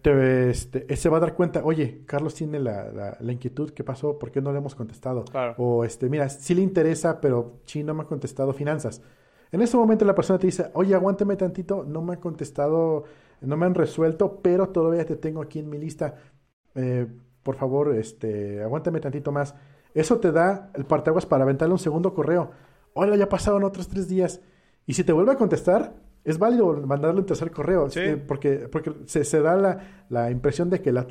[0.03, 3.85] te, este, se va a dar cuenta, oye, Carlos tiene la, la- la inquietud, ¿qué
[3.85, 4.19] pasó?
[4.19, 5.25] ¿Por qué no le hemos contestado?
[5.25, 5.55] Claro.
[5.59, 9.03] O este, mira, sí le interesa, pero sí no me ha contestado finanzas.
[9.53, 13.05] En ese momento la persona te dice, oye, aguántame tantito, no me han contestado,
[13.41, 16.15] no me han resuelto, pero todavía te tengo aquí en mi lista.
[16.77, 17.07] Eh,
[17.43, 19.55] por favor, este, aguántame tantito más.
[19.93, 22.53] Eso te da el parteaguas para aventarle un segundo correo.
[22.95, 24.41] Hola, ya pasaron otros tres días.
[24.87, 25.95] Y si te vuelve a contestar,
[26.25, 27.89] es válido mandarle un tercer correo.
[27.91, 28.01] Sí.
[28.01, 31.07] eh, porque porque se, se da la, la impresión de que la,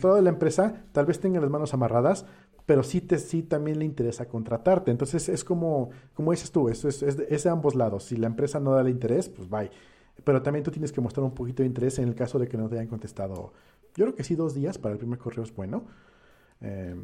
[0.00, 2.26] toda la empresa tal vez tenga las manos amarradas,
[2.66, 4.90] pero sí, te, sí también le interesa contratarte.
[4.90, 8.04] Entonces es como, como dices tú, eso es, es, de, es de ambos lados.
[8.04, 9.70] Si la empresa no da el interés, pues bye.
[10.24, 12.56] Pero también tú tienes que mostrar un poquito de interés en el caso de que
[12.56, 13.52] no te hayan contestado.
[13.96, 15.84] Yo creo que sí, dos días para el primer correo es bueno.
[16.60, 16.94] Eh,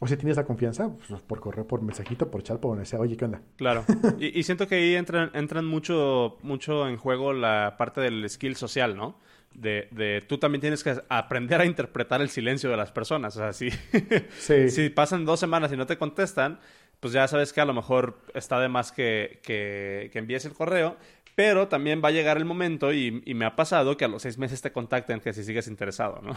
[0.00, 3.00] o si tienes la confianza, pues, por correo, por mensajito, por chat, por donde sea,
[3.00, 3.40] oye, ¿qué onda?
[3.56, 3.84] Claro.
[4.18, 8.56] Y, y siento que ahí entran, entran mucho, mucho en juego la parte del skill
[8.56, 9.18] social, ¿no?
[9.54, 13.36] De, de tú también tienes que aprender a interpretar el silencio de las personas.
[13.36, 13.70] O sea, si,
[14.38, 14.68] Sí.
[14.68, 16.60] si pasan dos semanas y no te contestan,
[17.00, 20.52] pues ya sabes que a lo mejor está de más que, que, que envíes el
[20.52, 20.96] correo.
[21.34, 24.22] Pero también va a llegar el momento, y, y me ha pasado, que a los
[24.22, 26.32] seis meses te contacten que si sigues interesado, ¿no?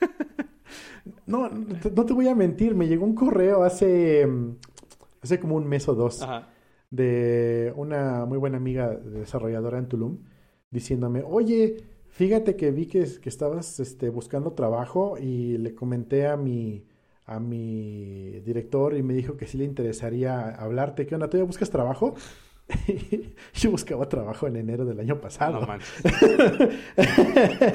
[1.26, 4.56] No, no te- voy a mentir, me llegó un correo hace, mm,
[5.22, 6.48] hace como un mes o dos Ajá.
[6.90, 10.18] de una muy buena amiga desarrolladora en Tulum
[10.70, 11.76] diciéndome, oye,
[12.08, 16.84] fíjate que vi que, que estabas este, buscando trabajo y le comenté a mi,
[17.26, 21.06] a mi director y me dijo que sí le interesaría hablarte.
[21.06, 21.28] ¿Qué onda?
[21.30, 22.14] ¿Tú ya buscas trabajo?
[23.54, 25.60] Yo buscaba trabajo en enero del año pasado.
[25.60, 26.02] No manches.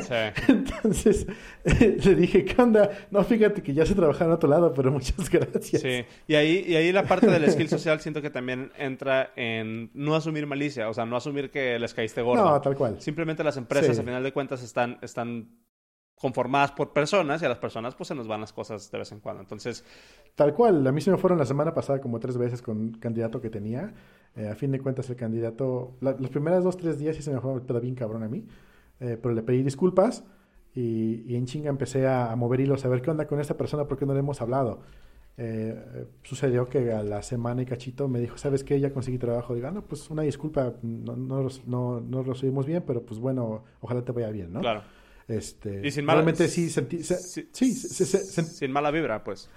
[0.03, 0.43] Sí.
[0.49, 1.27] Entonces
[2.05, 2.89] le dije, ¿qué onda?
[3.11, 5.81] No, fíjate que ya se trabaja en otro lado, pero muchas gracias.
[5.81, 9.89] Sí, y ahí, y ahí la parte del skill social siento que también entra en
[9.93, 12.43] no asumir malicia, o sea, no asumir que les caíste gordo.
[12.43, 13.01] No, tal cual.
[13.01, 14.01] Simplemente las empresas, Sí.
[14.01, 15.49] a final de cuentas, están, están
[16.23, 19.11] conformadas por personas y a las personas pues se nos van las cosas de vez
[19.11, 19.41] en cuando.
[19.41, 19.83] Entonces,
[20.35, 20.87] Tal cual.
[20.87, 23.51] A mí se me fueron la semana pasada como tres veces con un candidato que
[23.51, 23.93] tenía.
[24.35, 27.31] Eh, a fin de cuentas, el candidato, la- los primeros dos, tres días sí se
[27.31, 28.43] me fue el pedo bien cabrón a mí.
[28.99, 30.23] Eh, pero le pedí disculpas
[30.73, 33.55] y, y en chinga empecé a, a mover hilos, a ver qué onda con esta
[33.57, 34.81] persona, por qué no le hemos hablado.
[35.37, 38.79] Eh, sucedió que a la semana y cachito me dijo, ¿sabes qué?
[38.79, 39.53] Ya conseguí trabajo.
[39.55, 43.19] Digo, ah, no, pues una disculpa, no, no, no, no lo recibimos bien, pero pues
[43.19, 44.61] bueno, ojalá te vaya bien, ¿no?
[44.61, 44.81] claro.
[45.27, 48.91] Este, Y sin mala- realmente sí sentí, se- Sí, sí, se- se- se- sin mala
[48.91, 49.49] vibra, pues.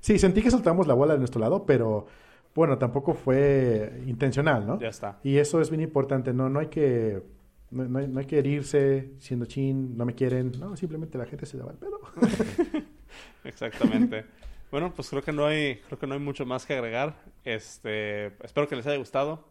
[0.00, 2.06] sí, sentí que soltamos la bola de nuestro lado, pero
[2.54, 4.78] bueno, tampoco fue intencional, ¿no?
[4.80, 5.18] Ya está.
[5.22, 7.22] Y eso es bien importante, no, no hay que
[7.68, 10.52] No, no hay, no hay que herirse siendo chin, no me quieren.
[10.60, 11.98] No, simplemente la gente se da el pedo.
[13.44, 14.24] Exactamente.
[14.70, 17.16] bueno, pues creo que no hay, creo que no hay mucho más que agregar.
[17.44, 19.48] Este, espero que les haya gustado.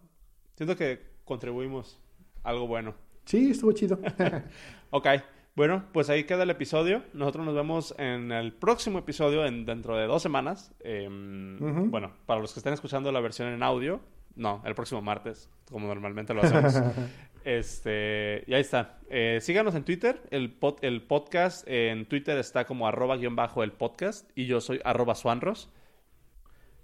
[0.56, 2.00] Siento que contribuimos
[2.44, 2.96] algo bueno.
[3.26, 4.00] Sí, estuvo chido.
[4.92, 5.08] ok.
[5.56, 7.02] Bueno, pues ahí queda el episodio.
[7.14, 10.74] Nosotros nos vemos en el próximo episodio en, dentro de dos semanas.
[10.82, 11.90] Em.
[11.90, 14.02] Bueno, para los que estén escuchando la versión en audio,
[14.36, 16.76] no, el próximo martes, como normalmente lo hacemos.
[17.46, 19.00] este, y ahí está.
[19.10, 20.22] Eh, síganos en Twitter.
[20.30, 24.30] El, pod- el podcast en Twitter está como arroba guion bajo el podcast.
[24.36, 25.70] Y yo soy arroba suanros.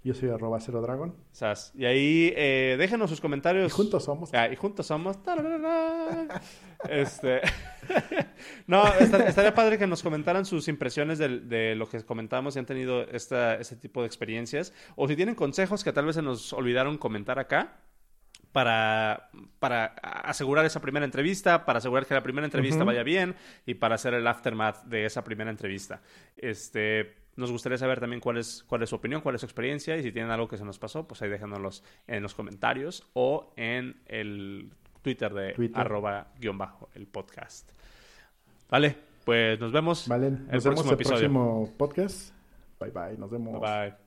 [0.04, 1.14] Yo soy arroba cero dragon.
[1.30, 1.72] Sas.
[1.76, 3.70] Y ahí eh, déjenos sus comentarios.
[3.72, 4.34] Y juntos somos.
[4.34, 5.22] Ah, y juntos somos.
[5.22, 6.40] Tararara.
[6.90, 7.40] Este.
[8.66, 12.66] no, estar- estaría padre que nos comentaran sus impresiones de, lo que comentamos si han
[12.66, 14.72] tenido esta, este tipo de experiencias.
[14.96, 17.76] O si tienen consejos que tal vez se nos olvidaron comentar acá.
[18.50, 19.30] Para,
[19.60, 23.34] para asegurar esa primera entrevista, para asegurar que la primera entrevista vaya bien
[23.64, 26.02] y para hacer el aftermath de esa primera entrevista.
[26.36, 29.96] Este, nos gustaría saber también cuál es, cuál es su opinión, cuál es su experiencia
[29.96, 33.52] y si tienen algo que se nos pasó, pues ahí déjanoslos en los comentarios o
[33.56, 34.72] en el
[35.02, 35.80] Twitter de Twitter.
[35.80, 37.70] arroba guion bajo el podcast.
[38.68, 41.18] Vale, pues nos vemos Vale, el nos vemos próximo el episodio.
[41.20, 42.34] próximo podcast.
[42.80, 43.60] Bye bye, nos vemos.
[43.60, 44.02] Bye bye.